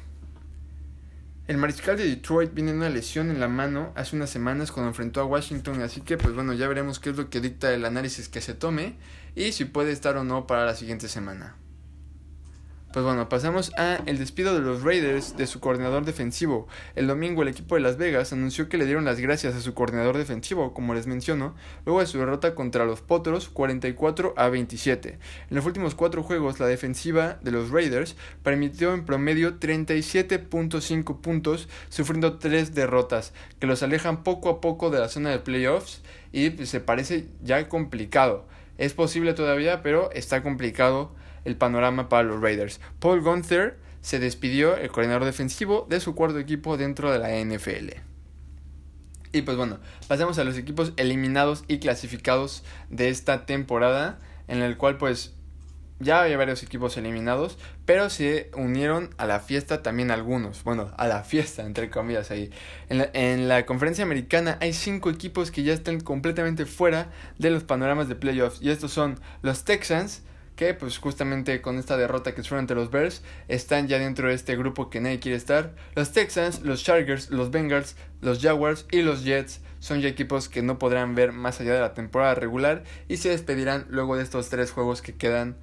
El 1.47 1.59
mariscal 1.59 1.99
de 1.99 2.07
Detroit 2.07 2.55
viene 2.55 2.71
en 2.71 2.79
una 2.79 2.89
lesión 2.89 3.31
en 3.31 3.39
la 3.39 3.49
mano 3.49 3.93
hace 3.97 4.17
unas 4.17 4.31
semanas 4.31 4.73
cuando 4.73 4.89
enfrentó 4.89 5.21
a 5.21 5.27
Washington, 5.27 5.83
así 5.83 6.01
que 6.01 6.17
pues 6.17 6.35
bueno, 6.35 6.55
ya 6.55 6.67
veremos 6.69 7.01
qué 7.01 7.11
es 7.11 7.17
lo 7.17 7.29
que 7.29 7.43
dicta 7.43 7.73
el 7.75 7.85
análisis 7.85 8.31
que 8.31 8.41
se 8.41 8.55
tome 8.55 8.97
y 9.35 9.53
si 9.53 9.67
puede 9.67 9.93
estar 9.93 10.17
o 10.17 10.25
no 10.25 10.47
para 10.47 10.65
la 10.65 10.75
siguiente 10.75 11.07
semana. 11.07 11.57
Pues 12.95 13.05
bueno, 13.05 13.29
pasamos 13.29 13.73
a 13.77 13.97
el 14.07 14.19
despido 14.19 14.55
de 14.55 14.61
los 14.61 14.85
Raiders 14.85 15.37
de 15.37 15.49
su 15.49 15.59
coordinador 15.59 16.05
defensivo. 16.05 16.69
El 16.95 17.09
domingo 17.09 17.43
el 17.43 17.49
equipo 17.49 17.75
de 17.75 17.81
Las 17.81 17.97
Vegas 17.97 18.33
anunció 18.33 18.69
que 18.69 18.79
le 18.79 18.87
dieron 18.87 19.05
las 19.05 19.19
gracias 19.19 19.57
a 19.57 19.61
su 19.61 19.75
coordinador 19.75 20.17
defensivo, 20.17 20.73
como 20.73 20.95
les 20.95 21.09
menciono, 21.09 21.57
luego 21.85 21.99
de 21.99 22.07
su 22.07 22.19
derrota 22.19 22.55
contra 22.55 22.85
los 22.85 23.01
Potros 23.01 23.49
44 23.49 24.35
a 24.37 24.49
27. 24.49 25.19
En 25.51 25.57
los 25.57 25.67
últimos 25.67 25.97
cuatro 25.97 26.23
juegos 26.23 26.61
la 26.61 26.69
defensiva 26.69 27.37
de 27.43 27.51
los 27.51 27.71
Raiders 27.71 28.15
permitió 28.45 28.95
en 28.95 29.05
promedio 29.05 29.59
37.5 29.59 31.21
puntos, 31.21 31.69
sufriendo 31.89 32.39
tres 32.39 32.77
derrotas, 32.77 33.33
que 33.59 33.67
los 33.67 33.83
alejan 33.83 34.23
poco 34.23 34.49
a 34.49 34.61
poco 34.61 34.91
de 34.91 35.01
la 35.01 35.09
zona 35.09 35.31
de 35.31 35.41
playoffs 35.41 36.01
y 36.31 36.51
pues, 36.51 36.69
se 36.69 36.79
parece 36.79 37.27
ya 37.43 37.69
complicado. 37.69 38.47
Es 38.79 38.95
posible 38.95 39.35
todavía, 39.35 39.83
pero 39.83 40.13
está 40.13 40.45
complicado 40.45 41.11
el 41.45 41.57
panorama 41.57 42.09
para 42.09 42.25
los 42.25 42.41
Raiders. 42.41 42.81
Paul 42.99 43.21
Gunther 43.21 43.79
se 44.01 44.19
despidió, 44.19 44.77
el 44.77 44.91
coordinador 44.91 45.25
defensivo, 45.25 45.87
de 45.89 46.01
su 46.01 46.15
cuarto 46.15 46.39
equipo 46.39 46.77
dentro 46.77 47.11
de 47.11 47.19
la 47.19 47.31
NFL. 47.43 48.01
Y 49.33 49.43
pues 49.43 49.57
bueno, 49.57 49.79
pasemos 50.07 50.39
a 50.39 50.45
los 50.45 50.57
equipos 50.57 50.93
eliminados 50.97 51.65
y 51.67 51.79
clasificados 51.79 52.65
de 52.91 53.09
esta 53.09 53.47
temporada, 53.47 54.19
en 54.47 54.63
el 54.63 54.77
cual 54.77 54.97
pues 54.97 55.35
ya 56.01 56.23
había 56.23 56.37
varios 56.37 56.63
equipos 56.63 56.97
eliminados, 56.97 57.59
pero 57.85 58.11
se 58.11 58.51
unieron 58.57 59.11
a 59.17 59.27
la 59.27 59.41
fiesta 59.41 59.83
también 59.83 60.11
algunos. 60.11 60.65
Bueno, 60.65 60.93
a 60.97 61.09
la 61.09 61.25
fiesta, 61.25 61.65
entre 61.65 61.91
comillas, 61.91 62.31
ahí. 62.31 62.51
En 62.89 62.99
la, 62.99 63.11
en 63.13 63.49
la, 63.49 63.65
conferencia 63.65 64.05
americana 64.05 64.59
hay 64.61 64.73
cinco 64.73 65.11
equipos 65.11 65.51
que 65.51 65.63
ya 65.63 65.73
están 65.73 66.01
completamente 66.01 66.67
fuera 66.67 67.11
de 67.39 67.51
los 67.51 67.65
panoramas 67.65 68.09
de 68.09 68.17
playoffs. 68.17 68.61
Y 68.61 68.71
estos 68.71 68.93
son 68.93 69.19
los 69.43 69.65
Texans, 69.65 70.23
que 70.57 70.75
pues 70.75 70.99
justamente 70.99 71.61
con 71.61 71.79
esta 71.79 71.97
derrota 71.97 72.35
que 72.35 72.43
sufrieron 72.43 72.65
ante 72.65 72.75
los 72.75 72.91
Bears, 72.91 73.23
están 73.49 73.89
ya 73.89 73.99
dentro 73.99 74.29
de 74.29 74.35
este 74.35 74.57
grupo 74.57 74.91
que 74.91 75.01
nadie 75.01 75.21
quiere 75.21 75.37
estar. 75.37 75.75
Los 75.95 76.13
Texans, 76.13 76.63
los 76.63 76.83
Chargers, 76.83 77.31
los 77.31 77.51
Bengals, 77.51 77.97
los 78.21 78.41
Jaguars 78.41 78.87
y 78.91 79.03
los 79.03 79.25
Jets 79.25 79.61
son 79.81 80.01
ya 80.01 80.09
equipos 80.09 80.49
que 80.49 80.63
no 80.63 80.79
podrán 80.79 81.15
ver 81.15 81.33
más 81.33 81.61
allá 81.61 81.75
de 81.75 81.81
la 81.81 81.93
temporada 81.93 82.35
regular 82.35 82.85
y 83.09 83.19
se 83.19 83.29
despedirán 83.29 83.87
luego 83.91 84.17
de 84.17 84.23
estos 84.23 84.49
tres 84.49 84.71
juegos 84.71 85.03
que 85.03 85.15
quedan 85.15 85.57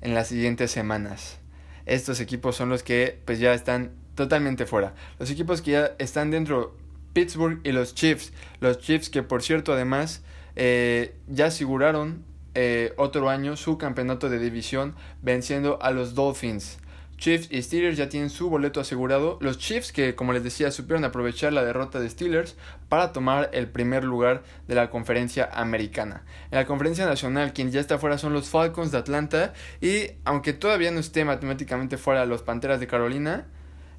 en 0.00 0.14
las 0.14 0.28
siguientes 0.28 0.70
semanas. 0.70 1.38
Estos 1.86 2.20
equipos 2.20 2.56
son 2.56 2.70
los 2.70 2.82
que 2.82 3.18
pues 3.24 3.38
ya 3.38 3.54
están 3.54 3.92
totalmente 4.14 4.66
fuera. 4.66 4.94
Los 5.18 5.30
equipos 5.30 5.62
que 5.62 5.72
ya 5.72 5.92
están 5.98 6.30
dentro, 6.30 6.76
Pittsburgh 7.12 7.60
y 7.64 7.72
los 7.72 7.94
Chiefs. 7.94 8.32
Los 8.60 8.78
Chiefs 8.78 9.10
que 9.10 9.22
por 9.22 9.42
cierto 9.42 9.72
además 9.72 10.22
eh, 10.56 11.14
ya 11.28 11.46
aseguraron 11.46 12.24
eh, 12.60 12.92
otro 12.96 13.28
año 13.28 13.56
su 13.56 13.78
campeonato 13.78 14.28
de 14.28 14.40
división 14.40 14.96
venciendo 15.22 15.78
a 15.80 15.92
los 15.92 16.16
Dolphins. 16.16 16.78
Chiefs 17.16 17.46
y 17.52 17.62
Steelers 17.62 17.96
ya 17.96 18.08
tienen 18.08 18.30
su 18.30 18.50
boleto 18.50 18.80
asegurado. 18.80 19.38
Los 19.40 19.58
Chiefs 19.58 19.92
que, 19.92 20.16
como 20.16 20.32
les 20.32 20.42
decía, 20.42 20.72
supieron 20.72 21.04
aprovechar 21.04 21.52
la 21.52 21.64
derrota 21.64 22.00
de 22.00 22.10
Steelers 22.10 22.56
para 22.88 23.12
tomar 23.12 23.48
el 23.52 23.68
primer 23.68 24.02
lugar 24.02 24.42
de 24.66 24.74
la 24.74 24.90
conferencia 24.90 25.48
americana. 25.52 26.24
En 26.50 26.58
la 26.58 26.66
conferencia 26.66 27.06
nacional, 27.06 27.52
quien 27.52 27.70
ya 27.70 27.78
está 27.78 27.96
fuera 27.96 28.18
son 28.18 28.32
los 28.32 28.48
Falcons 28.48 28.90
de 28.90 28.98
Atlanta. 28.98 29.52
Y 29.80 30.10
aunque 30.24 30.52
todavía 30.52 30.90
no 30.90 30.98
esté 30.98 31.24
matemáticamente 31.24 31.96
fuera 31.96 32.26
los 32.26 32.42
Panteras 32.42 32.80
de 32.80 32.88
Carolina, 32.88 33.46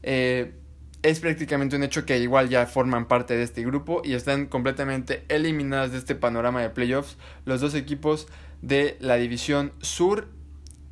eh, 0.04 0.52
es 1.02 1.22
prácticamente 1.22 1.78
un 1.78 1.84
hecho 1.84 2.06
que 2.06 2.20
igual 2.20 2.50
ya 2.50 2.66
forman 2.66 3.08
parte 3.08 3.38
de 3.38 3.44
este 3.44 3.64
grupo 3.64 4.02
y 4.04 4.16
están 4.16 4.48
completamente 4.48 5.24
eliminadas 5.30 5.94
de 5.94 5.98
este 5.98 6.14
panorama 6.14 6.62
de 6.62 6.70
playoffs 6.70 7.18
los 7.46 7.62
dos 7.62 7.74
equipos 7.74 8.28
de 8.62 8.98
la 9.00 9.16
división 9.16 9.74
sur 9.82 10.28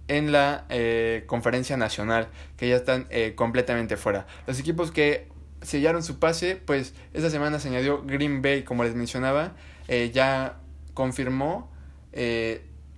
en 0.08 0.32
la 0.32 0.66
eh, 0.70 1.24
conferencia 1.28 1.78
nacional, 1.78 2.30
que 2.56 2.70
ya 2.70 2.78
están 2.78 3.08
eh, 3.10 3.34
completamente 3.36 3.98
fuera. 3.98 4.26
Los 4.46 4.60
equipos 4.60 4.92
que 4.92 5.28
sellaron 5.62 6.04
su 6.04 6.20
pase, 6.20 6.56
pues 6.56 6.94
esta 7.14 7.30
semana 7.30 7.60
se 7.60 7.70
añadió 7.70 8.04
Green 8.04 8.42
Bay, 8.42 8.64
como 8.64 8.84
les 8.84 8.96
mencionaba, 8.96 9.54
eh, 9.88 10.12
ya 10.14 10.60
confirmó 10.94 11.72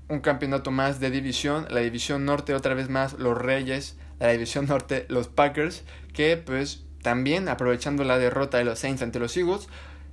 un 0.08 0.22
campeonato 0.22 0.72
más 0.72 1.02
de 1.02 1.12
división, 1.12 1.68
la 1.70 1.82
división 1.82 2.24
norte 2.24 2.54
otra 2.54 2.74
vez 2.74 2.88
más 2.88 3.14
los 3.14 3.38
Reyes, 3.38 3.98
la 4.18 4.30
división 4.30 4.66
norte 4.66 5.06
los 5.10 5.28
Packers, 5.28 5.84
que 6.14 6.38
pues 6.38 6.86
también 7.02 7.50
aprovechando 7.50 8.06
la 8.06 8.18
derrota 8.18 8.60
de 8.60 8.64
los 8.64 8.80
Saints 8.80 9.02
ante 9.02 9.20
los 9.20 9.36
Eagles, 9.36 9.68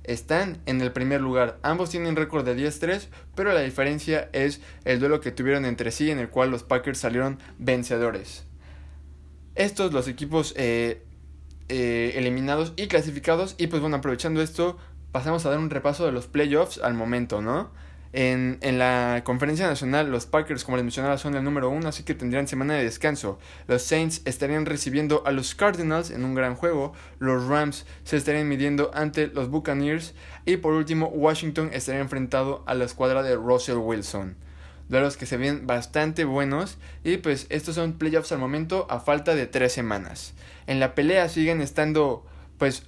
están 0.07 0.57
en 0.65 0.81
el 0.81 0.91
primer 0.91 1.21
lugar. 1.21 1.59
Ambos 1.61 1.91
tienen 1.91 2.15
récord 2.15 2.45
de 2.45 2.55
10-3, 2.57 3.07
pero 3.35 3.53
la 3.53 3.61
diferencia 3.61 4.29
es 4.33 4.61
el 4.85 4.99
duelo 4.99 5.21
que 5.21 5.31
tuvieron 5.31 5.65
entre 5.65 5.91
sí 5.91 6.09
en 6.09 6.19
el 6.19 6.29
cual 6.29 6.49
los 6.49 6.63
Packers 6.63 6.97
salieron 6.97 7.39
vencedores. 7.59 8.45
Estos 9.55 9.93
los 9.93 10.07
equipos 10.07 10.53
eh, 10.57 11.03
eh, 11.69 12.13
eliminados 12.15 12.73
y 12.77 12.87
clasificados 12.87 13.55
y 13.57 13.67
pues 13.67 13.81
bueno, 13.81 13.97
aprovechando 13.97 14.41
esto, 14.41 14.77
pasamos 15.11 15.45
a 15.45 15.49
dar 15.49 15.59
un 15.59 15.69
repaso 15.69 16.05
de 16.05 16.11
los 16.11 16.27
playoffs 16.27 16.79
al 16.79 16.93
momento, 16.93 17.41
¿no? 17.41 17.71
En, 18.19 18.57
en, 18.61 18.79
la 18.79 19.21
conferencia 19.23 19.67
nacional, 19.67 20.09
los 20.09 20.25
Packers, 20.25 20.63
como 20.63 20.75
les 20.75 20.83
mencionaba, 20.83 21.19
son 21.19 21.35
el 21.35 21.43
número 21.43 21.69
uno, 21.69 21.87
así 21.87 22.01
que 22.01 22.15
tendrían 22.15 22.47
semana 22.47 22.73
de 22.73 22.83
descanso. 22.83 23.37
Los 23.67 23.83
Saints 23.83 24.23
estarían 24.25 24.65
recibiendo 24.65 25.21
a 25.27 25.31
los 25.31 25.53
Cardinals 25.53 26.09
en 26.09 26.25
un 26.25 26.33
gran 26.33 26.55
juego. 26.55 26.93
Los 27.19 27.45
Rams 27.45 27.85
se 28.05 28.17
estarían 28.17 28.49
midiendo 28.49 28.89
ante 28.95 29.27
los 29.27 29.51
Buccaneers. 29.51 30.15
Y 30.45 30.57
por 30.57 30.73
último, 30.73 31.09
Washington 31.09 31.69
estaría 31.71 32.01
enfrentado 32.01 32.63
a 32.65 32.73
la 32.73 32.85
escuadra 32.85 33.21
de 33.21 33.35
Russell 33.35 33.77
Wilson. 33.77 34.35
los 34.89 35.15
que 35.15 35.27
se 35.27 35.37
ven 35.37 35.67
bastante 35.67 36.25
buenos. 36.25 36.79
Y 37.03 37.17
pues 37.17 37.45
estos 37.51 37.75
son 37.75 37.99
playoffs 37.99 38.31
al 38.31 38.39
momento 38.39 38.87
a 38.89 38.99
falta 38.99 39.35
de 39.35 39.45
tres 39.45 39.73
semanas. 39.73 40.33
En 40.65 40.79
la 40.79 40.95
pelea 40.95 41.29
siguen 41.29 41.61
estando 41.61 42.25
pues 42.57 42.81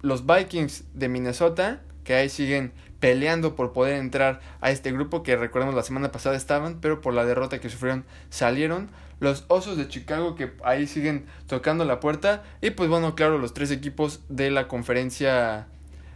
los 0.00 0.24
Vikings 0.24 0.84
de 0.94 1.10
Minnesota, 1.10 1.82
que 2.02 2.14
ahí 2.14 2.30
siguen 2.30 2.72
peleando 3.04 3.54
por 3.54 3.74
poder 3.74 3.96
entrar 3.96 4.40
a 4.62 4.70
este 4.70 4.90
grupo 4.90 5.22
que 5.22 5.36
recordemos 5.36 5.74
la 5.74 5.82
semana 5.82 6.10
pasada 6.10 6.36
estaban, 6.36 6.80
pero 6.80 7.02
por 7.02 7.12
la 7.12 7.26
derrota 7.26 7.60
que 7.60 7.68
sufrieron 7.68 8.06
salieron. 8.30 8.88
Los 9.20 9.44
Osos 9.48 9.76
de 9.76 9.88
Chicago 9.88 10.34
que 10.36 10.52
ahí 10.64 10.86
siguen 10.86 11.26
tocando 11.46 11.84
la 11.84 12.00
puerta. 12.00 12.44
Y 12.62 12.70
pues 12.70 12.88
bueno, 12.88 13.14
claro, 13.14 13.36
los 13.36 13.52
tres 13.52 13.70
equipos 13.70 14.22
de 14.30 14.50
la 14.50 14.68
conferencia, 14.68 15.66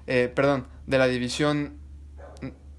eh, 0.07 0.33
perdón, 0.35 0.66
de 0.87 0.96
la 0.96 1.09
división 1.09 1.77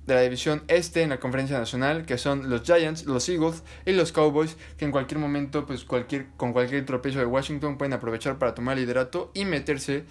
de 0.07 0.15
la 0.15 0.21
división 0.21 0.63
este 0.69 1.03
en 1.03 1.09
la 1.09 1.19
conferencia 1.19 1.59
nacional, 1.59 2.07
que 2.07 2.17
son 2.17 2.49
los 2.49 2.63
Giants, 2.63 3.05
los 3.05 3.29
Eagles 3.29 3.61
y 3.85 3.91
los 3.91 4.11
Cowboys, 4.11 4.57
que 4.77 4.85
en 4.85 4.91
cualquier 4.91 5.19
momento, 5.19 5.67
pues 5.67 5.83
cualquier, 5.83 6.29
con 6.35 6.51
cualquier 6.51 6.83
tropiezo 6.83 7.19
de 7.19 7.25
Washington 7.25 7.77
pueden 7.77 7.93
aprovechar 7.93 8.39
para 8.39 8.55
tomar 8.55 8.75
liderato 8.75 9.29
y 9.35 9.45
meterse 9.45 10.05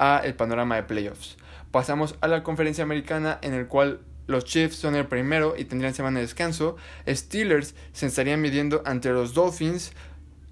a 0.00 0.22
el 0.24 0.34
panorama 0.34 0.74
de 0.74 0.82
playoffs. 0.82 1.36
Pasamos 1.74 2.14
a 2.20 2.28
la 2.28 2.44
conferencia 2.44 2.84
americana 2.84 3.40
en 3.42 3.52
el 3.52 3.66
cual 3.66 3.98
los 4.28 4.44
Chiefs 4.44 4.76
son 4.76 4.94
el 4.94 5.08
primero 5.08 5.56
y 5.58 5.64
tendrían 5.64 5.92
semana 5.92 6.20
de 6.20 6.24
descanso. 6.24 6.76
Steelers 7.08 7.74
se 7.92 8.06
estarían 8.06 8.40
midiendo 8.40 8.80
ante 8.86 9.10
los 9.10 9.34
Dolphins. 9.34 9.92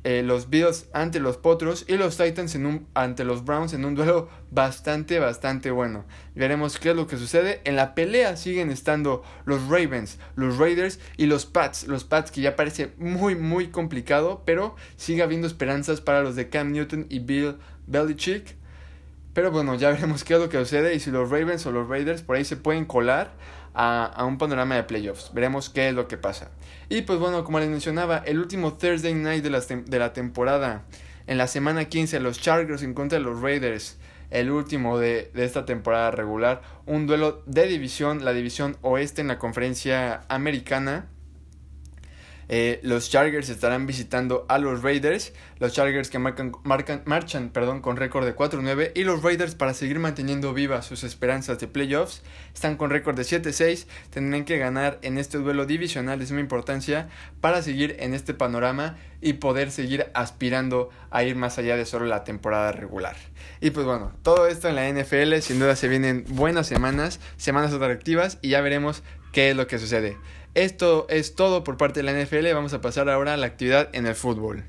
Eh, 0.02 0.24
los 0.24 0.50
Bills 0.50 0.88
ante 0.92 1.20
los 1.20 1.36
Potros 1.36 1.84
y 1.86 1.96
los 1.96 2.16
Titans 2.16 2.56
en 2.56 2.66
un, 2.66 2.88
ante 2.94 3.22
los 3.22 3.44
Browns 3.44 3.72
en 3.72 3.84
un 3.84 3.94
duelo 3.94 4.30
bastante, 4.50 5.20
bastante 5.20 5.70
bueno. 5.70 6.06
Veremos 6.34 6.80
qué 6.80 6.90
es 6.90 6.96
lo 6.96 7.06
que 7.06 7.16
sucede. 7.16 7.60
En 7.62 7.76
la 7.76 7.94
pelea 7.94 8.36
siguen 8.36 8.72
estando 8.72 9.22
los 9.44 9.68
Ravens, 9.68 10.18
los 10.34 10.58
Raiders 10.58 10.98
y 11.16 11.26
los 11.26 11.46
Pats. 11.46 11.86
Los 11.86 12.02
Pats 12.02 12.32
que 12.32 12.40
ya 12.40 12.56
parece 12.56 12.94
muy, 12.98 13.36
muy 13.36 13.68
complicado, 13.68 14.42
pero 14.44 14.74
sigue 14.96 15.22
habiendo 15.22 15.46
esperanzas 15.46 16.00
para 16.00 16.22
los 16.22 16.34
de 16.34 16.48
Cam 16.48 16.72
Newton 16.72 17.06
y 17.08 17.20
Bill 17.20 17.58
Belichick. 17.86 18.60
Pero 19.32 19.50
bueno, 19.50 19.74
ya 19.74 19.90
veremos 19.92 20.24
qué 20.24 20.34
es 20.34 20.40
lo 20.40 20.48
que 20.48 20.58
sucede 20.58 20.94
y 20.94 21.00
si 21.00 21.10
los 21.10 21.30
Ravens 21.30 21.66
o 21.66 21.72
los 21.72 21.88
Raiders 21.88 22.22
por 22.22 22.36
ahí 22.36 22.44
se 22.44 22.56
pueden 22.56 22.84
colar 22.84 23.32
a, 23.74 24.04
a, 24.04 24.24
un 24.24 24.38
panorama 24.38 24.74
de 24.76 24.84
playoffs. 24.84 25.32
Veremos 25.32 25.70
qué 25.70 25.88
es 25.88 25.94
lo 25.94 26.08
que 26.08 26.16
pasa. 26.16 26.50
Y 26.88 27.02
pues 27.02 27.18
bueno, 27.18 27.44
como 27.44 27.58
les 27.58 27.68
mencionaba, 27.68 28.18
el 28.18 28.38
último 28.38 28.74
Thursday 28.74 29.14
night 29.14 29.42
de 29.42 29.50
la, 29.50 29.60
de 29.60 29.98
la 29.98 30.12
temporada, 30.12 30.84
en 31.26 31.38
la 31.38 31.46
semana 31.46 31.86
15, 31.86 32.20
los 32.20 32.40
Chargers 32.40 32.82
en 32.82 32.94
contra 32.94 33.18
de 33.18 33.24
los 33.24 33.40
Raiders. 33.40 33.98
El 34.30 34.50
último 34.50 34.98
de, 34.98 35.30
de 35.34 35.44
esta 35.44 35.66
temporada 35.66 36.10
regular. 36.10 36.62
Un 36.86 37.06
duelo 37.06 37.42
de 37.44 37.66
división, 37.66 38.24
la 38.24 38.32
división 38.32 38.78
oeste 38.80 39.20
en 39.20 39.28
la 39.28 39.38
conferencia 39.38 40.22
americana. 40.28 41.06
Eh, 42.54 42.80
los 42.82 43.08
Chargers 43.08 43.48
estarán 43.48 43.86
visitando 43.86 44.44
a 44.46 44.58
los 44.58 44.82
Raiders. 44.82 45.32
Los 45.58 45.72
Chargers 45.72 46.10
que 46.10 46.18
marcan, 46.18 46.52
marchan 47.06 47.48
perdón, 47.48 47.80
con 47.80 47.96
récord 47.96 48.26
de 48.26 48.36
4-9. 48.36 48.92
Y 48.94 49.04
los 49.04 49.22
Raiders 49.22 49.54
para 49.54 49.72
seguir 49.72 49.98
manteniendo 49.98 50.52
vivas 50.52 50.84
sus 50.84 51.02
esperanzas 51.02 51.58
de 51.60 51.66
playoffs. 51.66 52.20
Están 52.52 52.76
con 52.76 52.90
récord 52.90 53.16
de 53.16 53.22
7-6. 53.22 53.86
Tendrán 54.10 54.44
que 54.44 54.58
ganar 54.58 54.98
en 55.00 55.16
este 55.16 55.38
duelo 55.38 55.64
divisional 55.64 56.18
de 56.18 56.26
suma 56.26 56.40
importancia 56.40 57.08
para 57.40 57.62
seguir 57.62 57.96
en 58.00 58.12
este 58.12 58.34
panorama 58.34 58.98
y 59.22 59.32
poder 59.32 59.70
seguir 59.70 60.08
aspirando 60.12 60.90
a 61.10 61.24
ir 61.24 61.36
más 61.36 61.56
allá 61.56 61.78
de 61.78 61.86
solo 61.86 62.04
la 62.04 62.22
temporada 62.22 62.70
regular. 62.70 63.16
Y 63.62 63.70
pues 63.70 63.86
bueno, 63.86 64.12
todo 64.22 64.46
esto 64.46 64.68
en 64.68 64.74
la 64.74 64.90
NFL, 64.90 65.38
sin 65.40 65.58
duda 65.58 65.74
se 65.74 65.88
vienen 65.88 66.26
buenas 66.28 66.66
semanas, 66.66 67.18
semanas 67.38 67.72
atractivas 67.72 68.38
y 68.42 68.50
ya 68.50 68.60
veremos 68.60 69.02
qué 69.32 69.48
es 69.48 69.56
lo 69.56 69.66
que 69.66 69.78
sucede. 69.78 70.18
Esto 70.54 71.06
es 71.08 71.34
todo 71.34 71.64
por 71.64 71.78
parte 71.78 72.02
de 72.02 72.12
la 72.12 72.12
NFL. 72.12 72.52
Vamos 72.52 72.74
a 72.74 72.82
pasar 72.82 73.08
ahora 73.08 73.34
a 73.34 73.36
la 73.38 73.46
actividad 73.46 73.88
en 73.94 74.06
el 74.06 74.14
fútbol. 74.14 74.64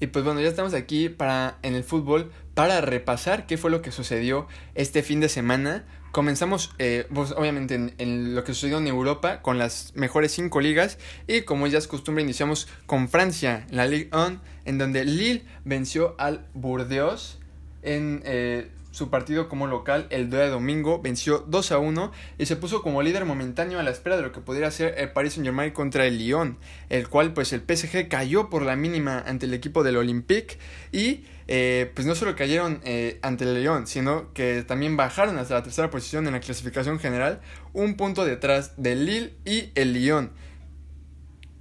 Y 0.00 0.06
pues 0.06 0.24
bueno, 0.24 0.40
ya 0.40 0.48
estamos 0.48 0.72
aquí 0.72 1.10
para 1.10 1.58
en 1.62 1.74
el 1.74 1.84
fútbol 1.84 2.32
para 2.54 2.80
repasar 2.80 3.46
qué 3.46 3.58
fue 3.58 3.70
lo 3.70 3.82
que 3.82 3.92
sucedió 3.92 4.48
este 4.74 5.02
fin 5.02 5.20
de 5.20 5.28
semana. 5.28 5.84
Comenzamos, 6.12 6.72
eh, 6.78 7.06
pues 7.14 7.32
obviamente, 7.32 7.74
en, 7.74 8.34
lo 8.34 8.42
que 8.42 8.54
sucedió 8.54 8.78
en 8.78 8.86
Europa 8.86 9.42
con 9.42 9.58
las 9.58 9.92
mejores 9.94 10.32
cinco 10.32 10.62
ligas. 10.62 10.96
Y 11.26 11.42
como 11.42 11.66
ya 11.66 11.76
es 11.76 11.86
costumbre, 11.86 12.24
iniciamos 12.24 12.66
con 12.86 13.10
Francia, 13.10 13.66
la 13.70 13.86
Ligue 13.86 14.08
1, 14.14 14.40
en 14.64 14.78
donde 14.78 15.04
Lille 15.04 15.44
venció 15.66 16.14
al 16.18 16.46
Burdeos 16.54 17.38
en 17.82 18.22
eh, 18.24 18.70
su 18.90 19.08
partido 19.08 19.48
como 19.48 19.66
local 19.66 20.06
el 20.10 20.30
día 20.30 20.40
de 20.40 20.48
domingo 20.48 21.00
venció 21.00 21.44
2 21.46 21.72
a 21.72 21.78
1 21.78 22.12
y 22.38 22.46
se 22.46 22.56
puso 22.56 22.82
como 22.82 23.02
líder 23.02 23.24
momentáneo 23.24 23.78
a 23.78 23.82
la 23.82 23.90
espera 23.90 24.16
de 24.16 24.22
lo 24.22 24.32
que 24.32 24.40
pudiera 24.40 24.70
ser 24.70 24.94
el 24.98 25.12
Paris 25.12 25.34
Saint 25.34 25.46
Germain 25.46 25.70
contra 25.70 26.06
el 26.06 26.18
Lyon, 26.18 26.58
el 26.88 27.08
cual 27.08 27.32
pues 27.32 27.52
el 27.52 27.60
PSG 27.60 28.08
cayó 28.08 28.50
por 28.50 28.62
la 28.62 28.76
mínima 28.76 29.20
ante 29.26 29.46
el 29.46 29.54
equipo 29.54 29.82
del 29.82 29.96
Olympique 29.96 30.58
y 30.92 31.24
eh, 31.52 31.90
pues 31.94 32.06
no 32.06 32.14
solo 32.14 32.36
cayeron 32.36 32.80
eh, 32.84 33.18
ante 33.22 33.44
el 33.44 33.54
León, 33.54 33.86
sino 33.86 34.32
que 34.34 34.62
también 34.62 34.96
bajaron 34.96 35.36
hasta 35.38 35.54
la 35.54 35.62
tercera 35.62 35.90
posición 35.90 36.26
en 36.26 36.32
la 36.32 36.40
clasificación 36.40 36.98
general, 37.00 37.40
un 37.72 37.96
punto 37.96 38.24
detrás 38.24 38.74
del 38.76 39.06
Lille 39.06 39.34
y 39.44 39.70
el 39.74 39.92
Lyon. 39.92 40.30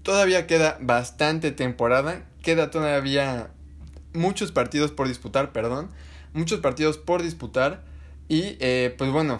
Todavía 0.03 0.47
queda 0.47 0.77
bastante 0.79 1.51
temporada, 1.51 2.23
queda 2.43 2.69
todavía 2.71 3.51
muchos 4.13 4.51
partidos 4.51 4.91
por 4.91 5.07
disputar, 5.07 5.51
perdón, 5.51 5.89
muchos 6.33 6.59
partidos 6.59 6.97
por 6.97 7.23
disputar 7.23 7.83
y 8.27 8.57
eh, 8.59 8.93
pues 8.97 9.11
bueno, 9.11 9.39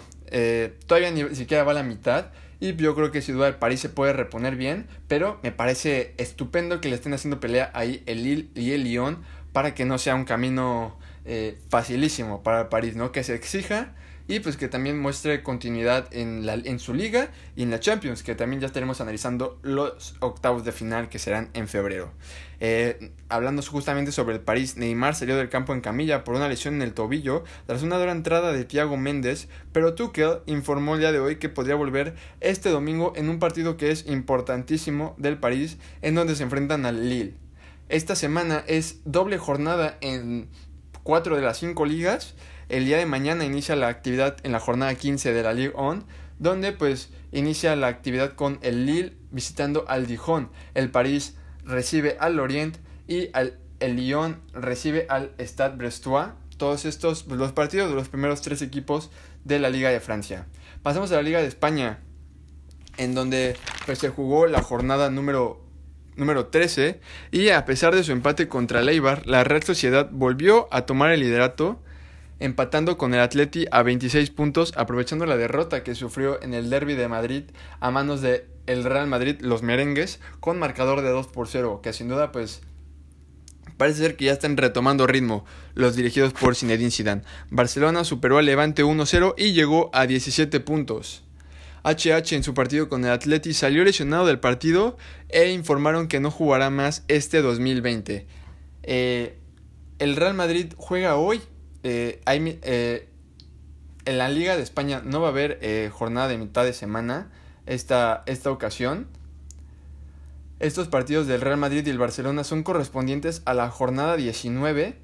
todavía 0.86 1.10
ni 1.10 1.34
siquiera 1.34 1.64
va 1.64 1.72
a 1.72 1.74
la 1.74 1.82
mitad 1.82 2.26
y 2.60 2.76
yo 2.76 2.94
creo 2.94 3.10
que 3.10 3.22
sin 3.22 3.36
duda 3.36 3.48
el 3.48 3.54
París 3.54 3.80
se 3.80 3.88
puede 3.88 4.12
reponer 4.12 4.54
bien, 4.54 4.86
pero 5.08 5.40
me 5.42 5.50
parece 5.50 6.14
estupendo 6.18 6.80
que 6.80 6.88
le 6.88 6.94
estén 6.94 7.14
haciendo 7.14 7.40
pelea 7.40 7.70
ahí 7.74 8.02
el 8.06 8.22
Lille 8.22 8.48
y 8.54 8.72
el 8.72 8.84
Lyon 8.84 9.18
para 9.52 9.74
que 9.74 9.86
no 9.86 9.96
sea 9.98 10.14
un 10.14 10.24
camino 10.24 10.98
eh, 11.24 11.58
facilísimo 11.70 12.42
para 12.42 12.68
París, 12.68 12.96
¿no? 12.96 13.12
Que 13.12 13.24
se 13.24 13.34
exija 13.34 13.94
y 14.30 14.38
pues 14.38 14.56
que 14.56 14.68
también 14.68 14.96
muestre 14.96 15.42
continuidad 15.42 16.06
en, 16.12 16.46
la, 16.46 16.54
en 16.54 16.78
su 16.78 16.94
liga 16.94 17.30
y 17.56 17.64
en 17.64 17.70
la 17.72 17.80
Champions, 17.80 18.22
que 18.22 18.36
también 18.36 18.60
ya 18.60 18.68
estaremos 18.68 19.00
analizando 19.00 19.58
los 19.62 20.14
octavos 20.20 20.64
de 20.64 20.70
final 20.70 21.08
que 21.08 21.18
serán 21.18 21.50
en 21.52 21.66
febrero. 21.66 22.12
Eh, 22.60 23.10
hablando 23.28 23.60
justamente 23.60 24.12
sobre 24.12 24.36
el 24.36 24.40
París, 24.40 24.76
Neymar 24.76 25.16
salió 25.16 25.36
del 25.36 25.48
campo 25.48 25.74
en 25.74 25.80
camilla 25.80 26.22
por 26.22 26.36
una 26.36 26.48
lesión 26.48 26.74
en 26.74 26.82
el 26.82 26.94
tobillo 26.94 27.42
tras 27.66 27.82
una 27.82 27.98
dura 27.98 28.12
entrada 28.12 28.52
de 28.52 28.64
Thiago 28.64 28.96
Méndez, 28.96 29.48
pero 29.72 29.94
Tuchel 29.96 30.42
informó 30.46 30.94
el 30.94 31.00
día 31.00 31.10
de 31.10 31.18
hoy 31.18 31.36
que 31.36 31.48
podría 31.48 31.74
volver 31.74 32.14
este 32.38 32.68
domingo 32.68 33.12
en 33.16 33.30
un 33.30 33.40
partido 33.40 33.76
que 33.76 33.90
es 33.90 34.06
importantísimo 34.06 35.16
del 35.18 35.38
París, 35.38 35.76
en 36.02 36.14
donde 36.14 36.36
se 36.36 36.44
enfrentan 36.44 36.86
al 36.86 37.08
Lille. 37.08 37.34
Esta 37.88 38.14
semana 38.14 38.62
es 38.68 39.00
doble 39.04 39.38
jornada 39.38 39.98
en 40.00 40.46
cuatro 41.02 41.34
de 41.34 41.42
las 41.42 41.58
cinco 41.58 41.84
ligas 41.84 42.36
el 42.70 42.86
día 42.86 42.98
de 42.98 43.06
mañana 43.06 43.44
inicia 43.44 43.76
la 43.76 43.88
actividad 43.88 44.36
en 44.44 44.52
la 44.52 44.60
jornada 44.60 44.94
15 44.94 45.32
de 45.32 45.42
la 45.42 45.52
Ligue 45.52 45.72
1, 45.76 46.04
donde 46.38 46.72
pues 46.72 47.10
inicia 47.32 47.76
la 47.76 47.88
actividad 47.88 48.34
con 48.34 48.58
el 48.62 48.86
Lille 48.86 49.16
visitando 49.30 49.84
al 49.88 50.06
Dijon, 50.06 50.50
el 50.74 50.90
París 50.90 51.36
recibe 51.64 52.16
al 52.20 52.36
Lorient 52.36 52.78
y 53.06 53.30
el 53.80 53.96
Lyon 53.96 54.40
recibe 54.52 55.06
al 55.08 55.32
Stade 55.38 55.76
Brestois. 55.76 56.28
Todos 56.56 56.84
estos, 56.84 57.22
pues, 57.22 57.38
los 57.38 57.52
partidos 57.52 57.88
de 57.88 57.94
los 57.94 58.08
primeros 58.08 58.42
tres 58.42 58.60
equipos 58.60 59.10
de 59.44 59.58
la 59.58 59.70
Liga 59.70 59.88
de 59.88 59.98
Francia. 59.98 60.46
Pasamos 60.82 61.10
a 61.10 61.16
la 61.16 61.22
Liga 61.22 61.40
de 61.40 61.46
España, 61.46 62.00
en 62.98 63.14
donde 63.14 63.56
pues, 63.86 63.98
se 63.98 64.10
jugó 64.10 64.46
la 64.46 64.62
jornada 64.62 65.10
número 65.10 65.66
número 66.16 66.46
13 66.46 67.00
y 67.30 67.48
a 67.48 67.64
pesar 67.64 67.94
de 67.94 68.04
su 68.04 68.12
empate 68.12 68.46
contra 68.46 68.82
Leibar, 68.82 69.26
la 69.26 69.42
Real 69.42 69.62
Sociedad 69.62 70.10
volvió 70.12 70.68
a 70.70 70.84
tomar 70.84 71.12
el 71.12 71.20
liderato 71.20 71.80
empatando 72.40 72.98
con 72.98 73.14
el 73.14 73.20
Atleti 73.20 73.66
a 73.70 73.82
26 73.82 74.30
puntos, 74.30 74.72
aprovechando 74.76 75.26
la 75.26 75.36
derrota 75.36 75.84
que 75.84 75.94
sufrió 75.94 76.42
en 76.42 76.54
el 76.54 76.70
Derby 76.70 76.94
de 76.94 77.06
Madrid 77.06 77.44
a 77.78 77.90
manos 77.90 78.22
de 78.22 78.46
el 78.66 78.84
Real 78.84 79.06
Madrid, 79.06 79.36
los 79.40 79.62
merengues, 79.62 80.20
con 80.40 80.58
marcador 80.58 81.02
de 81.02 81.10
2 81.10 81.28
por 81.28 81.48
0, 81.48 81.80
que 81.82 81.92
sin 81.92 82.08
duda 82.08 82.32
pues 82.32 82.62
parece 83.76 84.00
ser 84.00 84.16
que 84.16 84.26
ya 84.26 84.32
están 84.32 84.56
retomando 84.56 85.06
ritmo 85.06 85.44
los 85.74 85.96
dirigidos 85.96 86.32
por 86.32 86.54
Zinedine 86.54 86.90
Zidane. 86.90 87.22
Barcelona 87.50 88.04
superó 88.04 88.38
al 88.38 88.46
Levante 88.46 88.84
1-0 88.84 89.34
y 89.36 89.52
llegó 89.52 89.90
a 89.92 90.06
17 90.06 90.60
puntos. 90.60 91.24
HH 91.82 92.34
en 92.34 92.42
su 92.42 92.52
partido 92.52 92.88
con 92.88 93.04
el 93.04 93.10
Atleti 93.10 93.54
salió 93.54 93.84
lesionado 93.84 94.26
del 94.26 94.38
partido 94.38 94.98
e 95.30 95.50
informaron 95.50 96.08
que 96.08 96.20
no 96.20 96.30
jugará 96.30 96.68
más 96.68 97.04
este 97.08 97.40
2020. 97.40 98.26
Eh, 98.82 99.38
el 99.98 100.16
Real 100.16 100.34
Madrid 100.34 100.74
juega 100.76 101.16
hoy 101.16 101.40
eh, 101.82 102.20
eh, 102.26 103.08
en 104.04 104.18
la 104.18 104.28
Liga 104.28 104.56
de 104.56 104.62
España 104.62 105.02
no 105.04 105.20
va 105.20 105.28
a 105.28 105.30
haber 105.30 105.58
eh, 105.62 105.90
jornada 105.92 106.28
de 106.28 106.38
mitad 106.38 106.64
de 106.64 106.72
semana 106.72 107.30
esta, 107.66 108.22
esta 108.26 108.50
ocasión. 108.50 109.06
Estos 110.58 110.88
partidos 110.88 111.26
del 111.26 111.40
Real 111.40 111.56
Madrid 111.56 111.86
y 111.86 111.90
el 111.90 111.98
Barcelona 111.98 112.44
son 112.44 112.62
correspondientes 112.62 113.42
a 113.46 113.54
la 113.54 113.70
jornada 113.70 114.16
19. 114.16 114.96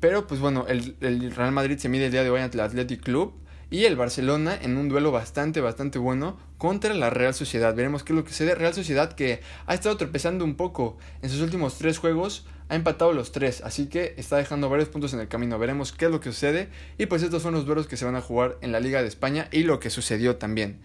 Pero 0.00 0.26
pues 0.26 0.40
bueno, 0.40 0.66
el, 0.68 0.96
Real 1.34 1.52
Madrid 1.52 1.78
se 1.78 1.88
mide 1.88 2.06
el 2.06 2.12
día 2.12 2.24
de 2.24 2.30
hoy 2.30 2.40
ante 2.40 2.56
el 2.56 2.64
Athletic 2.64 3.02
Club 3.02 3.34
y 3.70 3.84
el 3.84 3.96
Barcelona 3.96 4.58
en 4.60 4.76
un 4.76 4.88
duelo 4.88 5.12
bastante, 5.12 5.60
bastante 5.60 5.98
bueno 5.98 6.38
contra 6.58 6.92
la 6.92 7.10
Real 7.10 7.34
Sociedad. 7.34 7.74
Veremos 7.74 8.02
qué 8.02 8.12
es 8.12 8.16
lo 8.16 8.24
que 8.24 8.30
sucede. 8.30 8.54
Real 8.54 8.74
Sociedad 8.74 9.12
que 9.12 9.40
ha 9.66 9.74
estado 9.74 9.96
tropezando 9.96 10.44
un 10.44 10.56
poco 10.56 10.98
en 11.22 11.30
sus 11.30 11.40
últimos 11.40 11.78
tres 11.78 11.98
juegos 11.98 12.46
ha 12.68 12.74
empatado 12.74 13.12
los 13.12 13.32
tres, 13.32 13.62
así 13.62 13.86
que 13.86 14.14
está 14.16 14.36
dejando 14.36 14.68
varios 14.68 14.88
puntos 14.88 15.12
en 15.12 15.20
el 15.20 15.28
camino. 15.28 15.58
Veremos 15.58 15.92
qué 15.92 16.06
es 16.06 16.10
lo 16.10 16.20
que 16.20 16.30
sucede. 16.30 16.68
Y 16.98 17.06
pues 17.06 17.22
estos 17.22 17.42
son 17.42 17.54
los 17.54 17.66
duelos 17.66 17.86
que 17.86 17.96
se 17.96 18.04
van 18.04 18.16
a 18.16 18.22
jugar 18.22 18.56
en 18.62 18.72
la 18.72 18.80
Liga 18.80 19.02
de 19.02 19.08
España 19.08 19.48
y 19.50 19.64
lo 19.64 19.80
que 19.80 19.90
sucedió 19.90 20.36
también. 20.36 20.80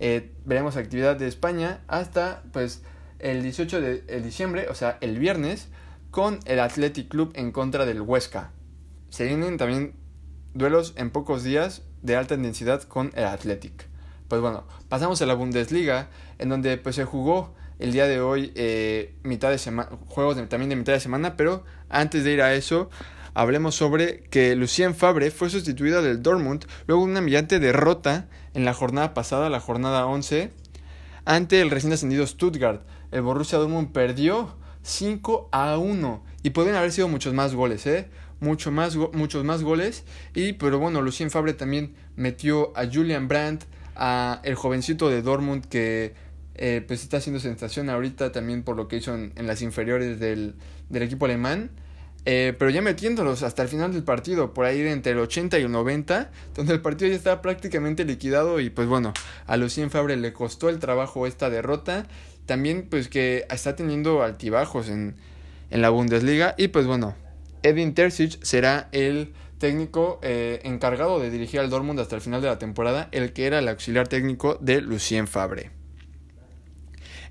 Eh, 0.00 0.32
veremos 0.44 0.76
actividad 0.76 1.16
de 1.16 1.28
España 1.28 1.82
hasta 1.86 2.42
pues 2.52 2.82
el 3.18 3.42
18 3.42 3.80
de 3.80 4.20
diciembre, 4.22 4.66
o 4.70 4.74
sea, 4.74 4.98
el 5.00 5.18
viernes, 5.18 5.68
con 6.10 6.40
el 6.46 6.58
Athletic 6.58 7.08
Club 7.08 7.32
en 7.34 7.52
contra 7.52 7.86
del 7.86 8.00
Huesca. 8.00 8.52
Se 9.10 9.24
vienen 9.24 9.56
también 9.56 9.94
duelos 10.54 10.94
en 10.96 11.10
pocos 11.10 11.44
días 11.44 11.82
de 12.02 12.16
alta 12.16 12.34
intensidad 12.34 12.82
con 12.82 13.12
el 13.14 13.24
Athletic. 13.24 13.88
Pues 14.28 14.40
bueno, 14.40 14.64
pasamos 14.88 15.20
a 15.22 15.26
la 15.26 15.34
Bundesliga, 15.34 16.08
en 16.38 16.48
donde 16.48 16.76
pues 16.78 16.96
se 16.96 17.04
jugó 17.04 17.54
el 17.80 17.92
día 17.92 18.06
de 18.06 18.20
hoy 18.20 18.52
eh, 18.54 19.14
mitad 19.22 19.50
de 19.50 19.58
semana, 19.58 19.88
juegos 20.06 20.36
también 20.48 20.68
de 20.68 20.76
mitad 20.76 20.92
de 20.92 21.00
semana, 21.00 21.36
pero 21.36 21.64
antes 21.88 22.24
de 22.24 22.32
ir 22.32 22.42
a 22.42 22.54
eso, 22.54 22.90
hablemos 23.32 23.74
sobre 23.74 24.20
que 24.24 24.54
Lucien 24.54 24.94
Fabre 24.94 25.30
fue 25.30 25.48
sustituido 25.48 26.02
del 26.02 26.22
Dortmund 26.22 26.66
luego 26.86 27.04
de 27.04 27.10
una 27.10 27.20
humillante 27.20 27.58
derrota 27.58 28.28
en 28.52 28.66
la 28.66 28.74
jornada 28.74 29.14
pasada, 29.14 29.48
la 29.48 29.60
jornada 29.60 30.04
11, 30.06 30.52
ante 31.24 31.60
el 31.62 31.70
recién 31.70 31.92
ascendido 31.92 32.26
Stuttgart. 32.26 32.82
El 33.12 33.22
Borussia 33.22 33.58
Dortmund 33.58 33.92
perdió 33.92 34.54
5 34.82 35.48
a 35.50 35.78
1 35.78 36.22
y 36.42 36.50
pueden 36.50 36.74
haber 36.74 36.92
sido 36.92 37.08
muchos 37.08 37.32
más 37.32 37.54
goles, 37.54 37.86
¿eh? 37.86 38.08
Mucho 38.40 38.70
más, 38.70 38.96
muchos 38.96 39.44
más 39.44 39.62
goles. 39.62 40.04
Y, 40.34 40.54
pero 40.54 40.78
bueno, 40.78 41.02
Lucien 41.02 41.30
Fabre 41.30 41.54
también 41.54 41.94
metió 42.16 42.72
a 42.76 42.86
Julian 42.86 43.28
Brandt, 43.28 43.64
a 43.96 44.40
el 44.44 44.54
jovencito 44.54 45.10
de 45.10 45.20
Dortmund 45.20 45.66
que 45.66 46.14
eh, 46.62 46.84
pues 46.86 47.02
está 47.02 47.16
haciendo 47.16 47.40
sensación 47.40 47.88
ahorita 47.88 48.32
también 48.32 48.62
por 48.62 48.76
lo 48.76 48.86
que 48.86 48.96
hizo 48.96 49.14
en, 49.14 49.32
las 49.46 49.62
inferiores 49.62 50.20
del, 50.20 50.54
equipo 50.92 51.24
alemán. 51.24 51.70
Eh, 52.26 52.54
pero 52.58 52.70
ya 52.70 52.82
metiéndolos 52.82 53.42
hasta 53.42 53.62
el 53.62 53.68
final 53.68 53.94
del 53.94 54.04
partido, 54.04 54.52
por 54.52 54.66
ahí 54.66 54.86
entre 54.86 55.12
el 55.12 55.18
80 55.20 55.58
y 55.58 55.62
el 55.62 55.72
90, 55.72 56.30
donde 56.54 56.74
el 56.74 56.82
partido 56.82 57.10
ya 57.10 57.16
estaba 57.16 57.40
prácticamente 57.40 58.04
liquidado 58.04 58.60
y 58.60 58.68
pues 58.68 58.88
bueno, 58.88 59.14
a 59.46 59.56
Lucien 59.56 59.90
Fabre 59.90 60.18
le 60.18 60.34
costó 60.34 60.68
el 60.68 60.78
trabajo 60.78 61.26
esta 61.26 61.48
derrota. 61.48 62.06
También 62.44 62.88
pues 62.90 63.08
que 63.08 63.46
está 63.50 63.74
teniendo 63.74 64.22
altibajos 64.22 64.90
en, 64.90 65.16
en 65.70 65.80
la 65.80 65.88
Bundesliga 65.88 66.54
y 66.58 66.68
pues 66.68 66.86
bueno, 66.86 67.14
Edin 67.62 67.94
Terzic 67.94 68.42
será 68.42 68.90
el 68.92 69.32
técnico 69.56 70.18
eh, 70.22 70.60
encargado 70.64 71.20
de 71.20 71.30
dirigir 71.30 71.60
al 71.60 71.70
Dortmund 71.70 72.00
hasta 72.00 72.16
el 72.16 72.22
final 72.22 72.42
de 72.42 72.48
la 72.48 72.58
temporada, 72.58 73.08
el 73.12 73.32
que 73.32 73.46
era 73.46 73.60
el 73.60 73.68
auxiliar 73.68 74.08
técnico 74.08 74.58
de 74.60 74.82
Lucien 74.82 75.26
Fabre. 75.26 75.79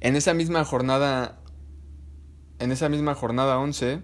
En 0.02 0.16
esa 0.16 0.34
misma 0.34 0.64
jornada, 0.64 1.40
en 2.60 2.72
esa 2.72 2.88
misma 2.88 3.16
jornada 3.16 3.60
11, 3.60 4.02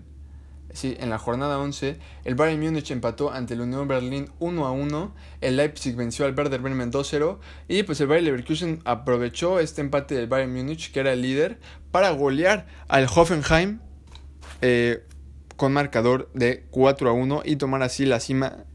sí, 0.74 0.96
en 1.00 1.10
la 1.10 1.18
jornada 1.18 1.58
11, 1.60 1.98
el 2.26 2.36
Bayern 2.36 2.62
Múnich 2.62 2.92
empató 2.92 3.32
ante 3.32 3.54
el 3.54 3.62
Unión 3.62 3.88
Berlín 3.88 4.30
1 4.40 4.66
a 4.66 4.72
1, 4.72 5.16
el 5.42 5.56
Leipzig 5.56 5.96
venció 5.96 6.26
al 6.26 6.36
Werder 6.36 6.60
Bremen 6.60 6.92
2-0 6.92 7.40
y 7.70 7.84
pues 7.84 8.02
el 8.02 8.08
Bayern 8.08 8.26
Leverkusen 8.26 8.82
aprovechó 8.84 9.60
este 9.60 9.82
empate 9.82 10.16
del 10.16 10.28
Bayern 10.28 10.54
Múnich, 10.54 10.92
que 10.92 11.00
era 11.00 11.14
el 11.14 11.22
líder, 11.22 11.60
para 11.92 12.10
golear 12.12 12.68
al 12.90 13.06
Hoffenheim 13.06 13.80
eh, 14.62 15.06
con 15.56 15.72
marcador 15.72 16.30
de 16.34 16.66
4 16.72 17.10
a 17.10 17.14
1 17.14 17.44
y 17.46 17.56
tomar 17.56 17.82
así 17.84 18.06
la 18.06 18.20
cima 18.20 18.66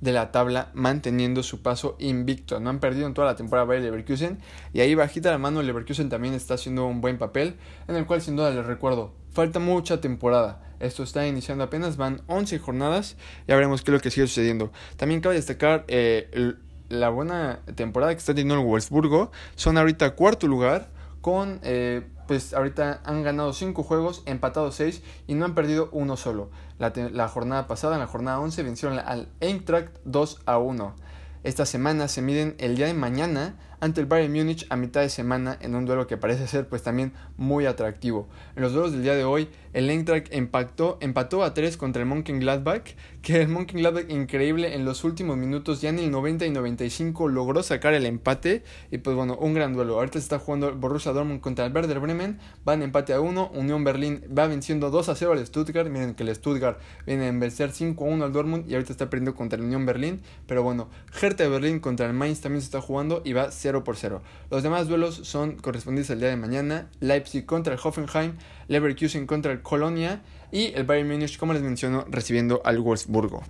de 0.00 0.12
la 0.12 0.30
tabla 0.30 0.70
manteniendo 0.74 1.42
su 1.42 1.62
paso 1.62 1.96
invicto. 1.98 2.60
No 2.60 2.70
han 2.70 2.80
perdido 2.80 3.06
en 3.06 3.14
toda 3.14 3.26
la 3.26 3.36
temporada 3.36 3.66
Bayer 3.66 3.84
Leverkusen 3.84 4.38
y 4.72 4.80
ahí 4.80 4.94
bajita 4.94 5.30
la 5.30 5.38
mano 5.38 5.62
Leverkusen 5.62 6.08
también 6.08 6.34
está 6.34 6.54
haciendo 6.54 6.86
un 6.86 7.00
buen 7.00 7.18
papel 7.18 7.56
en 7.88 7.96
el 7.96 8.06
cual 8.06 8.20
sin 8.20 8.36
duda 8.36 8.50
les 8.50 8.64
recuerdo, 8.64 9.12
falta 9.32 9.58
mucha 9.58 10.00
temporada. 10.00 10.62
Esto 10.80 11.02
está 11.02 11.26
iniciando 11.26 11.64
apenas, 11.64 11.96
van 11.96 12.22
11 12.28 12.58
jornadas, 12.60 13.16
ya 13.48 13.56
veremos 13.56 13.82
qué 13.82 13.90
es 13.90 13.94
lo 13.94 14.00
que 14.00 14.10
sigue 14.10 14.28
sucediendo. 14.28 14.70
También 14.96 15.20
cabe 15.20 15.34
destacar 15.34 15.84
eh, 15.88 16.54
la 16.88 17.08
buena 17.08 17.60
temporada 17.74 18.12
que 18.12 18.18
está 18.18 18.32
teniendo 18.32 18.54
el 18.54 18.66
Wolfsburgo. 18.66 19.32
Son 19.56 19.76
ahorita 19.76 20.14
cuarto 20.14 20.46
lugar 20.46 20.88
con... 21.20 21.60
Eh, 21.64 22.02
pues 22.28 22.52
ahorita 22.52 23.00
han 23.04 23.22
ganado 23.24 23.54
5 23.54 23.82
juegos, 23.82 24.22
empatado 24.26 24.70
6 24.70 25.02
y 25.26 25.34
no 25.34 25.46
han 25.46 25.54
perdido 25.54 25.88
uno 25.92 26.16
solo. 26.18 26.50
La, 26.78 27.28
jornada 27.28 27.66
pasada, 27.66 27.94
en 27.94 28.00
la 28.00 28.06
jornada 28.06 28.38
11, 28.38 28.62
vencieron 28.62 28.98
al 28.98 29.28
Eintracht 29.40 29.96
2 30.04 30.42
a 30.44 30.58
1. 30.58 30.94
Esta 31.42 31.64
semana 31.64 32.06
se 32.06 32.20
miden 32.20 32.54
el 32.58 32.76
día 32.76 32.86
de 32.86 32.94
mañana 32.94 33.56
ante 33.80 34.02
el 34.02 34.06
Bayern 34.06 34.32
Múnich 34.32 34.66
a 34.68 34.76
mitad 34.76 35.00
de 35.00 35.08
semana 35.08 35.56
en 35.60 35.74
un 35.74 35.86
duelo 35.86 36.06
que 36.06 36.18
parece 36.18 36.46
ser 36.46 36.68
pues 36.68 36.82
también 36.82 37.14
muy 37.38 37.64
atractivo. 37.64 38.28
En 38.56 38.62
los 38.62 38.74
duelos 38.74 38.92
del 38.92 39.02
día 39.02 39.14
de 39.14 39.24
hoy, 39.24 39.48
el 39.72 39.90
Eintracht 39.90 40.32
empató, 40.32 40.98
empató 41.00 41.44
a 41.44 41.54
3 41.54 41.76
contra 41.76 42.02
el 42.02 42.08
Mönchengladbach, 42.08 42.94
que 43.22 43.42
el 43.42 43.48
Mönchengladbach 43.48 44.10
increíble 44.10 44.74
en 44.74 44.84
los 44.84 45.04
últimos 45.04 45.36
minutos, 45.36 45.80
ya 45.80 45.90
en 45.90 45.98
el 45.98 46.10
90 46.10 46.46
y 46.46 46.50
95 46.50 47.28
logró 47.28 47.62
sacar 47.62 47.94
el 47.94 48.06
empate. 48.06 48.62
Y 48.90 48.98
pues 48.98 49.16
bueno, 49.16 49.36
un 49.36 49.54
gran 49.54 49.74
duelo. 49.74 49.94
Ahorita 49.94 50.14
se 50.14 50.24
está 50.24 50.38
jugando 50.38 50.74
Borussia 50.74 51.12
Dortmund 51.12 51.40
contra 51.40 51.66
el 51.66 51.72
Werder 51.72 52.00
Bremen, 52.00 52.38
van 52.64 52.82
empate 52.82 53.12
a 53.12 53.20
1, 53.20 53.50
Unión 53.54 53.84
Berlín 53.84 54.22
va 54.36 54.46
venciendo 54.46 54.90
2 54.90 55.08
a 55.08 55.14
0 55.14 55.32
al 55.32 55.46
Stuttgart, 55.46 55.88
miren 55.88 56.14
que 56.14 56.22
el 56.22 56.34
Stuttgart 56.34 56.78
viene 57.06 57.28
a 57.28 57.32
vencer 57.32 57.72
5 57.72 58.04
a 58.04 58.08
1 58.08 58.24
al 58.24 58.32
Dortmund 58.32 58.70
y 58.70 58.74
ahorita 58.74 58.92
está 58.92 59.10
perdiendo 59.10 59.34
contra 59.34 59.58
el 59.58 59.64
Unión 59.64 59.86
Berlín, 59.86 60.20
pero 60.46 60.62
bueno, 60.62 60.88
Hertha 61.20 61.44
de 61.44 61.50
Berlín 61.50 61.80
contra 61.80 62.06
el 62.06 62.12
Mainz 62.12 62.40
también 62.40 62.60
se 62.60 62.66
está 62.66 62.80
jugando 62.80 63.22
y 63.24 63.32
va 63.32 63.50
0 63.50 63.84
por 63.84 63.96
0. 63.96 64.22
Los 64.50 64.62
demás 64.62 64.88
duelos 64.88 65.20
son 65.24 65.56
correspondientes 65.56 66.10
al 66.10 66.20
día 66.20 66.28
de 66.28 66.36
mañana, 66.36 66.90
Leipzig 67.00 67.44
contra 67.46 67.74
el 67.74 67.80
Hoffenheim, 67.82 68.34
Leverkusen 68.68 69.26
contra 69.26 69.52
el 69.52 69.62
Colonia 69.62 70.22
y 70.52 70.72
el 70.74 70.84
Bayern 70.84 71.08
Munich, 71.08 71.38
como 71.38 71.52
les 71.52 71.62
menciono, 71.62 72.04
recibiendo 72.08 72.62
al 72.64 72.78
Wolfsburgo. 72.80 73.42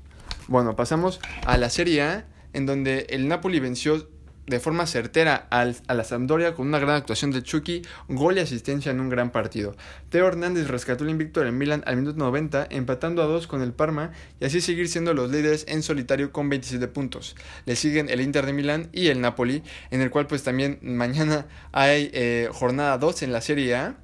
Bueno, 0.46 0.76
pasamos 0.76 1.20
a 1.44 1.58
la 1.58 1.70
Serie 1.70 2.02
A, 2.02 2.26
en 2.52 2.66
donde 2.66 3.06
el 3.10 3.28
Napoli 3.28 3.60
venció 3.60 4.08
de 4.48 4.60
forma 4.60 4.86
certera 4.86 5.46
al, 5.50 5.76
a 5.86 5.94
la 5.94 6.04
Sampdoria 6.04 6.54
con 6.54 6.66
una 6.66 6.78
gran 6.78 6.96
actuación 6.96 7.30
de 7.30 7.42
Chucky, 7.42 7.82
gol 8.08 8.38
y 8.38 8.40
asistencia 8.40 8.90
en 8.90 9.00
un 9.00 9.08
gran 9.08 9.30
partido. 9.30 9.76
Teo 10.08 10.26
Hernández 10.26 10.68
rescató 10.68 11.04
el 11.04 11.10
invicto 11.10 11.40
del 11.40 11.52
Milan 11.52 11.82
al 11.86 11.96
minuto 11.96 12.18
90, 12.18 12.68
empatando 12.70 13.22
a 13.22 13.26
2 13.26 13.46
con 13.46 13.62
el 13.62 13.72
Parma 13.72 14.12
y 14.40 14.46
así 14.46 14.60
seguir 14.60 14.88
siendo 14.88 15.14
los 15.14 15.30
líderes 15.30 15.66
en 15.68 15.82
solitario 15.82 16.32
con 16.32 16.48
27 16.48 16.88
puntos. 16.88 17.36
Le 17.66 17.76
siguen 17.76 18.08
el 18.08 18.20
Inter 18.20 18.46
de 18.46 18.52
Milán 18.52 18.88
y 18.92 19.08
el 19.08 19.20
Napoli, 19.20 19.62
en 19.90 20.00
el 20.00 20.10
cual 20.10 20.26
pues 20.26 20.42
también 20.42 20.78
mañana 20.82 21.46
hay 21.72 22.10
eh, 22.12 22.48
jornada 22.52 22.96
2 22.98 23.22
en 23.22 23.32
la 23.32 23.40
Serie 23.40 23.76
A, 23.76 23.96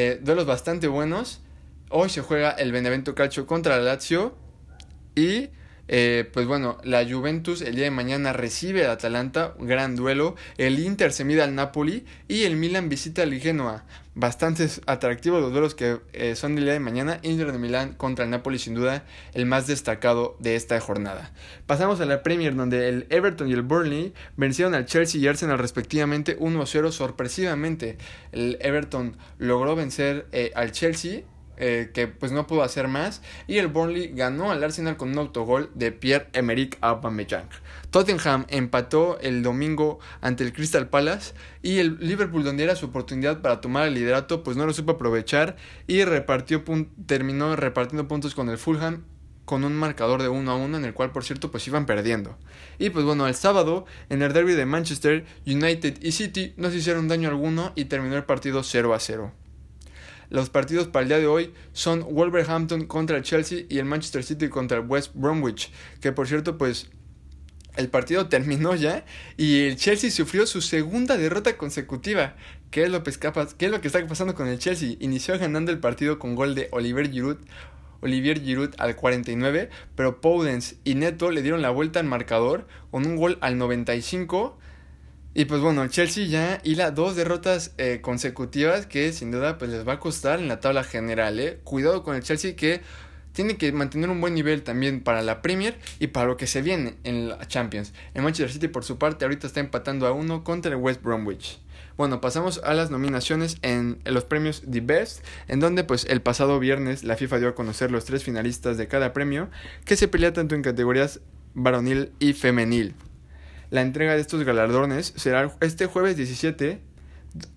eh, 0.00 0.20
duelos 0.22 0.46
bastante 0.46 0.86
buenos. 0.86 1.40
Hoy 1.90 2.08
se 2.08 2.22
juega 2.22 2.52
el 2.52 2.70
Benevento 2.70 3.16
Calcio 3.16 3.48
contra 3.48 3.78
la 3.78 3.82
Lazio 3.82 4.36
y 5.16 5.48
eh, 5.88 6.28
pues 6.32 6.46
bueno, 6.46 6.78
la 6.84 7.04
Juventus 7.08 7.62
el 7.62 7.74
día 7.74 7.84
de 7.84 7.90
mañana 7.90 8.32
recibe 8.32 8.84
al 8.84 8.92
Atalanta, 8.92 9.54
gran 9.58 9.96
duelo. 9.96 10.36
El 10.58 10.78
Inter 10.78 11.12
se 11.12 11.24
mide 11.24 11.42
al 11.42 11.54
Napoli 11.54 12.04
y 12.28 12.44
el 12.44 12.56
Milan 12.56 12.88
visita 12.88 13.22
al 13.22 13.34
Genoa. 13.34 13.84
Bastante 14.14 14.68
atractivos 14.86 15.40
los 15.40 15.52
duelos 15.52 15.76
que 15.76 16.00
eh, 16.12 16.34
son 16.34 16.56
del 16.56 16.64
día 16.64 16.72
de 16.72 16.80
mañana. 16.80 17.20
Inter 17.22 17.52
de 17.52 17.58
Milán 17.58 17.92
contra 17.94 18.24
el 18.24 18.30
Napoli, 18.32 18.58
sin 18.58 18.74
duda, 18.74 19.04
el 19.32 19.46
más 19.46 19.68
destacado 19.68 20.36
de 20.40 20.56
esta 20.56 20.78
jornada. 20.80 21.32
Pasamos 21.66 22.00
a 22.00 22.04
la 22.04 22.24
Premier, 22.24 22.56
donde 22.56 22.88
el 22.88 23.06
Everton 23.10 23.48
y 23.48 23.52
el 23.52 23.62
Burnley 23.62 24.12
vencieron 24.36 24.74
al 24.74 24.86
Chelsea 24.86 25.20
y 25.20 25.28
Arsenal 25.28 25.58
respectivamente 25.58 26.36
1-0 26.38 26.90
sorpresivamente. 26.90 27.96
El 28.32 28.58
Everton 28.60 29.16
logró 29.38 29.76
vencer 29.76 30.26
eh, 30.32 30.50
al 30.56 30.72
Chelsea 30.72 31.22
eh, 31.58 31.90
que 31.92 32.06
pues 32.06 32.32
no 32.32 32.46
pudo 32.46 32.62
hacer 32.62 32.88
más 32.88 33.22
y 33.46 33.58
el 33.58 33.68
Burnley 33.68 34.12
ganó 34.14 34.50
al 34.50 34.62
Arsenal 34.62 34.96
con 34.96 35.10
un 35.10 35.18
autogol 35.18 35.70
de 35.74 35.92
Pierre-Emerick 35.92 36.78
Aubameyang. 36.80 37.48
Tottenham 37.90 38.46
empató 38.48 39.18
el 39.20 39.42
domingo 39.42 39.98
ante 40.20 40.44
el 40.44 40.52
Crystal 40.52 40.88
Palace 40.88 41.34
y 41.62 41.78
el 41.78 41.98
Liverpool 42.00 42.44
donde 42.44 42.64
era 42.64 42.76
su 42.76 42.86
oportunidad 42.86 43.40
para 43.40 43.60
tomar 43.60 43.86
el 43.86 43.94
liderato 43.94 44.42
pues 44.42 44.56
no 44.56 44.66
lo 44.66 44.72
supo 44.72 44.92
aprovechar 44.92 45.56
y 45.86 46.04
repartió 46.04 46.62
terminó 47.06 47.56
repartiendo 47.56 48.08
puntos 48.08 48.34
con 48.34 48.48
el 48.48 48.58
Fulham 48.58 49.04
con 49.48 49.64
un 49.64 49.74
marcador 49.74 50.20
de 50.20 50.28
1 50.28 50.50
a 50.50 50.56
1 50.56 50.76
en 50.76 50.84
el 50.84 50.92
cual 50.92 51.10
por 51.10 51.24
cierto 51.24 51.50
pues 51.50 51.66
iban 51.66 51.86
perdiendo. 51.86 52.36
Y 52.78 52.90
pues 52.90 53.06
bueno, 53.06 53.26
el 53.26 53.34
sábado 53.34 53.86
en 54.10 54.20
el 54.20 54.34
derby 54.34 54.52
de 54.52 54.66
Manchester, 54.66 55.24
United 55.46 56.02
y 56.02 56.12
City 56.12 56.52
no 56.58 56.70
se 56.70 56.76
hicieron 56.76 57.08
daño 57.08 57.30
alguno 57.30 57.72
y 57.74 57.86
terminó 57.86 58.16
el 58.16 58.24
partido 58.24 58.62
0 58.62 58.92
a 58.92 59.00
0. 59.00 59.32
Los 60.30 60.50
partidos 60.50 60.88
para 60.88 61.04
el 61.04 61.08
día 61.08 61.18
de 61.18 61.26
hoy 61.26 61.54
son 61.72 62.00
Wolverhampton 62.00 62.86
contra 62.86 63.16
el 63.16 63.22
Chelsea 63.22 63.64
y 63.68 63.78
el 63.78 63.86
Manchester 63.86 64.22
City 64.22 64.48
contra 64.48 64.78
el 64.78 64.86
West 64.86 65.12
Bromwich. 65.14 65.70
Que 66.00 66.12
por 66.12 66.28
cierto, 66.28 66.58
pues 66.58 66.90
el 67.76 67.88
partido 67.88 68.26
terminó 68.28 68.74
ya 68.74 69.04
y 69.36 69.66
el 69.66 69.76
Chelsea 69.76 70.10
sufrió 70.10 70.46
su 70.46 70.60
segunda 70.60 71.16
derrota 71.16 71.56
consecutiva. 71.56 72.36
¿Qué 72.70 72.84
es 72.84 72.90
lo 72.90 73.02
que, 73.02 73.12
qué 73.56 73.66
es 73.66 73.70
lo 73.70 73.80
que 73.80 73.86
está 73.86 74.06
pasando 74.06 74.34
con 74.34 74.48
el 74.48 74.58
Chelsea? 74.58 74.96
Inició 75.00 75.38
ganando 75.38 75.72
el 75.72 75.78
partido 75.78 76.18
con 76.18 76.34
gol 76.34 76.54
de 76.54 76.68
Oliver 76.72 77.10
Giroud. 77.10 77.38
Olivier 78.00 78.40
Giroud 78.40 78.74
al 78.78 78.94
49, 78.94 79.70
pero 79.96 80.20
Powdens 80.20 80.76
y 80.84 80.94
Neto 80.94 81.32
le 81.32 81.42
dieron 81.42 81.62
la 81.62 81.70
vuelta 81.70 81.98
al 81.98 82.06
marcador 82.06 82.68
con 82.92 83.04
un 83.04 83.16
gol 83.16 83.38
al 83.40 83.58
95 83.58 84.56
y 85.38 85.44
pues 85.44 85.60
bueno, 85.60 85.84
el 85.84 85.90
Chelsea 85.90 86.26
ya 86.26 86.60
hila 86.64 86.90
dos 86.90 87.14
derrotas 87.14 87.72
eh, 87.78 88.00
consecutivas 88.02 88.86
que 88.86 89.12
sin 89.12 89.30
duda 89.30 89.56
pues 89.56 89.70
les 89.70 89.86
va 89.86 89.92
a 89.92 90.00
costar 90.00 90.40
en 90.40 90.48
la 90.48 90.58
tabla 90.58 90.82
general. 90.82 91.38
¿eh? 91.38 91.60
Cuidado 91.62 92.02
con 92.02 92.16
el 92.16 92.24
Chelsea 92.24 92.56
que 92.56 92.80
tiene 93.30 93.56
que 93.56 93.70
mantener 93.70 94.10
un 94.10 94.20
buen 94.20 94.34
nivel 94.34 94.64
también 94.64 95.00
para 95.00 95.22
la 95.22 95.40
Premier 95.40 95.78
y 96.00 96.08
para 96.08 96.26
lo 96.26 96.36
que 96.36 96.48
se 96.48 96.60
viene 96.60 96.96
en 97.04 97.28
la 97.28 97.46
Champions. 97.46 97.92
El 98.14 98.22
Manchester 98.22 98.52
City 98.52 98.66
por 98.66 98.82
su 98.82 98.98
parte 98.98 99.26
ahorita 99.26 99.46
está 99.46 99.60
empatando 99.60 100.08
a 100.08 100.10
uno 100.10 100.42
contra 100.42 100.72
el 100.72 100.76
West 100.78 101.04
Bromwich. 101.04 101.60
Bueno, 101.96 102.20
pasamos 102.20 102.60
a 102.64 102.74
las 102.74 102.90
nominaciones 102.90 103.58
en, 103.62 104.00
los 104.06 104.24
premios 104.24 104.64
The 104.68 104.80
Best, 104.80 105.24
en 105.46 105.60
donde 105.60 105.84
pues 105.84 106.04
el 106.06 106.20
pasado 106.20 106.58
viernes 106.58 107.04
la 107.04 107.14
FIFA 107.14 107.38
dio 107.38 107.48
a 107.50 107.54
conocer 107.54 107.92
los 107.92 108.04
tres 108.06 108.24
finalistas 108.24 108.76
de 108.76 108.88
cada 108.88 109.12
premio, 109.12 109.50
que 109.84 109.94
se 109.94 110.08
pelea 110.08 110.32
tanto 110.32 110.56
en 110.56 110.62
categorías 110.62 111.20
varonil 111.54 112.10
y 112.18 112.32
femenil. 112.32 112.96
La 113.70 113.82
entrega 113.82 114.14
de 114.14 114.20
estos 114.20 114.44
galardones 114.44 115.12
será 115.16 115.54
este 115.60 115.86
jueves 115.86 116.16
17 116.16 116.80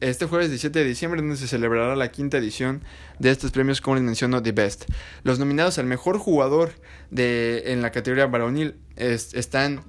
este 0.01 0.25
jueves 0.25 0.49
17 0.49 0.79
de 0.79 0.85
diciembre 0.85 1.21
donde 1.21 1.37
se 1.37 1.47
celebrará 1.47 1.95
la 1.95 2.11
quinta 2.11 2.37
edición 2.37 2.83
de 3.19 3.31
estos 3.31 3.51
premios 3.51 3.81
como 3.81 3.95
les 3.95 4.03
menciono 4.03 4.43
The 4.43 4.51
Best. 4.51 4.85
Los 5.23 5.39
nominados 5.39 5.77
al 5.77 5.85
mejor 5.85 6.17
jugador 6.17 6.73
de, 7.09 7.63
en 7.67 7.81
la 7.81 7.91
categoría 7.91 8.27
varonil 8.27 8.75
están 8.97 9.81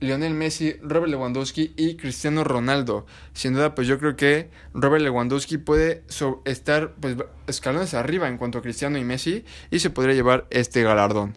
Lionel 0.00 0.32
Messi, 0.32 0.76
Robert 0.82 1.10
Lewandowski 1.10 1.74
y 1.76 1.96
Cristiano 1.96 2.42
Ronaldo. 2.42 3.06
Sin 3.34 3.52
duda, 3.52 3.74
pues 3.74 3.86
yo 3.86 3.98
creo 3.98 4.16
que 4.16 4.50
Robert 4.72 5.02
Lewandowski 5.02 5.58
puede 5.58 6.02
estar 6.44 6.94
pues, 6.94 7.16
escalones 7.46 7.92
arriba 7.92 8.28
en 8.28 8.38
cuanto 8.38 8.58
a 8.58 8.62
Cristiano 8.62 8.96
y 8.98 9.04
Messi 9.04 9.44
y 9.70 9.80
se 9.80 9.90
podría 9.90 10.14
llevar 10.14 10.46
este 10.50 10.82
galardón. 10.82 11.34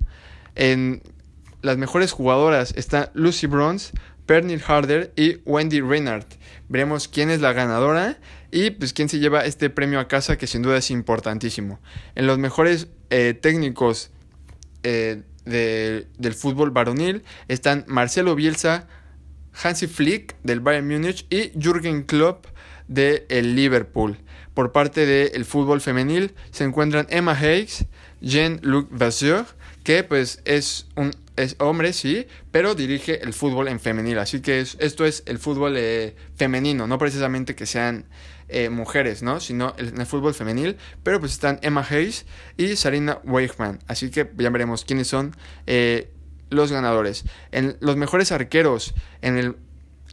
En 0.55 1.03
las 1.61 1.77
mejores 1.77 2.11
jugadoras 2.11 2.73
está 2.77 3.11
Lucy 3.13 3.47
Bronze, 3.47 3.93
Pernil 4.25 4.61
Harder 4.65 5.11
y 5.15 5.37
Wendy 5.45 5.81
Reinhardt. 5.81 6.35
Veremos 6.69 7.07
quién 7.07 7.29
es 7.29 7.41
la 7.41 7.53
ganadora 7.53 8.17
y 8.51 8.71
pues 8.71 8.93
quién 8.93 9.09
se 9.09 9.19
lleva 9.19 9.45
este 9.45 9.69
premio 9.69 9.99
a 9.99 10.07
casa 10.07 10.37
que 10.37 10.47
sin 10.47 10.61
duda 10.61 10.77
es 10.77 10.91
importantísimo. 10.91 11.79
En 12.15 12.27
los 12.27 12.37
mejores 12.37 12.87
eh, 13.09 13.33
técnicos 13.33 14.11
eh, 14.83 15.23
del 15.45 16.33
fútbol 16.33 16.71
varonil 16.71 17.23
están 17.47 17.83
Marcelo 17.87 18.35
Bielsa, 18.35 18.87
Hansi 19.61 19.87
Flick 19.87 20.35
del 20.43 20.61
Bayern 20.61 20.87
Múnich 20.87 21.25
y 21.29 21.51
Jürgen 21.59 22.03
Klopp 22.03 22.45
del 22.87 23.55
Liverpool. 23.55 24.17
Por 24.53 24.71
parte 24.71 25.05
del 25.05 25.45
fútbol 25.45 25.81
femenil 25.81 26.33
se 26.51 26.63
encuentran 26.63 27.07
Emma 27.09 27.37
Hayes, 27.37 27.85
Jean-Luc 28.21 28.87
Vasseur, 28.91 29.45
que 29.83 30.03
pues 30.03 30.41
es 30.45 30.87
un 30.95 31.11
es 31.35 31.55
hombre, 31.59 31.93
sí, 31.93 32.27
pero 32.51 32.75
dirige 32.75 33.23
el 33.23 33.33
fútbol 33.33 33.67
en 33.67 33.79
femenil. 33.79 34.19
Así 34.19 34.41
que 34.41 34.59
esto 34.59 35.05
es 35.05 35.23
el 35.25 35.39
fútbol 35.39 35.75
eh, 35.77 36.15
femenino, 36.35 36.87
no 36.87 36.97
precisamente 36.97 37.55
que 37.55 37.65
sean 37.65 38.05
eh, 38.49 38.69
mujeres, 38.69 39.23
¿no? 39.23 39.39
Sino 39.39 39.73
el, 39.77 39.99
el 39.99 40.05
fútbol 40.05 40.33
femenil. 40.33 40.77
Pero 41.01 41.19
pues 41.19 41.31
están 41.33 41.59
Emma 41.61 41.85
Hayes 41.89 42.25
y 42.57 42.75
Sarina 42.75 43.19
Weichman. 43.23 43.79
Así 43.87 44.11
que 44.11 44.29
ya 44.37 44.49
veremos 44.49 44.85
quiénes 44.85 45.07
son 45.07 45.35
eh, 45.65 46.09
los 46.49 46.71
ganadores. 46.71 47.25
En 47.51 47.77
los 47.79 47.95
mejores 47.95 48.31
arqueros 48.31 48.93
en 49.21 49.37
el 49.37 49.55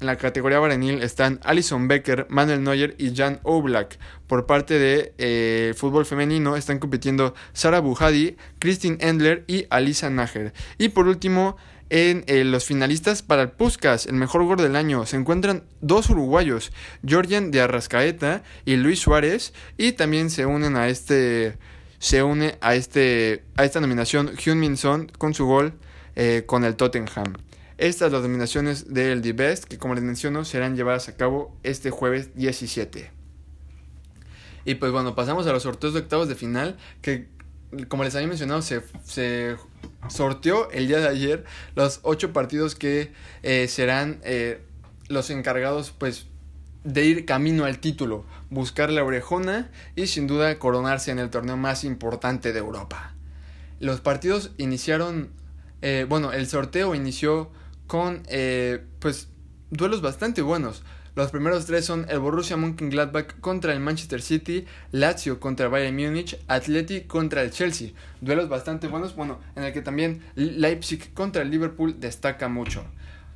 en 0.01 0.07
la 0.07 0.17
categoría 0.17 0.59
varonil 0.59 1.03
están 1.03 1.41
Alison 1.45 1.87
Becker, 1.87 2.27
Manuel 2.31 2.63
Neuer 2.63 2.95
y 2.99 3.15
Jan 3.15 3.41
Oblak. 3.43 3.99
Por 4.27 4.47
parte 4.47 4.79
de 4.79 5.13
eh, 5.19 5.75
fútbol 5.77 6.07
femenino 6.07 6.57
están 6.57 6.79
compitiendo 6.79 7.35
Sara 7.53 7.81
Buhadi, 7.81 8.37
Christine 8.59 8.97
Endler 9.01 9.45
y 9.47 9.67
Alisa 9.71 10.11
Nager. 10.11 10.53
Y 10.79 10.91
por 10.91 11.07
último, 11.07 11.57
en 11.91 12.25
eh, 12.29 12.45
los 12.45 12.65
finalistas 12.65 13.23
para 13.23 13.43
el 13.43 13.51
Puskas, 13.51 14.07
el 14.07 14.15
mejor 14.15 14.45
gol 14.45 14.59
del 14.59 14.77
año, 14.77 15.05
se 15.07 15.17
encuentran 15.17 15.65
dos 15.81 16.09
uruguayos, 16.09 16.73
Georgian 17.05 17.51
de 17.51 17.61
Arrascaeta 17.61 18.43
y 18.65 18.77
Luis 18.77 19.01
Suárez, 19.01 19.53
y 19.77 19.93
también 19.93 20.31
se 20.31 20.47
unen 20.47 20.77
a 20.77 20.89
este 20.89 21.59
se 21.99 22.23
une 22.23 22.57
a 22.63 22.75
este 22.77 23.43
a 23.57 23.65
esta 23.65 23.81
nominación 23.81 24.35
Hyun 24.35 24.59
Min 24.59 24.79
Son 24.79 25.13
con 25.19 25.35
su 25.35 25.45
gol 25.45 25.75
eh, 26.17 26.45
con 26.47 26.65
el 26.65 26.77
Tottenham. 26.77 27.35
Estas 27.81 28.13
las 28.13 28.23
dominaciones 28.23 28.93
del 28.95 29.23
The 29.23 29.33
Best 29.33 29.65
que 29.65 29.79
como 29.79 29.95
les 29.95 30.05
menciono 30.05 30.45
serán 30.45 30.77
llevadas 30.77 31.09
a 31.09 31.17
cabo 31.17 31.57
este 31.63 31.91
jueves 31.91 32.37
17. 32.37 33.11
Y 34.67 34.75
pues 34.77 34.93
bueno, 34.93 35.15
pasamos 35.15 35.47
a 35.47 35.53
los 35.53 35.65
sorteos 35.65 35.95
de 35.95 36.01
octavos 36.01 36.29
de 36.29 36.35
final 36.35 36.77
que 37.03 37.29
como 37.89 38.05
les 38.05 38.15
había 38.15 38.29
mencionado 38.29 38.63
se, 38.63 38.83
se 39.03 39.57
sorteó 40.09 40.71
el 40.71 40.89
día 40.89 40.99
de 40.99 41.09
ayer 41.09 41.45
los 41.75 42.01
ocho 42.03 42.33
partidos 42.33 42.75
que 42.75 43.13
eh, 43.43 43.67
serán... 43.67 44.21
Eh, 44.23 44.61
los 45.11 45.29
encargados 45.31 45.91
pues 45.91 46.27
de 46.85 47.05
ir 47.05 47.27
camino 47.27 47.67
al 47.67 47.79
título, 47.79 48.25
buscar 48.49 48.91
la 48.91 49.05
orejona 49.05 49.71
y 49.97 50.07
sin 50.07 50.27
duda 50.27 50.59
coronarse 50.59 51.11
en 51.11 51.19
el 51.19 51.29
torneo 51.29 51.59
más 51.59 51.85
importante 51.85 52.55
de 52.55 52.61
Europa. 52.61 53.13
Los 53.81 54.01
partidos 54.01 54.53
iniciaron, 54.57 55.31
eh, 55.83 56.07
bueno, 56.09 56.33
el 56.33 56.47
sorteo 56.47 56.95
inició 56.95 57.51
con 57.91 58.23
eh, 58.29 58.85
pues 59.01 59.31
duelos 59.71 60.01
bastante 60.01 60.43
buenos. 60.43 60.85
Los 61.17 61.33
primeros 61.33 61.67
tres 61.67 61.87
son 61.87 62.07
el 62.09 62.21
Borussia 62.21 62.57
Mönchengladbach 62.57 63.41
contra 63.41 63.73
el 63.73 63.81
Manchester 63.81 64.23
City, 64.23 64.65
Lazio 64.93 65.41
contra 65.41 65.67
el 65.67 65.73
Bayern 65.73 65.97
Múnich, 65.97 66.39
Atleti 66.47 67.01
contra 67.01 67.43
el 67.43 67.51
Chelsea. 67.51 67.91
Duelos 68.21 68.49
bastante 68.49 68.87
buenos, 68.87 69.17
bueno, 69.17 69.41
en 69.57 69.65
el 69.65 69.73
que 69.73 69.83
también 69.83 70.23
Leipzig 70.37 71.13
contra 71.15 71.43
el 71.43 71.51
Liverpool 71.51 71.99
destaca 71.99 72.47
mucho. 72.47 72.85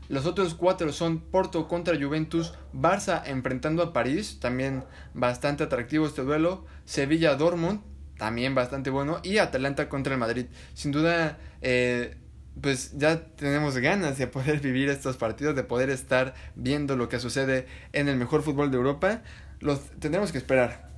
Los 0.08 0.24
otros 0.24 0.54
cuatro 0.54 0.92
son 0.92 1.18
Porto 1.18 1.66
contra 1.66 2.00
Juventus, 2.00 2.54
Barça 2.72 3.24
enfrentando 3.26 3.82
a 3.82 3.92
París, 3.92 4.38
también 4.38 4.84
bastante 5.14 5.64
atractivo 5.64 6.06
este 6.06 6.22
duelo, 6.22 6.64
Sevilla 6.84 7.34
Dortmund, 7.34 7.80
también 8.18 8.54
bastante 8.54 8.90
bueno, 8.90 9.18
y 9.24 9.38
Atalanta 9.38 9.88
contra 9.88 10.14
el 10.14 10.20
Madrid. 10.20 10.46
Sin 10.74 10.92
duda, 10.92 11.40
eh, 11.60 12.18
pues 12.60 12.92
ya 12.96 13.24
tenemos 13.36 13.76
ganas 13.78 14.18
de 14.18 14.26
poder 14.26 14.60
vivir 14.62 14.88
estos 14.88 15.16
partidos, 15.16 15.56
de 15.56 15.64
poder 15.64 15.90
estar 15.90 16.34
viendo 16.54 16.96
lo 16.96 17.08
que 17.08 17.20
sucede 17.20 17.66
en 17.92 18.08
el 18.08 18.16
mejor 18.16 18.42
fútbol 18.42 18.70
de 18.70 18.76
Europa. 18.76 19.22
Los 19.60 19.80
tendremos 19.98 20.32
que 20.32 20.38
esperar. 20.38 20.90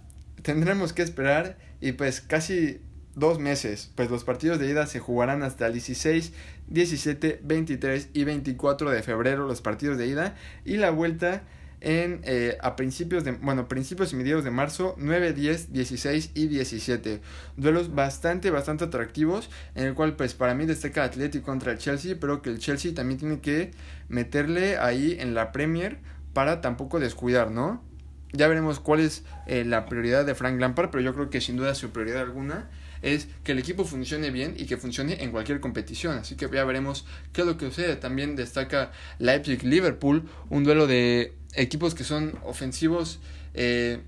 Tendremos 0.42 0.92
que 0.92 1.02
esperar 1.02 1.56
y 1.80 1.92
pues 1.92 2.20
casi 2.20 2.80
dos 3.14 3.38
meses, 3.38 3.90
pues 3.94 4.10
los 4.10 4.24
partidos 4.24 4.58
de 4.58 4.68
ida 4.68 4.86
se 4.86 5.00
jugarán 5.00 5.42
hasta 5.42 5.66
el 5.66 5.72
16, 5.72 6.32
17, 6.68 7.40
23 7.42 8.10
y 8.12 8.24
24 8.24 8.90
de 8.90 9.02
febrero 9.02 9.46
los 9.46 9.62
partidos 9.62 9.96
de 9.96 10.06
ida 10.06 10.36
y 10.64 10.76
la 10.76 10.90
vuelta 10.90 11.42
en 11.80 12.20
eh, 12.24 12.56
a 12.62 12.76
principios 12.76 13.24
de 13.24 13.32
bueno 13.32 13.68
principios 13.68 14.12
y 14.12 14.16
mediados 14.16 14.44
de 14.44 14.50
marzo 14.50 14.94
9 14.98 15.32
10 15.32 15.72
16 15.72 16.30
y 16.34 16.46
17 16.46 17.20
duelos 17.56 17.94
bastante 17.94 18.50
bastante 18.50 18.84
atractivos 18.84 19.50
en 19.74 19.86
el 19.86 19.94
cual 19.94 20.16
pues 20.16 20.34
para 20.34 20.54
mí 20.54 20.66
destaca 20.66 21.04
Atlético 21.04 21.46
contra 21.46 21.72
el 21.72 21.78
Chelsea 21.78 22.16
pero 22.18 22.42
que 22.42 22.50
el 22.50 22.58
Chelsea 22.58 22.94
también 22.94 23.18
tiene 23.18 23.40
que 23.40 23.72
meterle 24.08 24.78
ahí 24.78 25.16
en 25.18 25.34
la 25.34 25.52
Premier 25.52 25.98
para 26.32 26.60
tampoco 26.60 26.98
descuidar 26.98 27.50
no 27.50 27.84
ya 28.32 28.48
veremos 28.48 28.80
cuál 28.80 29.00
es 29.00 29.24
eh, 29.46 29.64
la 29.64 29.86
prioridad 29.86 30.24
de 30.24 30.34
Frank 30.34 30.58
Lampard 30.58 30.90
pero 30.90 31.02
yo 31.02 31.14
creo 31.14 31.30
que 31.30 31.40
sin 31.40 31.56
duda 31.56 31.74
su 31.74 31.90
prioridad 31.90 32.22
alguna 32.22 32.68
es 33.02 33.28
que 33.44 33.52
el 33.52 33.58
equipo 33.58 33.84
funcione 33.84 34.30
bien 34.30 34.54
y 34.56 34.66
que 34.66 34.76
funcione 34.76 35.22
en 35.22 35.30
cualquier 35.30 35.60
competición. 35.60 36.18
Así 36.18 36.36
que 36.36 36.48
ya 36.52 36.64
veremos 36.64 37.06
qué 37.32 37.42
es 37.42 37.46
lo 37.46 37.56
que 37.56 37.66
sucede. 37.66 37.96
También 37.96 38.36
destaca 38.36 38.92
Leipzig-Liverpool, 39.18 40.28
un 40.50 40.64
duelo 40.64 40.86
de 40.86 41.34
equipos 41.56 41.94
que 41.94 42.04
son 42.04 42.38
ofensivos. 42.44 43.18
Eh, 43.54 44.00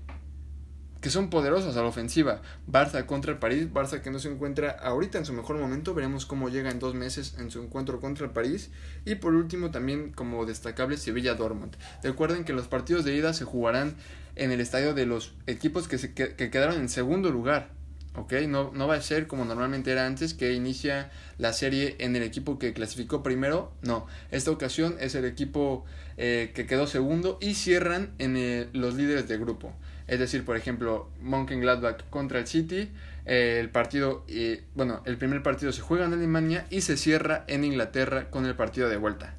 que 1.01 1.09
son 1.09 1.29
poderosos 1.29 1.77
a 1.77 1.81
la 1.81 1.87
ofensiva. 1.87 2.41
Barça 2.69 3.05
contra 3.05 3.31
el 3.31 3.37
París, 3.37 3.71
Barça 3.71 4.01
que 4.01 4.11
no 4.11 4.19
se 4.19 4.29
encuentra 4.29 4.71
ahorita 4.71 5.17
en 5.17 5.23
su 5.23 5.31
mejor 5.31 5.57
momento, 5.57 5.93
veremos 5.93 6.25
cómo 6.25 6.49
llega 6.49 6.69
en 6.71 6.79
dos 6.79 6.93
meses 6.93 7.35
en 7.39 7.51
su 7.51 7.61
encuentro 7.61 8.01
contra 8.01 8.25
el 8.25 8.31
París. 8.31 8.69
Y 9.05 9.15
por 9.15 9.33
último 9.33 9.71
también 9.71 10.11
como 10.11 10.45
destacable 10.45 10.97
Sevilla 10.97 11.35
Dortmund. 11.35 11.77
Recuerden 12.03 12.43
que 12.43 12.51
los 12.51 12.67
partidos 12.67 13.05
de 13.05 13.15
ida 13.15 13.33
se 13.33 13.45
jugarán 13.45 13.95
en 14.35 14.51
el 14.51 14.59
estadio 14.59 14.93
de 14.93 15.05
los 15.05 15.33
equipos 15.47 15.87
que, 15.87 15.97
se, 15.97 16.13
que 16.13 16.35
quedaron 16.35 16.75
en 16.75 16.89
segundo 16.89 17.31
lugar. 17.31 17.78
¿Ok? 18.21 18.33
No, 18.47 18.71
no 18.73 18.87
va 18.87 18.95
a 18.95 19.01
ser 19.01 19.27
como 19.27 19.45
normalmente 19.45 19.91
era 19.91 20.05
antes, 20.05 20.33
que 20.33 20.53
inicia 20.53 21.11
la 21.37 21.53
serie 21.53 21.95
en 21.99 22.15
el 22.15 22.23
equipo 22.23 22.59
que 22.59 22.73
clasificó 22.73 23.23
primero. 23.23 23.71
No, 23.81 24.07
esta 24.31 24.51
ocasión 24.51 24.95
es 24.99 25.15
el 25.15 25.25
equipo 25.25 25.85
eh, 26.17 26.51
que 26.53 26.65
quedó 26.65 26.85
segundo 26.85 27.37
y 27.41 27.53
cierran 27.53 28.11
en 28.19 28.35
eh, 28.37 28.67
los 28.73 28.95
líderes 28.95 29.27
de 29.27 29.37
grupo. 29.37 29.73
Es 30.07 30.19
decir, 30.19 30.43
por 30.43 30.57
ejemplo, 30.57 31.09
Gladbach 31.21 32.09
contra 32.09 32.39
el 32.39 32.47
City. 32.47 32.91
Eh, 33.25 33.59
el 33.59 33.69
partido, 33.69 34.25
bueno, 34.73 35.03
el 35.05 35.17
primer 35.17 35.43
partido 35.43 35.71
se 35.71 35.81
juega 35.81 36.05
en 36.05 36.13
Alemania 36.13 36.65
y 36.69 36.81
se 36.81 36.97
cierra 36.97 37.45
en 37.47 37.63
Inglaterra 37.63 38.29
con 38.31 38.45
el 38.45 38.55
partido 38.55 38.89
de 38.89 38.97
vuelta. 38.97 39.35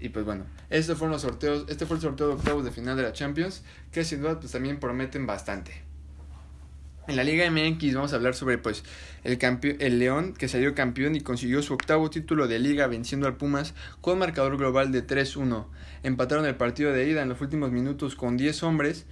Y 0.00 0.10
pues 0.10 0.24
bueno, 0.24 0.44
estos 0.70 0.98
fueron 0.98 1.12
los 1.12 1.22
sorteos, 1.22 1.64
este 1.68 1.86
fue 1.86 1.96
el 1.96 2.02
sorteo 2.02 2.28
de 2.28 2.34
octavos 2.34 2.64
de 2.64 2.70
final 2.70 2.96
de 2.96 3.02
la 3.02 3.12
Champions, 3.12 3.62
que 3.90 4.04
sin 4.04 4.20
duda 4.20 4.38
pues 4.38 4.52
también 4.52 4.78
prometen 4.78 5.26
bastante. 5.26 5.87
En 7.08 7.16
la 7.16 7.24
Liga 7.24 7.50
MX 7.50 7.94
vamos 7.94 8.12
a 8.12 8.16
hablar 8.16 8.34
sobre 8.34 8.58
pues 8.58 8.84
el, 9.24 9.38
el 9.80 9.98
León 9.98 10.34
que 10.34 10.46
salió 10.46 10.74
campeón 10.74 11.16
y 11.16 11.22
consiguió 11.22 11.62
su 11.62 11.72
octavo 11.72 12.10
título 12.10 12.48
de 12.48 12.58
liga 12.58 12.86
venciendo 12.86 13.26
al 13.26 13.38
Pumas 13.38 13.72
con 14.02 14.18
marcador 14.18 14.58
global 14.58 14.92
de 14.92 15.06
3-1. 15.06 15.64
Empataron 16.02 16.44
el 16.44 16.56
partido 16.56 16.92
de 16.92 17.08
ida 17.08 17.22
en 17.22 17.30
los 17.30 17.40
últimos 17.40 17.72
minutos 17.72 18.14
con 18.14 18.36
10 18.36 18.62
hombres 18.62 19.06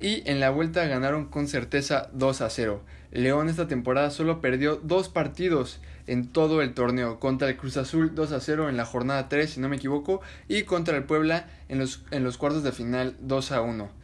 y 0.00 0.22
en 0.24 0.40
la 0.40 0.48
vuelta 0.48 0.86
ganaron 0.86 1.26
con 1.26 1.48
certeza 1.48 2.10
2-0. 2.14 2.80
León 3.10 3.50
esta 3.50 3.68
temporada 3.68 4.10
solo 4.10 4.40
perdió 4.40 4.76
dos 4.76 5.10
partidos 5.10 5.80
en 6.06 6.28
todo 6.28 6.62
el 6.62 6.72
torneo, 6.72 7.20
contra 7.20 7.50
el 7.50 7.58
Cruz 7.58 7.76
Azul 7.76 8.14
2 8.14 8.34
0 8.40 8.70
en 8.70 8.78
la 8.78 8.86
jornada 8.86 9.28
3 9.28 9.50
si 9.50 9.60
no 9.60 9.68
me 9.68 9.76
equivoco 9.76 10.22
y 10.48 10.62
contra 10.62 10.96
el 10.96 11.04
Puebla 11.04 11.46
en 11.68 11.78
los, 11.78 12.04
en 12.10 12.24
los 12.24 12.38
cuartos 12.38 12.62
de 12.62 12.72
final 12.72 13.16
2 13.20 13.50
1. 13.50 14.01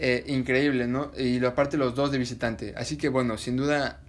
Eh, 0.00 0.22
increíble, 0.28 0.86
¿no? 0.86 1.10
Y 1.18 1.44
aparte 1.44 1.76
los 1.76 1.96
dos 1.96 2.12
de 2.12 2.18
visitante. 2.18 2.72
Así 2.76 2.96
que 2.96 3.08
bueno, 3.08 3.36
sin 3.36 3.56
duda 3.56 4.00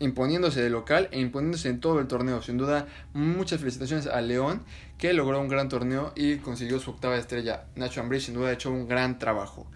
imponiéndose 0.00 0.62
de 0.62 0.70
local 0.70 1.08
e 1.10 1.20
imponiéndose 1.20 1.68
en 1.68 1.80
todo 1.80 2.00
el 2.00 2.06
torneo. 2.06 2.42
Sin 2.42 2.56
duda, 2.56 2.86
muchas 3.12 3.60
felicitaciones 3.60 4.06
a 4.06 4.20
León, 4.22 4.62
que 4.96 5.12
logró 5.12 5.38
un 5.38 5.48
gran 5.48 5.68
torneo 5.68 6.12
y 6.16 6.36
consiguió 6.36 6.78
su 6.78 6.90
octava 6.90 7.18
estrella. 7.18 7.64
Nacho 7.76 8.00
Ambriz 8.00 8.24
sin 8.24 8.34
duda 8.34 8.48
ha 8.48 8.52
hecho 8.52 8.70
un 8.70 8.88
gran 8.88 9.18
trabajo. 9.18 9.70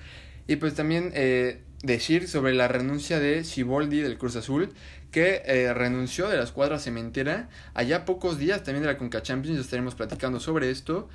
Y 0.47 0.57
pues 0.57 0.75
también 0.75 1.13
eh, 1.15 1.63
decir 1.83 2.27
sobre 2.27 2.55
la 2.55 2.67
renuncia 2.67 3.21
de 3.21 3.45
Siboldi 3.45 4.01
del 4.01 4.17
Cruz 4.17 4.37
Azul, 4.37 4.73
que 5.11 5.43
eh, 5.45 5.75
renunció 5.75 6.29
de 6.29 6.39
la 6.39 6.45
escuadra 6.45 6.79
cementera. 6.79 7.49
Allá 7.75 8.05
pocos 8.07 8.39
días 8.39 8.63
también 8.63 8.83
de 8.83 8.89
la 8.89 8.99
Conca 8.99 9.23
Champions, 9.23 9.61
estaremos 9.61 9.95
platicando 9.95 10.41
sobre 10.41 10.71
esto. 10.71 11.09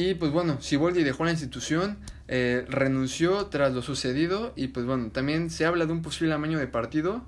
Y 0.00 0.14
pues 0.14 0.32
bueno, 0.32 0.62
Siboldi 0.62 1.02
dejó 1.02 1.26
la 1.26 1.30
institución, 1.30 1.98
eh, 2.26 2.64
renunció 2.70 3.48
tras 3.48 3.74
lo 3.74 3.82
sucedido 3.82 4.54
y 4.56 4.68
pues 4.68 4.86
bueno, 4.86 5.10
también 5.10 5.50
se 5.50 5.66
habla 5.66 5.84
de 5.84 5.92
un 5.92 6.00
posible 6.00 6.32
amaño 6.32 6.58
de 6.58 6.66
partido 6.66 7.22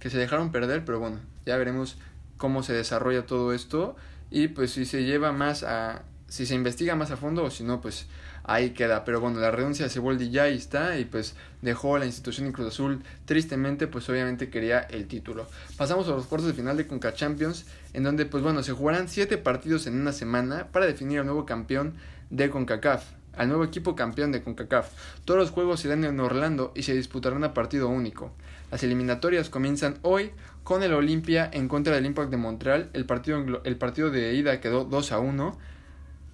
que 0.00 0.10
se 0.10 0.18
dejaron 0.18 0.50
perder, 0.50 0.84
pero 0.84 0.98
bueno, 0.98 1.20
ya 1.44 1.56
veremos 1.56 1.98
cómo 2.36 2.64
se 2.64 2.72
desarrolla 2.72 3.26
todo 3.26 3.52
esto 3.52 3.94
y 4.28 4.48
pues 4.48 4.72
si 4.72 4.86
se 4.86 5.04
lleva 5.04 5.30
más 5.30 5.62
a, 5.62 6.02
si 6.26 6.46
se 6.46 6.56
investiga 6.56 6.96
más 6.96 7.12
a 7.12 7.16
fondo 7.16 7.44
o 7.44 7.50
si 7.50 7.62
no, 7.62 7.80
pues 7.80 8.08
ahí 8.42 8.70
queda. 8.70 9.04
Pero 9.04 9.20
bueno, 9.20 9.38
la 9.40 9.50
renuncia 9.50 9.84
de 9.84 9.90
Siboldi 9.90 10.30
ya 10.30 10.48
está 10.48 10.98
y 10.98 11.04
pues 11.04 11.34
dejó 11.62 11.98
la 11.98 12.06
institución 12.06 12.46
en 12.46 12.52
Cruz 12.52 12.68
Azul. 12.68 13.02
Tristemente, 13.24 13.86
pues 13.86 14.08
obviamente 14.08 14.48
quería 14.48 14.80
el 14.80 15.06
título. 15.06 15.46
Pasamos 15.76 16.08
a 16.08 16.10
los 16.10 16.26
cuartos 16.26 16.48
de 16.48 16.54
final 16.54 16.76
de 16.76 16.86
Conca 16.86 17.14
Champions, 17.14 17.66
en 17.92 18.02
donde 18.02 18.26
pues 18.26 18.42
bueno, 18.42 18.62
se 18.62 18.72
jugarán 18.72 19.08
siete 19.08 19.38
partidos 19.38 19.86
en 19.86 20.00
una 20.00 20.12
semana 20.12 20.68
para 20.72 20.86
definir 20.86 21.20
al 21.20 21.26
nuevo 21.26 21.46
campeón 21.46 21.94
de 22.30 22.50
CONCACAF 22.50 23.16
al 23.36 23.48
nuevo 23.48 23.64
equipo 23.64 23.94
campeón 23.94 24.32
de 24.32 24.42
CONCACAF. 24.42 24.90
Todos 25.24 25.38
los 25.38 25.50
juegos 25.50 25.80
serán 25.80 26.04
en 26.04 26.18
Orlando 26.20 26.72
y 26.74 26.82
se 26.82 26.94
disputarán 26.94 27.44
a 27.44 27.54
partido 27.54 27.88
único. 27.88 28.32
Las 28.70 28.82
eliminatorias 28.82 29.50
comienzan 29.50 29.98
hoy 30.02 30.32
con 30.64 30.82
el 30.82 30.94
Olimpia 30.94 31.48
en 31.52 31.68
contra 31.68 31.94
del 31.94 32.06
Impact 32.06 32.30
de 32.30 32.36
Montreal. 32.38 32.90
El 32.94 33.04
partido, 33.04 33.62
el 33.64 33.76
partido 33.76 34.10
de 34.10 34.34
ida 34.34 34.60
quedó 34.60 34.84
2 34.84 35.12
a 35.12 35.18
1 35.20 35.58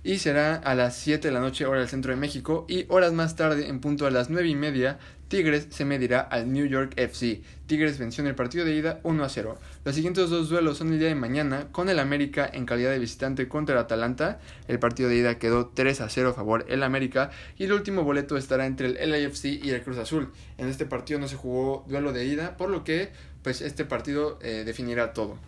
y 0.05 0.19
será 0.19 0.57
a 0.57 0.75
las 0.75 0.97
7 0.97 1.29
de 1.29 1.35
la 1.35 1.41
noche 1.41 1.67
hora 1.67 1.81
del 1.81 1.89
centro 1.89 2.13
de 2.13 2.21
México 2.21 2.65
y 2.69 2.87
horas 2.89 3.13
más 3.13 3.37
tarde 3.37 3.69
en 3.69 3.81
punto 3.81 4.07
a 4.07 4.11
las 4.11 4.31
9 4.31 4.49
y 4.49 4.55
media 4.55 4.99
Tigres 5.33 5.69
se 5.71 5.87
medirá 5.87 6.21
al 6.21 6.53
New 6.53 6.67
York 6.67 6.93
FC. 6.97 7.41
Tigres 7.67 7.99
venció 7.99 8.21
en 8.21 8.29
el 8.29 8.35
partido 8.35 8.67
de 8.67 8.75
ida 8.75 9.01
1 9.03 9.25
a 9.25 9.31
0. 9.31 9.59
Los 9.83 9.95
siguientes 9.95 10.29
dos 10.29 10.51
duelos 10.51 10.77
son 10.77 10.93
el 10.93 10.99
día 10.99 11.09
de 11.09 11.15
mañana 11.15 11.69
con 11.73 11.89
el 11.89 12.01
América 12.01 12.47
en 12.53 12.67
calidad 12.67 12.91
de 12.91 12.99
visitante 12.99 13.49
contra 13.49 13.75
el 13.75 13.81
Atalanta. 13.81 14.41
El 14.69 14.79
partido 14.79 15.09
de 15.09 15.17
ida 15.17 15.39
quedó 15.39 15.69
3 15.69 16.03
a 16.03 16.11
0 16.11 16.29
a 16.29 16.35
favor 16.35 16.67
el 16.69 16.83
América 16.83 17.31
y 17.57 17.65
el 17.65 17.73
último 17.73 18.05
boleto 18.05 18.37
estará 18.37 18.67
entre 18.67 18.89
el 18.89 19.11
LAFC 19.11 19.47
y 19.47 19.71
el 19.71 19.81
Cruz 19.81 19.97
Azul. 19.97 20.31
En 20.59 20.69
este 20.69 20.85
partido 20.85 21.19
no 21.19 21.29
se 21.29 21.37
jugó 21.37 21.87
duelo 21.89 22.13
de 22.13 22.27
ida 22.27 22.59
por 22.59 22.69
lo 22.69 22.85
que 22.85 23.09
pues 23.43 23.63
este 23.63 23.87
partido 23.87 24.39
eh, 24.43 24.65
definirá 24.67 25.15
todo. 25.15 25.39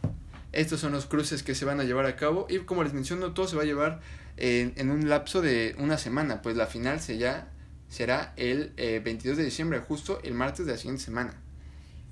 Estos 0.52 0.80
son 0.80 0.92
los 0.92 1.04
cruces 1.04 1.42
que 1.42 1.54
se 1.54 1.66
van 1.66 1.78
a 1.80 1.84
llevar 1.84 2.06
a 2.06 2.16
cabo 2.16 2.46
y 2.48 2.60
como 2.60 2.84
les 2.84 2.94
menciono 2.94 3.34
todo 3.34 3.46
se 3.46 3.56
va 3.56 3.64
a 3.64 3.66
llevar 3.66 4.00
en, 4.38 4.90
un 4.90 5.10
lapso 5.10 5.42
de 5.42 5.76
una 5.78 5.98
semana, 5.98 6.40
pues 6.40 6.56
la 6.56 6.66
final 6.66 7.00
se 7.00 7.18
ya 7.18 7.48
será 7.94 8.32
el 8.36 8.72
22 8.76 9.24
eh, 9.38 9.40
de 9.40 9.44
diciembre, 9.44 9.78
justo 9.78 10.18
el 10.24 10.34
martes 10.34 10.66
de 10.66 10.72
la 10.72 10.78
siguiente 10.78 11.04
semana. 11.04 11.34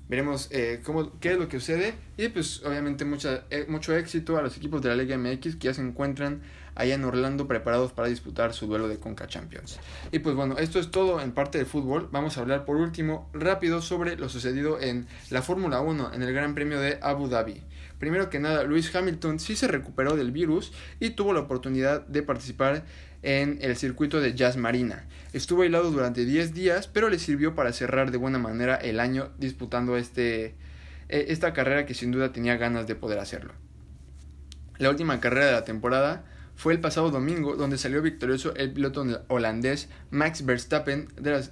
Veremos 0.07 0.47
eh, 0.51 0.81
cómo, 0.85 1.19
qué 1.19 1.33
es 1.33 1.37
lo 1.37 1.49
que 1.49 1.59
sucede 1.59 1.93
y 2.17 2.29
pues 2.29 2.63
obviamente 2.63 3.03
mucha, 3.03 3.43
eh, 3.49 3.65
mucho 3.67 3.93
éxito 3.95 4.37
a 4.37 4.41
los 4.41 4.55
equipos 4.55 4.81
de 4.81 4.89
la 4.89 4.95
Liga 4.95 5.17
MX 5.17 5.57
que 5.57 5.67
ya 5.67 5.73
se 5.73 5.81
encuentran 5.81 6.41
allá 6.75 6.95
en 6.95 7.03
Orlando 7.03 7.47
preparados 7.47 7.91
para 7.91 8.07
disputar 8.07 8.53
su 8.53 8.67
duelo 8.67 8.87
de 8.87 8.97
Conca 8.97 9.27
Champions. 9.27 9.77
Y 10.13 10.19
pues 10.19 10.35
bueno, 10.35 10.57
esto 10.57 10.79
es 10.79 10.89
todo 10.89 11.19
en 11.19 11.33
parte 11.33 11.57
del 11.57 11.67
fútbol. 11.67 12.07
Vamos 12.11 12.37
a 12.37 12.41
hablar 12.41 12.63
por 12.63 12.77
último 12.77 13.29
rápido 13.33 13.81
sobre 13.81 14.15
lo 14.15 14.29
sucedido 14.29 14.79
en 14.79 15.05
la 15.31 15.41
Fórmula 15.41 15.81
1 15.81 16.13
en 16.13 16.21
el 16.21 16.33
Gran 16.33 16.55
Premio 16.55 16.79
de 16.79 16.97
Abu 17.01 17.27
Dhabi. 17.27 17.61
Primero 18.03 18.29
que 18.29 18.37
nada, 18.37 18.65
Lewis 18.65 18.93
Hamilton 18.93 19.39
sí 19.39 19.55
se 19.55 19.65
recuperó 19.65 20.17
del 20.17 20.33
virus 20.33 20.73
y 20.99 21.11
tuvo 21.11 21.31
la 21.31 21.39
oportunidad 21.39 22.05
de 22.05 22.21
participar 22.21 22.83
en 23.21 23.59
el 23.61 23.77
circuito 23.77 24.19
de 24.19 24.33
Jazz 24.33 24.57
Marina. 24.57 25.07
Estuvo 25.31 25.61
aislado 25.61 25.89
durante 25.89 26.25
10 26.25 26.53
días, 26.53 26.89
pero 26.89 27.07
le 27.07 27.17
sirvió 27.17 27.55
para 27.55 27.71
cerrar 27.71 28.11
de 28.11 28.17
buena 28.17 28.39
manera 28.39 28.75
el 28.75 28.99
año 28.99 29.31
disputando 29.37 29.95
este, 29.95 30.53
e, 31.07 31.27
esta 31.29 31.53
carrera 31.53 31.85
que 31.85 31.93
sin 31.93 32.11
duda 32.11 32.33
tenía 32.33 32.57
ganas 32.57 32.87
de 32.87 32.95
poder 32.95 33.19
hacerlo. 33.19 33.53
La 34.79 34.89
última 34.89 35.21
carrera 35.21 35.45
de 35.45 35.51
la 35.53 35.63
temporada 35.63 36.25
fue 36.55 36.73
el 36.73 36.81
pasado 36.81 37.09
domingo, 37.09 37.55
donde 37.55 37.77
salió 37.77 38.01
victorioso 38.01 38.53
el 38.55 38.73
piloto 38.73 39.05
holandés 39.29 39.87
Max 40.11 40.45
Verstappen, 40.45 41.07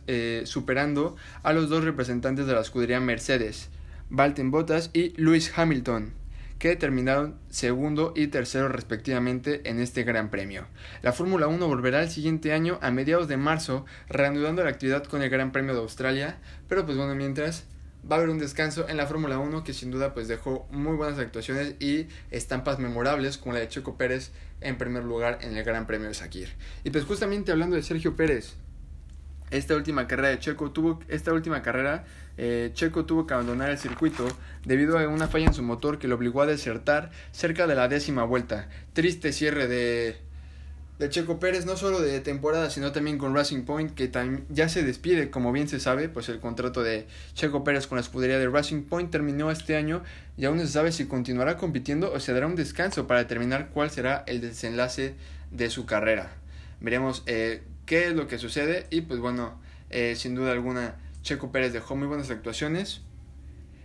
eh, 0.07 0.41
superando 0.43 1.15
a 1.43 1.53
los 1.53 1.69
dos 1.69 1.85
representantes 1.85 2.45
de 2.45 2.53
la 2.53 2.59
escudería 2.59 2.99
Mercedes, 2.99 3.69
Valtteri 4.09 4.49
Bottas 4.49 4.89
y 4.91 5.13
Lewis 5.15 5.53
Hamilton, 5.55 6.19
que 6.61 6.75
terminaron 6.75 7.39
segundo 7.49 8.13
y 8.15 8.27
tercero 8.27 8.67
respectivamente 8.67 9.67
en 9.67 9.79
este 9.79 10.03
Gran 10.03 10.29
Premio. 10.29 10.67
La 11.01 11.11
Fórmula 11.11 11.47
1 11.47 11.67
volverá 11.67 12.03
el 12.03 12.11
siguiente 12.11 12.53
año 12.53 12.77
a 12.83 12.91
mediados 12.91 13.27
de 13.27 13.35
marzo, 13.35 13.87
reanudando 14.07 14.63
la 14.63 14.69
actividad 14.69 15.03
con 15.05 15.23
el 15.23 15.31
Gran 15.31 15.51
Premio 15.51 15.73
de 15.73 15.79
Australia, 15.79 16.37
pero 16.69 16.85
pues 16.85 16.99
bueno, 16.99 17.15
mientras 17.15 17.63
va 18.09 18.15
a 18.15 18.19
haber 18.19 18.29
un 18.29 18.37
descanso 18.37 18.87
en 18.87 18.97
la 18.97 19.07
Fórmula 19.07 19.39
1 19.39 19.63
que 19.63 19.73
sin 19.73 19.89
duda 19.89 20.13
pues 20.13 20.27
dejó 20.27 20.67
muy 20.69 20.95
buenas 20.95 21.17
actuaciones 21.17 21.73
y 21.79 22.05
estampas 22.29 22.77
memorables 22.77 23.39
como 23.39 23.53
la 23.53 23.59
de 23.59 23.67
Checo 23.67 23.97
Pérez 23.97 24.31
en 24.61 24.77
primer 24.77 25.03
lugar 25.03 25.39
en 25.41 25.57
el 25.57 25.63
Gran 25.63 25.87
Premio 25.87 26.09
de 26.09 26.13
Sakir. 26.13 26.49
Y 26.83 26.91
pues 26.91 27.05
justamente 27.05 27.51
hablando 27.51 27.75
de 27.75 27.81
Sergio 27.81 28.15
Pérez, 28.15 28.53
esta 29.51 29.75
última 29.75 30.07
carrera 30.07 30.29
de 30.29 30.39
Checo 30.39 30.71
tuvo 30.71 30.99
esta 31.07 31.33
última 31.33 31.61
carrera 31.61 32.05
eh, 32.37 32.71
Checo 32.73 33.05
tuvo 33.05 33.27
que 33.27 33.33
abandonar 33.33 33.69
el 33.69 33.77
circuito 33.77 34.27
debido 34.65 34.97
a 34.97 35.07
una 35.07 35.27
falla 35.27 35.47
en 35.47 35.53
su 35.53 35.63
motor 35.63 35.99
que 35.99 36.07
lo 36.07 36.15
obligó 36.15 36.41
a 36.41 36.45
desertar 36.45 37.11
cerca 37.31 37.67
de 37.67 37.75
la 37.75 37.87
décima 37.87 38.23
vuelta. 38.23 38.69
Triste 38.93 39.31
cierre 39.31 39.67
de 39.67 40.17
de 41.01 41.09
Checo 41.09 41.39
Pérez, 41.39 41.65
no 41.65 41.77
solo 41.77 41.99
de 41.99 42.19
temporada, 42.19 42.69
sino 42.69 42.91
también 42.91 43.17
con 43.17 43.33
Racing 43.33 43.63
Point, 43.63 43.95
que 43.95 44.11
ya 44.49 44.69
se 44.69 44.83
despide, 44.83 45.31
como 45.31 45.51
bien 45.51 45.67
se 45.67 45.79
sabe, 45.79 46.09
pues 46.09 46.29
el 46.29 46.39
contrato 46.39 46.83
de 46.83 47.07
Checo 47.33 47.63
Pérez 47.63 47.87
con 47.87 47.95
la 47.95 48.03
escudería 48.03 48.37
de 48.37 48.47
Racing 48.47 48.83
Point 48.83 49.09
terminó 49.09 49.49
este 49.49 49.75
año 49.75 50.03
y 50.37 50.45
aún 50.45 50.57
no 50.57 50.63
se 50.63 50.69
sabe 50.69 50.91
si 50.91 51.07
continuará 51.07 51.57
compitiendo 51.57 52.13
o 52.13 52.19
se 52.19 52.33
dará 52.33 52.45
un 52.45 52.55
descanso 52.55 53.07
para 53.07 53.21
determinar 53.21 53.69
cuál 53.73 53.89
será 53.89 54.23
el 54.27 54.41
desenlace 54.41 55.15
de 55.49 55.71
su 55.71 55.87
carrera. 55.87 56.33
Veremos 56.81 57.23
eh, 57.25 57.63
qué 57.91 58.07
es 58.07 58.13
lo 58.13 58.25
que 58.25 58.37
sucede 58.37 58.87
y 58.89 59.01
pues 59.01 59.19
bueno, 59.19 59.59
eh, 59.89 60.15
sin 60.15 60.33
duda 60.33 60.53
alguna 60.53 60.95
Checo 61.23 61.51
Pérez 61.51 61.73
dejó 61.73 61.97
muy 61.97 62.07
buenas 62.07 62.31
actuaciones, 62.31 63.01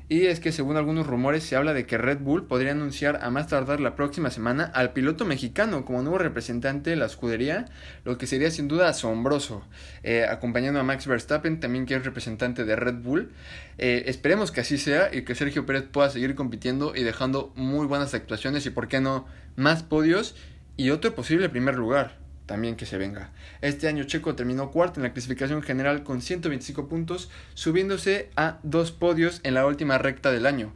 y 0.08 0.26
es 0.26 0.38
que 0.38 0.52
según 0.52 0.76
algunos 0.76 1.08
rumores 1.08 1.42
se 1.42 1.56
habla 1.56 1.74
de 1.74 1.86
que 1.86 1.98
Red 1.98 2.20
Bull 2.20 2.46
podría 2.46 2.70
anunciar 2.70 3.18
a 3.20 3.30
más 3.30 3.48
tardar 3.48 3.80
la 3.80 3.96
próxima 3.96 4.30
semana 4.30 4.62
al 4.62 4.92
piloto 4.92 5.24
mexicano 5.24 5.84
como 5.84 6.02
nuevo 6.02 6.18
representante 6.18 6.90
de 6.90 6.94
la 6.94 7.06
escudería, 7.06 7.64
lo 8.04 8.16
que 8.16 8.28
sería 8.28 8.52
sin 8.52 8.68
duda 8.68 8.90
asombroso, 8.90 9.66
eh, 10.04 10.24
acompañando 10.24 10.78
a 10.78 10.84
Max 10.84 11.08
Verstappen, 11.08 11.58
también 11.58 11.84
que 11.84 11.96
es 11.96 12.04
representante 12.04 12.64
de 12.64 12.76
Red 12.76 13.02
Bull. 13.02 13.32
Eh, 13.76 14.04
esperemos 14.06 14.52
que 14.52 14.60
así 14.60 14.78
sea 14.78 15.12
y 15.12 15.22
que 15.22 15.34
Sergio 15.34 15.66
Pérez 15.66 15.82
pueda 15.90 16.10
seguir 16.10 16.36
compitiendo 16.36 16.94
y 16.94 17.02
dejando 17.02 17.52
muy 17.56 17.88
buenas 17.88 18.14
actuaciones 18.14 18.64
y, 18.66 18.70
por 18.70 18.86
qué 18.86 19.00
no, 19.00 19.26
más 19.56 19.82
podios 19.82 20.36
y 20.76 20.90
otro 20.90 21.12
posible 21.16 21.48
primer 21.48 21.74
lugar 21.74 22.24
también 22.46 22.76
que 22.76 22.86
se 22.86 22.96
venga. 22.96 23.30
Este 23.60 23.88
año 23.88 24.04
Checo 24.04 24.34
terminó 24.34 24.70
cuarto 24.70 25.00
en 25.00 25.04
la 25.04 25.12
clasificación 25.12 25.62
general 25.62 26.02
con 26.04 26.22
125 26.22 26.88
puntos, 26.88 27.30
subiéndose 27.54 28.30
a 28.36 28.58
dos 28.62 28.92
podios 28.92 29.40
en 29.42 29.54
la 29.54 29.66
última 29.66 29.98
recta 29.98 30.32
del 30.32 30.46
año. 30.46 30.72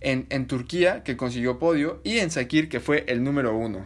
En, 0.00 0.26
en 0.30 0.46
Turquía, 0.46 1.04
que 1.04 1.16
consiguió 1.16 1.58
podio, 1.58 2.00
y 2.02 2.18
en 2.18 2.30
Sakir, 2.30 2.68
que 2.68 2.80
fue 2.80 3.04
el 3.06 3.22
número 3.22 3.56
uno. 3.56 3.84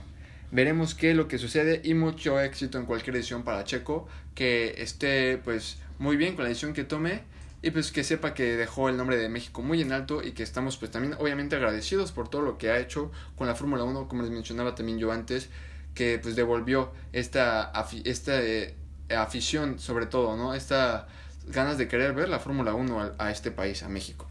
Veremos 0.52 0.94
qué 0.94 1.10
es 1.10 1.16
lo 1.16 1.28
que 1.28 1.38
sucede 1.38 1.82
y 1.84 1.94
mucho 1.94 2.40
éxito 2.40 2.78
en 2.78 2.86
cualquier 2.86 3.16
decisión 3.16 3.42
para 3.42 3.64
Checo, 3.64 4.08
que 4.34 4.74
esté 4.78 5.38
pues 5.38 5.78
muy 5.98 6.16
bien 6.16 6.34
con 6.34 6.44
la 6.44 6.48
decisión 6.48 6.72
que 6.72 6.84
tome 6.84 7.22
y 7.62 7.70
pues 7.72 7.90
que 7.90 8.04
sepa 8.04 8.32
que 8.32 8.56
dejó 8.56 8.88
el 8.88 8.96
nombre 8.96 9.16
de 9.16 9.28
México 9.28 9.62
muy 9.62 9.82
en 9.82 9.92
alto 9.92 10.22
y 10.22 10.32
que 10.32 10.42
estamos 10.42 10.76
pues 10.76 10.90
también 10.90 11.14
obviamente 11.18 11.56
agradecidos 11.56 12.12
por 12.12 12.28
todo 12.28 12.42
lo 12.42 12.58
que 12.58 12.70
ha 12.70 12.78
hecho 12.78 13.10
con 13.34 13.46
la 13.48 13.54
Fórmula 13.54 13.82
1, 13.82 14.08
como 14.08 14.22
les 14.22 14.30
mencionaba 14.30 14.74
también 14.74 14.98
yo 14.98 15.10
antes, 15.10 15.48
que 15.96 16.20
pues 16.20 16.36
devolvió 16.36 16.92
esta, 17.12 17.72
esta 18.04 18.40
eh, 18.40 18.76
afición 19.10 19.80
sobre 19.80 20.06
todo, 20.06 20.36
¿no? 20.36 20.54
Esta 20.54 21.08
ganas 21.48 21.78
de 21.78 21.88
querer 21.88 22.12
ver 22.12 22.28
la 22.28 22.38
Fórmula 22.38 22.74
1 22.74 23.14
a, 23.18 23.30
este 23.30 23.50
país, 23.50 23.82
a 23.82 23.88
México. 23.88 24.28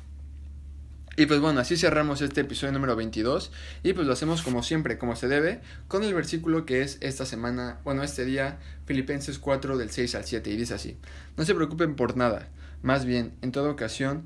Y 1.18 1.28
pues 1.28 1.40
bueno, 1.40 1.62
así 1.62 1.78
cerramos 1.78 2.22
este 2.22 2.42
episodio 2.42 2.74
número 2.74 2.96
22 2.98 3.52
y 3.84 3.94
pues 3.94 4.06
lo 4.06 4.12
hacemos 4.12 4.42
como 4.42 4.64
siempre, 4.64 4.98
como 4.98 5.16
se 5.16 5.30
debe, 5.30 5.62
con 5.88 6.04
el 6.04 6.14
versículo 6.14 6.66
que 6.66 6.82
es 6.82 6.98
esta 7.00 7.26
semana, 7.26 7.80
bueno, 7.86 8.04
este 8.04 8.26
día, 8.26 8.60
Filipenses 8.86 9.40
4 9.40 9.78
del 9.78 9.92
6 9.92 10.14
al 10.16 10.26
7 10.26 10.50
y 10.50 10.58
dice 10.58 10.74
así, 10.74 10.98
no 11.38 11.46
se 11.46 11.56
preocupen 11.56 11.96
por 11.96 12.18
nada, 12.18 12.50
más 12.82 13.06
bien, 13.06 13.34
en 13.42 13.54
toda 13.54 13.72
ocasión, 13.72 14.26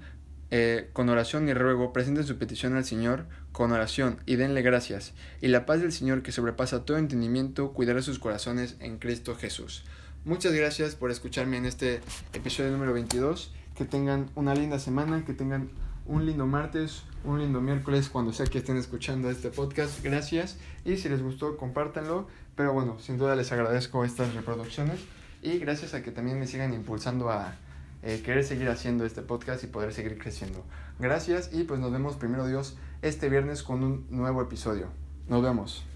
eh, 0.51 0.89
con 0.93 1.09
oración 1.09 1.47
y 1.47 1.53
ruego, 1.53 1.93
presenten 1.93 2.25
su 2.25 2.37
petición 2.37 2.75
al 2.75 2.85
Señor 2.85 3.25
con 3.51 3.71
oración 3.71 4.17
y 4.25 4.35
denle 4.35 4.61
gracias, 4.61 5.13
y 5.41 5.47
la 5.47 5.65
paz 5.65 5.81
del 5.81 5.91
Señor 5.91 6.21
que 6.23 6.31
sobrepasa 6.31 6.85
todo 6.85 6.97
entendimiento 6.97 7.73
cuidará 7.73 8.01
sus 8.01 8.19
corazones 8.19 8.75
en 8.79 8.97
Cristo 8.97 9.35
Jesús. 9.35 9.83
Muchas 10.25 10.53
gracias 10.53 10.95
por 10.95 11.11
escucharme 11.11 11.55
en 11.55 11.65
este 11.65 12.01
episodio 12.33 12.71
número 12.71 12.91
22. 12.91 13.53
Que 13.73 13.85
tengan 13.85 14.29
una 14.35 14.53
linda 14.53 14.77
semana, 14.77 15.23
que 15.25 15.33
tengan 15.33 15.69
un 16.05 16.25
lindo 16.25 16.45
martes, 16.45 17.03
un 17.23 17.39
lindo 17.39 17.61
miércoles, 17.61 18.09
cuando 18.09 18.33
sea 18.33 18.45
que 18.45 18.57
estén 18.57 18.75
escuchando 18.75 19.29
este 19.29 19.49
podcast. 19.49 20.03
Gracias. 20.03 20.57
Y 20.83 20.97
si 20.97 21.07
les 21.07 21.23
gustó, 21.23 21.55
compártanlo. 21.55 22.27
Pero 22.55 22.73
bueno, 22.73 22.99
sin 22.99 23.17
duda 23.17 23.37
les 23.37 23.53
agradezco 23.53 24.03
estas 24.03 24.33
reproducciones. 24.33 24.99
Y 25.41 25.57
gracias 25.57 25.93
a 25.93 26.03
que 26.03 26.11
también 26.11 26.37
me 26.37 26.47
sigan 26.47 26.73
impulsando 26.73 27.29
a 27.29 27.55
eh, 28.01 28.21
querer 28.23 28.43
seguir 28.43 28.69
haciendo 28.69 29.05
este 29.05 29.21
podcast 29.21 29.63
y 29.63 29.67
poder 29.67 29.93
seguir 29.93 30.17
creciendo. 30.17 30.63
Gracias 30.99 31.51
y 31.53 31.63
pues 31.63 31.79
nos 31.79 31.91
vemos 31.91 32.15
primero 32.15 32.47
Dios 32.47 32.77
este 33.01 33.29
viernes 33.29 33.63
con 33.63 33.83
un 33.83 34.05
nuevo 34.09 34.41
episodio. 34.41 34.87
Nos 35.27 35.43
vemos. 35.43 35.88